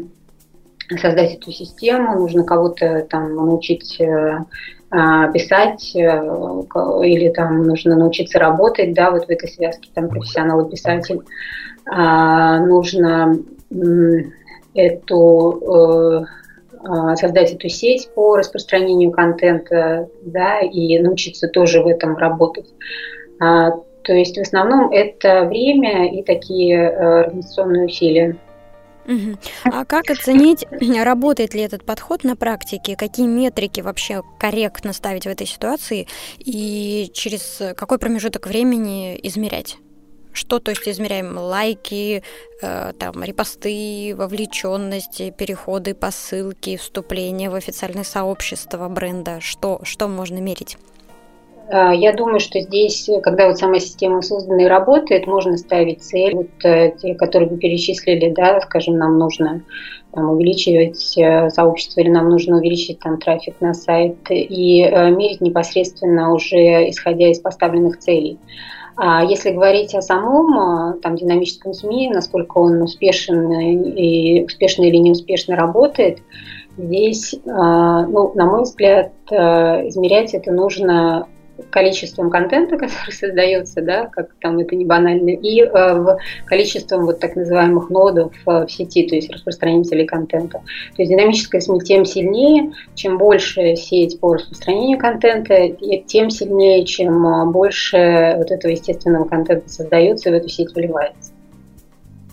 создать 1.00 1.34
эту 1.34 1.52
систему, 1.52 2.18
нужно 2.18 2.44
кого-то 2.44 3.06
там 3.08 3.34
научить 3.34 4.00
э, 4.00 4.38
писать 4.88 5.96
э, 5.96 5.98
или 7.04 7.28
там 7.30 7.64
нужно 7.64 7.96
научиться 7.96 8.38
работать, 8.38 8.94
да, 8.94 9.10
вот 9.10 9.26
в 9.26 9.30
этой 9.30 9.48
связке 9.48 9.90
там 9.94 10.08
профессионал-писатель. 10.08 11.22
А, 11.88 12.60
нужно 12.60 13.36
эту 14.74 16.26
а, 16.84 17.16
создать 17.16 17.52
эту 17.52 17.68
сеть 17.68 18.08
по 18.14 18.36
распространению 18.36 19.10
контента, 19.10 20.08
да, 20.22 20.60
и 20.60 20.98
научиться 21.00 21.48
тоже 21.48 21.82
в 21.82 21.86
этом 21.86 22.16
работать. 22.16 22.72
То 24.06 24.12
есть 24.12 24.38
в 24.38 24.40
основном 24.40 24.92
это 24.92 25.46
время 25.46 26.12
и 26.12 26.22
такие 26.22 26.76
э, 26.76 27.20
организационные 27.24 27.86
усилия. 27.86 28.36
А 29.64 29.84
как 29.84 30.10
оценить, 30.10 30.64
работает 31.04 31.54
ли 31.54 31.60
этот 31.60 31.84
подход 31.84 32.24
на 32.24 32.36
практике? 32.36 32.96
Какие 32.96 33.26
метрики 33.26 33.80
вообще 33.80 34.22
корректно 34.38 34.92
ставить 34.92 35.24
в 35.24 35.28
этой 35.28 35.46
ситуации? 35.46 36.08
И 36.38 37.10
через 37.14 37.62
какой 37.76 37.98
промежуток 37.98 38.46
времени 38.46 39.18
измерять? 39.22 39.78
Что, 40.32 40.58
то 40.58 40.70
есть, 40.70 40.86
измеряем 40.86 41.38
лайки, 41.38 42.22
э, 42.60 42.92
там, 42.98 43.24
репосты, 43.24 44.14
вовлеченность, 44.14 45.34
переходы 45.34 45.94
по 45.94 46.10
ссылке, 46.10 46.76
вступление 46.76 47.48
в 47.48 47.54
официальное 47.54 48.04
сообщество 48.04 48.86
бренда? 48.90 49.40
Что, 49.40 49.80
что 49.82 50.08
можно 50.08 50.36
мерить? 50.36 50.76
А, 51.68 51.92
я 51.92 52.12
думаю, 52.12 52.40
что 52.40 52.60
здесь, 52.60 53.08
когда 53.22 53.48
вот 53.48 53.58
сама 53.58 53.80
система 53.80 54.22
создана 54.22 54.62
и 54.62 54.66
работает, 54.66 55.26
можно 55.26 55.56
ставить 55.56 56.02
цель, 56.02 56.34
вот 56.34 56.64
э, 56.64 56.92
те, 57.00 57.14
которые 57.14 57.48
вы 57.48 57.56
перечислили, 57.56 58.30
да, 58.30 58.60
скажем, 58.60 58.96
нам 58.98 59.18
нужно 59.18 59.62
там, 60.12 60.30
увеличивать 60.30 61.18
э, 61.18 61.50
сообщество 61.50 62.00
или 62.00 62.10
нам 62.10 62.28
нужно 62.28 62.58
увеличить 62.58 63.00
там 63.00 63.18
трафик 63.18 63.60
на 63.60 63.74
сайт 63.74 64.16
и 64.30 64.82
э, 64.82 65.10
мерить 65.10 65.40
непосредственно 65.40 66.32
уже 66.32 66.88
исходя 66.88 67.30
из 67.30 67.40
поставленных 67.40 67.98
целей. 67.98 68.38
А 68.98 69.24
если 69.24 69.50
говорить 69.50 69.94
о 69.94 70.00
самом 70.00 71.00
там, 71.00 71.16
динамическом 71.16 71.74
СМИ, 71.74 72.10
насколько 72.14 72.56
он 72.56 72.80
успешен 72.80 73.52
и 73.52 74.42
успешно 74.42 74.84
или 74.84 74.96
неуспешно 74.96 75.54
работает, 75.54 76.20
здесь, 76.78 77.34
ну, 77.44 78.32
на 78.34 78.46
мой 78.46 78.62
взгляд, 78.62 79.12
измерять 79.30 80.32
это 80.32 80.50
нужно 80.50 81.26
количеством 81.70 82.30
контента, 82.30 82.76
который 82.78 83.12
создается, 83.12 83.82
да, 83.82 84.06
как 84.06 84.30
там 84.40 84.58
это 84.58 84.74
не 84.74 84.84
банально, 84.84 85.30
и 85.30 85.62
э, 85.62 85.94
в 85.94 86.18
количеством 86.46 87.06
вот 87.06 87.20
так 87.20 87.36
называемых 87.36 87.90
нодов 87.90 88.32
э, 88.46 88.66
в 88.66 88.68
сети, 88.68 89.06
то 89.06 89.14
есть 89.14 89.30
распространителей 89.30 90.06
контента. 90.06 90.58
То 90.96 91.02
есть 91.02 91.10
динамическая 91.10 91.60
СМИ 91.60 91.80
тем 91.80 92.04
сильнее, 92.04 92.72
чем 92.94 93.18
больше 93.18 93.76
сеть 93.76 94.18
по 94.20 94.34
распространению 94.34 94.98
контента, 94.98 95.68
тем 96.06 96.30
сильнее, 96.30 96.84
чем 96.84 97.26
э, 97.26 97.46
больше 97.46 98.34
вот 98.38 98.50
этого 98.50 98.72
естественного 98.72 99.24
контента 99.24 99.68
создается 99.68 100.28
и 100.28 100.32
в 100.32 100.34
эту 100.34 100.48
сеть 100.48 100.74
вливается. 100.74 101.32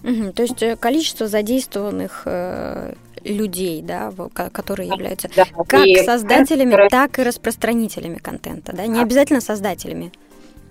Угу, 0.03 0.33
то 0.33 0.41
есть 0.41 0.61
э, 0.61 0.75
количество 0.75 1.27
задействованных 1.27 2.23
э, 2.25 2.93
людей, 3.23 3.81
да, 3.81 4.11
которые 4.51 4.89
являются 4.89 5.29
да, 5.35 5.45
как 5.67 5.85
создателями, 6.05 6.87
так 6.89 7.19
и 7.19 7.23
распространителями 7.23 8.17
контента, 8.17 8.75
да, 8.75 8.85
не 8.85 9.01
обязательно 9.01 9.41
создателями. 9.41 10.11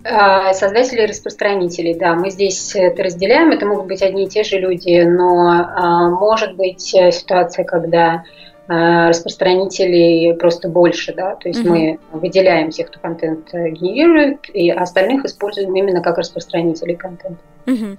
А, 0.05 0.53
создатели 0.53 1.03
и 1.03 1.07
распространители, 1.07 1.93
да, 1.93 2.15
мы 2.15 2.31
здесь 2.31 2.75
это 2.75 3.05
разделяем, 3.05 3.51
это 3.53 3.67
могут 3.67 3.87
быть 3.87 4.03
одни 4.03 4.25
и 4.25 4.29
те 4.29 4.43
же 4.43 4.59
люди, 4.59 5.03
но 5.03 5.49
а, 5.49 6.11
может 6.11 6.57
быть 6.57 6.93
э, 6.95 7.13
ситуация, 7.13 7.65
когда 7.65 8.25
а, 8.67 9.11
распространителей 9.11 10.35
просто 10.35 10.69
больше, 10.69 11.15
да, 11.15 11.37
то 11.37 11.49
есть 11.49 11.61
mm-hmm. 11.61 11.69
мы 11.69 11.99
выделяем 12.13 12.71
тех, 12.71 12.89
кто 12.89 12.99
контент 12.99 13.55
э, 13.55 13.71
генерирует, 13.71 14.49
и 14.53 14.71
остальных 14.71 15.25
используем 15.25 15.75
именно 15.77 16.03
как 16.03 16.19
распространителей 16.19 16.97
контента. 16.97 17.41
Угу. 17.67 17.99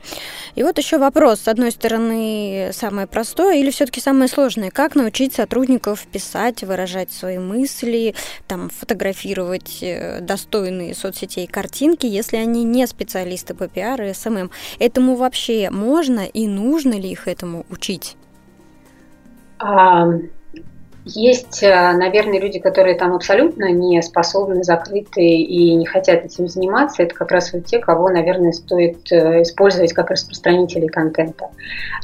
И 0.55 0.63
вот 0.63 0.77
еще 0.77 0.97
вопрос, 0.97 1.41
с 1.41 1.47
одной 1.47 1.71
стороны, 1.71 2.69
самое 2.73 3.07
простое 3.07 3.57
или 3.57 3.71
все-таки 3.71 4.01
самое 4.01 4.27
сложное? 4.27 4.71
Как 4.71 4.95
научить 4.95 5.33
сотрудников 5.33 6.05
писать, 6.07 6.63
выражать 6.63 7.11
свои 7.11 7.37
мысли, 7.37 8.15
там, 8.47 8.69
фотографировать 8.69 9.79
э, 9.81 10.19
достойные 10.21 10.93
соцсетей 10.95 11.47
картинки, 11.47 12.05
если 12.05 12.37
они 12.37 12.63
не 12.63 12.85
специалисты 12.87 13.53
по 13.53 13.67
пиар 13.67 14.01
и 14.01 14.13
SMM? 14.13 14.51
Этому 14.79 15.15
вообще 15.15 15.69
можно 15.69 16.25
и 16.25 16.47
нужно 16.47 16.93
ли 16.93 17.11
их 17.11 17.27
этому 17.27 17.65
учить? 17.69 18.17
Есть, 21.05 21.61
э, 21.63 21.91
наверное, 21.93 22.39
люди, 22.39 22.59
которые 22.59 22.95
там 22.95 23.13
абсолютно 23.13 23.71
не 23.71 24.01
способны, 24.01 24.63
закрыты 24.63 25.21
и 25.21 25.75
не 25.75 25.85
хотят 25.85 26.23
этим 26.23 26.47
заниматься. 26.47 27.03
Это 27.03 27.13
как 27.13 27.31
раз 27.31 27.51
вот 27.51 27.65
те, 27.65 27.79
кого, 27.79 28.09
наверное, 28.09 28.53
стоит 28.53 29.11
э, 29.11 29.41
использовать 29.41 29.91
как 29.91 30.11
распространителей 30.11 30.87
контента, 30.87 31.49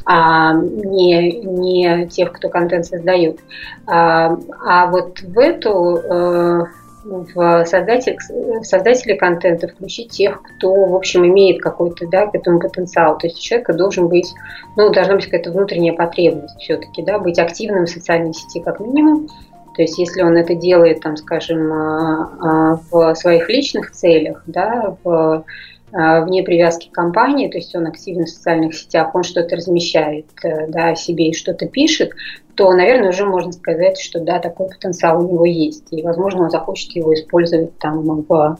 а 0.04 0.52
не, 0.52 1.40
не 1.40 2.08
тех, 2.08 2.32
кто 2.32 2.50
контент 2.50 2.86
создает. 2.86 3.40
А, 3.86 4.36
а 4.62 4.86
вот 4.88 5.20
в 5.20 5.38
эту 5.38 5.96
э, 5.96 6.64
в, 7.04 7.64
создатель, 7.64 8.16
в 8.18 9.18
контента 9.18 9.68
включить 9.68 10.10
тех, 10.10 10.42
кто, 10.42 10.72
в 10.86 10.94
общем, 10.94 11.24
имеет 11.26 11.62
какой-то, 11.62 12.06
да, 12.06 12.26
к 12.26 12.34
этому 12.34 12.60
потенциал. 12.60 13.18
То 13.18 13.26
есть 13.26 13.38
у 13.38 13.40
человека 13.40 13.72
должен 13.72 14.08
быть, 14.08 14.32
ну, 14.76 14.90
должна 14.90 15.14
быть 15.14 15.24
какая-то 15.24 15.50
внутренняя 15.50 15.94
потребность 15.94 16.58
все-таки, 16.60 17.02
да, 17.02 17.18
быть 17.18 17.38
активным 17.38 17.86
в 17.86 17.90
социальной 17.90 18.34
сети 18.34 18.60
как 18.60 18.80
минимум. 18.80 19.28
То 19.74 19.82
есть 19.82 19.98
если 19.98 20.22
он 20.22 20.36
это 20.36 20.54
делает, 20.54 21.00
там, 21.00 21.16
скажем, 21.16 21.72
а, 21.72 22.30
а, 22.40 22.80
в 22.90 23.14
своих 23.14 23.48
личных 23.48 23.92
целях, 23.92 24.42
да, 24.46 24.96
в 25.02 25.44
а, 25.92 26.20
вне 26.24 26.42
привязки 26.42 26.88
к 26.88 26.92
компании, 26.92 27.48
то 27.48 27.58
есть 27.58 27.74
он 27.74 27.86
активен 27.86 28.24
в 28.24 28.28
социальных 28.28 28.74
сетях, 28.74 29.14
он 29.14 29.22
что-то 29.22 29.56
размещает 29.56 30.26
э, 30.44 30.68
да, 30.68 30.90
о 30.90 30.96
себе 30.96 31.28
и 31.28 31.34
что-то 31.34 31.66
пишет, 31.66 32.12
то, 32.60 32.70
наверное, 32.74 33.08
уже 33.08 33.24
можно 33.24 33.52
сказать, 33.52 33.98
что 33.98 34.20
да, 34.20 34.38
такой 34.38 34.68
потенциал 34.68 35.24
у 35.24 35.32
него 35.32 35.46
есть. 35.46 35.86
И, 35.92 36.02
возможно, 36.02 36.42
он 36.42 36.50
захочет 36.50 36.92
его 36.92 37.14
использовать 37.14 37.78
там 37.78 38.02
в 38.02 38.58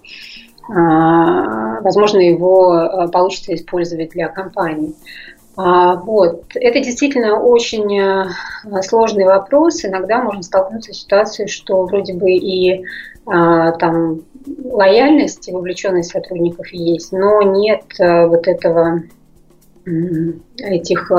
а, 0.71 1.81
возможно, 1.83 2.19
его 2.19 2.77
э, 2.77 3.09
получится 3.09 3.55
использовать 3.55 4.13
для 4.13 4.29
компании. 4.29 4.95
А, 5.55 5.97
вот. 5.97 6.45
Это 6.55 6.81
действительно 6.81 7.41
очень 7.41 8.33
сложный 8.81 9.27
вопрос. 9.27 9.85
Иногда 9.85 10.23
можно 10.23 10.43
столкнуться 10.43 10.95
с 10.95 11.03
ситуацией, 11.03 11.49
что 11.49 11.85
вроде 11.85 12.15
бы 12.15 12.31
и 12.31 12.83
там 13.27 14.23
лояльность 14.65 15.47
и 15.47 15.53
вовлеченность 15.53 16.13
сотрудников 16.13 16.69
есть, 16.73 17.13
но 17.13 17.43
нет 17.43 17.85
вот 17.99 18.49
этого 18.49 19.03
этих 19.85 21.13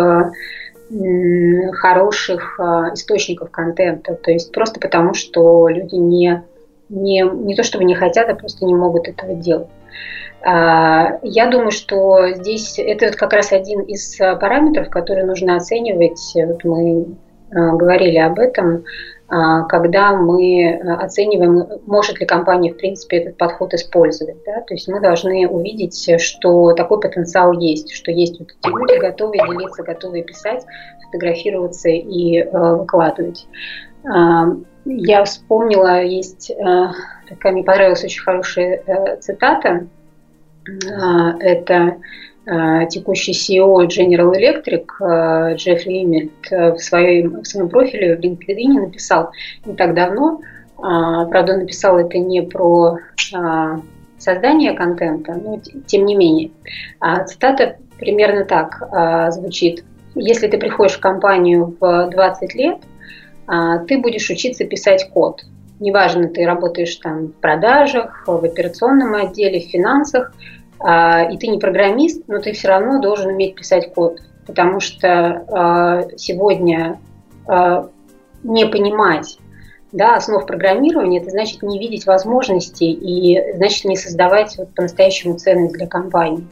хороших 1.74 2.60
э, 2.60 2.64
источников 2.94 3.52
контента. 3.52 4.16
То 4.16 4.32
есть 4.32 4.52
просто 4.52 4.80
потому, 4.80 5.14
что 5.14 5.68
люди 5.68 5.96
не, 5.96 6.44
не, 6.90 7.22
не 7.22 7.56
то 7.56 7.64
чтобы 7.64 7.84
не 7.84 7.96
хотят, 7.96 8.30
а 8.30 8.36
просто 8.36 8.66
не 8.66 8.76
могут 8.76 9.08
этого 9.08 9.36
делать. 9.36 9.68
А, 10.44 11.20
я 11.24 11.48
думаю, 11.48 11.72
что 11.72 12.32
здесь 12.34 12.80
это 12.80 13.08
вот 13.08 13.16
как 13.16 13.34
раз 13.34 13.52
один 13.52 13.82
из 13.82 14.18
параметров, 14.18 14.90
которые 14.90 15.26
нужно 15.26 15.56
оценивать. 15.56 16.34
Вот 16.36 16.64
мы 16.64 17.16
говорили 17.52 18.18
об 18.18 18.40
этом 18.40 18.78
а, 18.78 18.84
когда 19.70 20.14
мы 20.16 20.64
э, 20.64 20.94
оцениваем, 20.96 21.80
может 21.86 22.20
ли 22.20 22.26
компания, 22.26 22.74
в 22.74 22.78
принципе, 22.78 23.18
этот 23.18 23.38
подход 23.38 23.74
использовать. 23.74 24.44
Да? 24.46 24.62
То 24.62 24.74
есть 24.74 24.90
мы 24.90 25.00
должны 25.00 25.48
увидеть, 25.48 26.20
что 26.20 26.74
такой 26.74 27.00
потенциал 27.00 27.54
есть, 27.54 27.92
что 27.94 28.12
есть 28.12 28.40
вот 28.40 28.50
эти 28.50 28.70
люди, 28.70 29.00
готовые 29.00 29.42
делиться, 29.48 29.84
готовые 29.84 30.24
писать, 30.24 30.66
фотографироваться 31.06 31.88
и 31.90 32.40
э, 32.40 32.50
выкладывать. 32.52 33.48
А, 34.04 34.48
я 34.86 35.24
вспомнила, 35.24 36.04
есть 36.04 36.52
э, 36.52 36.88
такая, 37.30 37.54
мне 37.54 37.64
понравилась 37.64 38.04
очень 38.04 38.22
хорошая 38.22 38.84
э, 38.86 39.18
цитата. 39.22 39.88
Э, 40.68 41.38
это 41.40 41.74
Э, 41.76 41.98
текущий 42.46 43.34
CEO 43.34 43.86
General 43.88 44.32
Electric 44.34 44.86
э, 45.00 45.56
Джеффри 45.56 46.04
Имельт 46.04 46.32
э, 46.50 46.74
в 46.74 46.80
своем, 46.80 47.42
в 47.42 47.46
своем 47.46 47.70
профиле 47.70 48.16
в 48.16 48.20
LinkedIn 48.20 48.86
написал 48.86 49.32
не 49.66 49.76
так 49.76 49.94
давно, 49.94 50.42
правда, 50.78 51.54
он 51.54 51.60
написал 51.60 52.00
это 52.00 52.18
не 52.18 52.42
про 52.42 52.98
создание 54.18 54.74
контента, 54.74 55.34
но 55.34 55.62
тем 55.86 56.06
не 56.06 56.16
менее. 56.16 56.50
А 57.00 57.24
цитата 57.24 57.78
примерно 58.00 58.46
так 58.46 59.32
звучит. 59.32 59.84
Если 60.16 60.48
ты 60.48 60.58
приходишь 60.58 60.98
в 60.98 61.00
компанию 61.00 61.78
в 61.80 62.10
20 62.10 62.56
лет, 62.56 62.78
ты 63.88 64.00
будешь 64.00 64.28
учиться 64.32 64.66
писать 64.66 65.08
код. 65.14 65.44
Неважно, 65.80 66.30
ты 66.30 66.48
работаешь 66.48 66.96
там 66.96 67.28
в 67.28 67.34
продажах, 67.34 68.24
в 68.26 68.44
операционном 68.44 69.14
отделе, 69.14 69.60
в 69.60 69.70
финансах– 69.70 70.34
а, 70.44 70.61
и 70.84 71.38
ты 71.38 71.48
не 71.48 71.60
программист, 71.60 72.24
но 72.28 72.40
ты 72.40 72.54
все 72.54 72.70
равно 72.70 73.00
должен 73.00 73.32
уметь 73.32 73.56
писать 73.56 73.94
код, 73.94 74.20
потому 74.48 74.80
что 74.80 75.46
а, 75.50 76.08
сегодня 76.18 77.00
не 78.44 78.66
понимать 78.66 79.38
да, 79.92 80.16
основ 80.16 80.46
программирования, 80.46 81.20
это 81.20 81.32
значит 81.32 81.64
не 81.64 81.80
видеть 81.80 82.06
возможностей 82.06 82.92
и 82.92 83.56
значит 83.56 83.86
не 83.86 83.98
создавать 83.98 84.58
вот 84.58 84.74
по-настоящему 84.74 85.38
ценность 85.38 85.76
для 85.76 85.88
компании. 85.88 86.48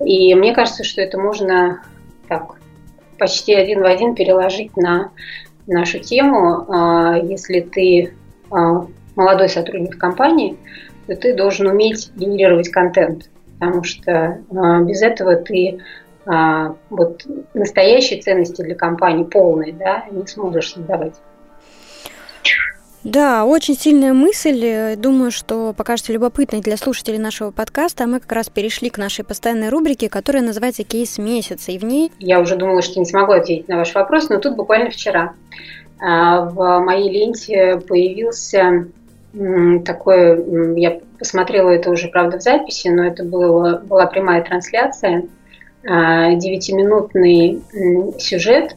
И 0.00 0.34
мне 0.34 0.54
кажется, 0.54 0.84
что 0.84 1.02
это 1.02 1.18
можно 1.18 1.82
так 2.28 2.56
почти 3.18 3.54
один 3.54 3.82
в 3.82 3.84
один 3.84 4.14
переложить 4.14 4.76
на 4.76 5.10
нашу 5.66 5.98
тему. 5.98 6.64
А, 6.68 7.18
если 7.18 7.60
ты 7.60 8.14
а, 8.50 8.86
молодой 9.14 9.50
сотрудник 9.50 9.98
компании, 9.98 10.56
то 11.06 11.14
ты 11.14 11.36
должен 11.36 11.66
уметь 11.66 12.10
генерировать 12.14 12.70
контент, 12.70 13.28
потому 13.60 13.84
что 13.84 14.42
а, 14.50 14.80
без 14.80 15.02
этого 15.02 15.36
ты 15.36 15.78
вот 16.90 17.26
настоящей 17.54 18.20
ценности 18.20 18.60
для 18.60 18.74
компании 18.74 19.24
полной 19.24 19.72
да, 19.72 20.04
не 20.10 20.26
сможешь 20.26 20.74
создавать. 20.74 21.14
Да, 23.02 23.46
очень 23.46 23.74
сильная 23.74 24.12
мысль. 24.12 24.94
Думаю, 24.96 25.30
что 25.30 25.72
покажется 25.72 26.12
любопытной 26.12 26.60
для 26.60 26.76
слушателей 26.76 27.18
нашего 27.18 27.50
подкаста. 27.50 28.06
Мы 28.06 28.20
как 28.20 28.30
раз 28.30 28.50
перешли 28.50 28.90
к 28.90 28.98
нашей 28.98 29.24
постоянной 29.24 29.70
рубрике, 29.70 30.10
которая 30.10 30.42
называется 30.42 30.84
«Кейс 30.84 31.16
месяца». 31.16 31.72
И 31.72 31.78
в 31.78 31.84
ней... 31.84 32.12
Я 32.18 32.40
уже 32.40 32.56
думала, 32.56 32.82
что 32.82 33.00
не 33.00 33.06
смогу 33.06 33.32
ответить 33.32 33.68
на 33.68 33.78
ваш 33.78 33.94
вопрос, 33.94 34.28
но 34.28 34.38
тут 34.38 34.54
буквально 34.54 34.90
вчера 34.90 35.32
а, 35.98 36.42
в 36.42 36.80
моей 36.80 37.10
ленте 37.10 37.80
появился 37.88 38.88
такой... 39.84 40.80
Я 40.80 41.00
посмотрела 41.18 41.70
это 41.70 41.90
уже, 41.90 42.08
правда, 42.08 42.38
в 42.38 42.42
записи, 42.42 42.88
но 42.88 43.04
это 43.04 43.24
было, 43.24 43.78
была 43.78 44.06
прямая 44.06 44.42
трансляция. 44.42 45.24
А, 45.88 46.34
девятиминутный 46.34 47.62
сюжет 48.18 48.76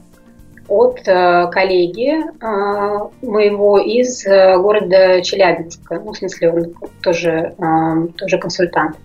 от 0.67 1.01
э, 1.05 1.47
коллеги 1.51 2.15
э, 2.15 3.25
моего 3.25 3.77
из 3.79 4.25
э, 4.25 4.57
города 4.57 5.21
Челябинска. 5.21 5.99
Ну, 5.99 6.13
в 6.13 6.17
смысле, 6.17 6.51
он 6.51 6.73
тоже, 7.01 7.55
тоже 8.17 8.37
консультант. 8.37 8.97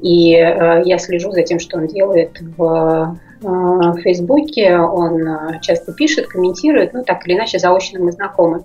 И 0.00 0.30
я 0.30 0.98
слежу 0.98 1.32
за 1.32 1.42
тем, 1.42 1.58
что 1.58 1.78
он 1.78 1.88
делает 1.88 2.40
в 2.56 3.18
Фейсбуке. 3.40 4.78
Он 4.78 5.60
часто 5.60 5.92
пишет, 5.92 6.26
комментирует, 6.26 6.92
ну, 6.92 7.04
так 7.04 7.26
или 7.26 7.36
иначе, 7.36 7.58
заочно 7.58 8.00
мы 8.00 8.12
знакомы. 8.12 8.64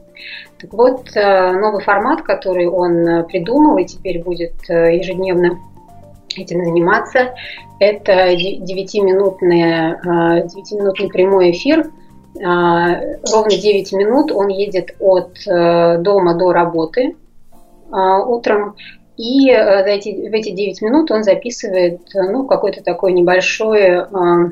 Так 0.60 0.74
вот, 0.74 1.10
новый 1.16 1.84
формат, 1.84 2.22
который 2.22 2.68
он 2.68 3.26
придумал 3.26 3.78
и 3.78 3.86
теперь 3.86 4.24
будет 4.24 4.54
ежедневно 4.70 5.60
этим 6.36 6.64
заниматься, 6.64 7.36
это 7.80 8.34
9-минутный, 8.34 10.00
9-минутный 10.04 11.10
прямой 11.10 11.52
эфир– 11.52 11.92
а, 12.42 13.00
ровно 13.32 13.52
9 13.52 13.94
минут 13.94 14.32
он 14.32 14.48
едет 14.48 14.96
от 15.00 15.38
э, 15.46 15.98
дома 16.00 16.34
до 16.34 16.52
работы 16.52 17.16
а, 17.92 18.26
утром, 18.26 18.76
и 19.18 19.52
э, 19.52 19.84
в 19.84 20.34
эти 20.34 20.52
9 20.52 20.82
минут 20.82 21.12
он 21.12 21.24
записывает 21.24 22.02
ну, 22.14 22.48
какой-то 22.48 22.84
такой 22.84 23.14
небольшой 23.14 24.00
а, 24.00 24.50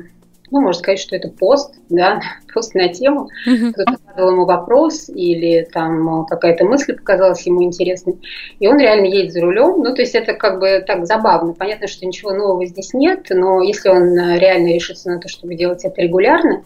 ну, 0.52 0.60
можно 0.60 0.78
сказать, 0.78 1.00
что 1.00 1.16
это 1.16 1.28
пост, 1.28 1.74
да, 1.88 2.20
пост 2.54 2.74
на 2.74 2.88
тему. 2.88 3.28
Кто-то 3.44 3.96
задал 4.06 4.30
ему 4.30 4.44
вопрос 4.44 5.08
или 5.08 5.66
там 5.72 6.26
какая-то 6.26 6.64
мысль 6.64 6.94
показалась 6.94 7.46
ему 7.46 7.62
интересной. 7.62 8.18
И 8.60 8.68
он 8.68 8.78
реально 8.78 9.06
едет 9.06 9.32
за 9.32 9.40
рулем. 9.40 9.82
Ну, 9.82 9.94
то 9.94 10.02
есть 10.02 10.14
это 10.14 10.34
как 10.34 10.60
бы 10.60 10.84
так 10.86 11.06
забавно. 11.06 11.54
Понятно, 11.54 11.88
что 11.88 12.06
ничего 12.06 12.32
нового 12.32 12.66
здесь 12.66 12.92
нет, 12.92 13.26
но 13.30 13.62
если 13.62 13.88
он 13.88 14.14
реально 14.38 14.74
решится 14.74 15.10
на 15.10 15.18
то, 15.18 15.28
чтобы 15.28 15.54
делать 15.54 15.84
это 15.84 16.00
регулярно, 16.02 16.62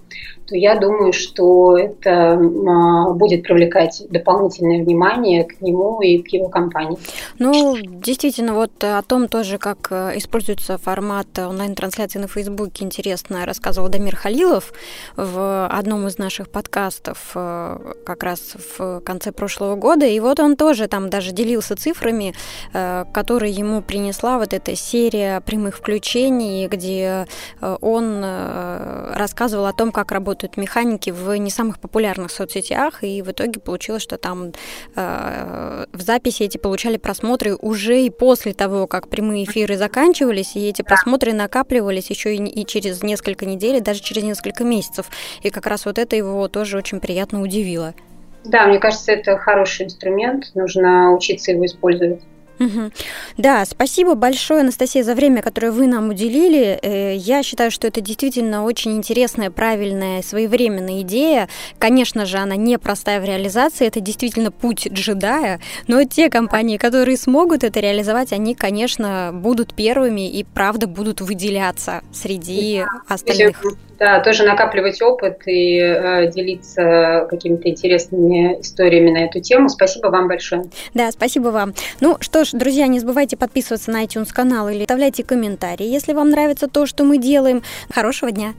то 0.47 0.57
я 0.57 0.77
думаю, 0.77 1.13
что 1.13 1.77
это 1.77 2.35
а, 2.35 3.13
будет 3.13 3.43
привлекать 3.43 4.03
дополнительное 4.11 4.85
внимание 4.85 5.45
к 5.45 5.61
нему 5.61 6.01
и 6.01 6.23
к 6.23 6.29
его 6.29 6.49
компании. 6.49 6.99
Ну, 7.39 7.77
действительно, 7.77 8.55
вот 8.55 8.73
о 8.85 9.03
том 9.03 9.29
тоже, 9.29 9.59
как 9.59 9.89
э, 9.91 10.13
используется 10.17 10.79
формат 10.79 11.27
онлайн-трансляции 11.39 12.19
на 12.19 12.29
Фейсбуке, 12.29 12.85
интересно 12.85 13.45
рассказывал 13.45 13.89
Дамир 13.89 14.15
Халилов 14.15 14.73
в 15.17 15.67
одном 15.67 16.07
из 16.07 16.19
наших 16.19 16.49
подкастов 16.49 17.33
э, 17.35 17.95
как 18.05 18.23
раз 18.23 18.57
в 18.79 19.01
конце 19.01 19.33
прошлого 19.33 19.75
года. 19.75 20.07
И 20.07 20.21
вот 20.21 20.39
он 20.39 20.57
тоже 20.57 20.87
там 20.87 21.11
даже 21.11 21.33
делился 21.33 21.75
цифрами, 21.77 22.35
э, 22.73 23.05
которые 23.13 23.53
ему 23.53 23.83
принесла 23.83 24.39
вот 24.39 24.53
эта 24.53 24.77
серия 24.77 25.41
прямых 25.41 25.77
включений, 25.77 26.69
где 26.69 27.27
он 27.61 28.25
рассказывал 29.15 29.67
о 29.67 29.73
том, 29.73 29.93
как 29.93 30.13
работает 30.13 30.36
работают 30.37 30.59
механики 30.59 31.11
в 31.11 31.37
не 31.39 31.51
самых 31.51 31.79
популярных 31.79 32.31
соцсетях, 32.31 33.03
и 33.03 33.23
в 33.23 33.31
итоге 33.31 33.59
получилось, 33.59 34.03
что 34.03 34.19
там 34.19 34.53
э, 34.95 35.85
в 35.93 36.01
записи 36.03 36.43
эти 36.43 36.59
получали 36.59 36.99
просмотры 36.99 37.57
уже 37.57 38.03
и 38.03 38.11
после 38.11 38.53
того, 38.53 38.87
как 38.87 39.09
прямые 39.09 39.45
эфиры 39.45 39.77
заканчивались, 39.79 40.57
и 40.57 40.69
эти 40.69 40.83
просмотры 40.83 41.33
накапливались 41.33 42.11
еще 42.11 42.37
и, 42.37 42.45
и 42.45 42.67
через 42.67 43.03
несколько 43.03 43.47
недель, 43.47 43.77
и 43.77 43.81
даже 43.81 44.01
через 44.01 44.25
несколько 44.25 44.65
месяцев. 44.65 45.07
И 45.43 45.49
как 45.51 45.67
раз 45.67 45.87
вот 45.87 45.99
это 45.99 46.17
его 46.17 46.49
тоже 46.49 46.77
очень 46.77 47.01
приятно 47.01 47.41
удивило. 47.41 47.95
Да, 48.45 48.67
мне 48.67 48.79
кажется, 48.79 49.13
это 49.13 49.39
хороший 49.39 49.87
инструмент, 49.87 50.55
нужно 50.55 51.13
учиться 51.15 51.53
его 51.53 51.65
использовать. 51.65 52.21
Угу. 52.59 52.91
Да, 53.37 53.65
спасибо 53.65 54.15
большое, 54.15 54.61
Анастасия, 54.61 55.03
за 55.03 55.15
время, 55.15 55.43
которое 55.43 55.71
вы 55.71 55.87
нам 55.87 56.11
уделили. 56.11 56.79
Э, 56.83 57.15
я 57.15 57.43
считаю, 57.43 57.71
что 57.71 57.87
это 57.87 58.01
действительно 58.01 58.65
очень 58.65 58.97
интересная, 58.97 59.51
правильная, 59.51 60.23
своевременная 60.23 61.03
идея. 61.03 61.49
Конечно 61.79 62.25
же, 62.25 62.39
она 62.39 62.57
непростая 62.57 63.21
в 63.21 63.25
реализации, 63.25 63.87
это 63.87 64.01
действительно 64.01 64.51
путь 64.51 64.89
джедая, 64.89 65.61
но 65.87 66.05
те 66.05 66.31
компании, 66.31 66.79
которые 66.79 67.17
смогут 67.17 67.63
это 67.63 67.81
реализовать, 67.81 68.33
они, 68.33 68.55
конечно, 68.55 69.31
будут 69.35 69.75
первыми 69.75 70.31
и, 70.31 70.45
правда, 70.45 70.87
будут 70.87 71.21
выделяться 71.21 72.03
среди 72.13 72.85
остальных. 73.09 73.63
Да, 73.99 74.21
тоже 74.21 74.45
накапливать 74.45 75.01
опыт 75.01 75.43
и 75.47 75.79
э, 75.79 76.31
делиться 76.31 77.27
какими-то 77.31 77.69
интересными 77.69 78.61
историями 78.61 79.11
на 79.11 79.25
эту 79.25 79.41
тему. 79.41 79.69
Спасибо 79.69 80.09
вам 80.09 80.29
большое. 80.29 80.65
Да, 80.95 81.11
спасибо 81.11 81.49
вам. 81.49 81.75
Ну 82.01 82.17
что 82.21 82.45
ж, 82.45 82.51
друзья, 82.53 82.87
не 82.87 83.01
забывайте 83.01 83.37
подписываться 83.37 83.91
на 83.91 84.05
iTunes 84.05 84.33
канал 84.33 84.69
или 84.69 84.83
оставляйте 84.83 85.25
комментарии, 85.25 85.87
если 85.87 86.13
вам 86.13 86.31
нравится 86.31 86.69
то, 86.69 86.87
что 86.87 87.05
мы 87.05 87.19
делаем. 87.19 87.63
Хорошего 87.91 88.31
дня! 88.31 88.55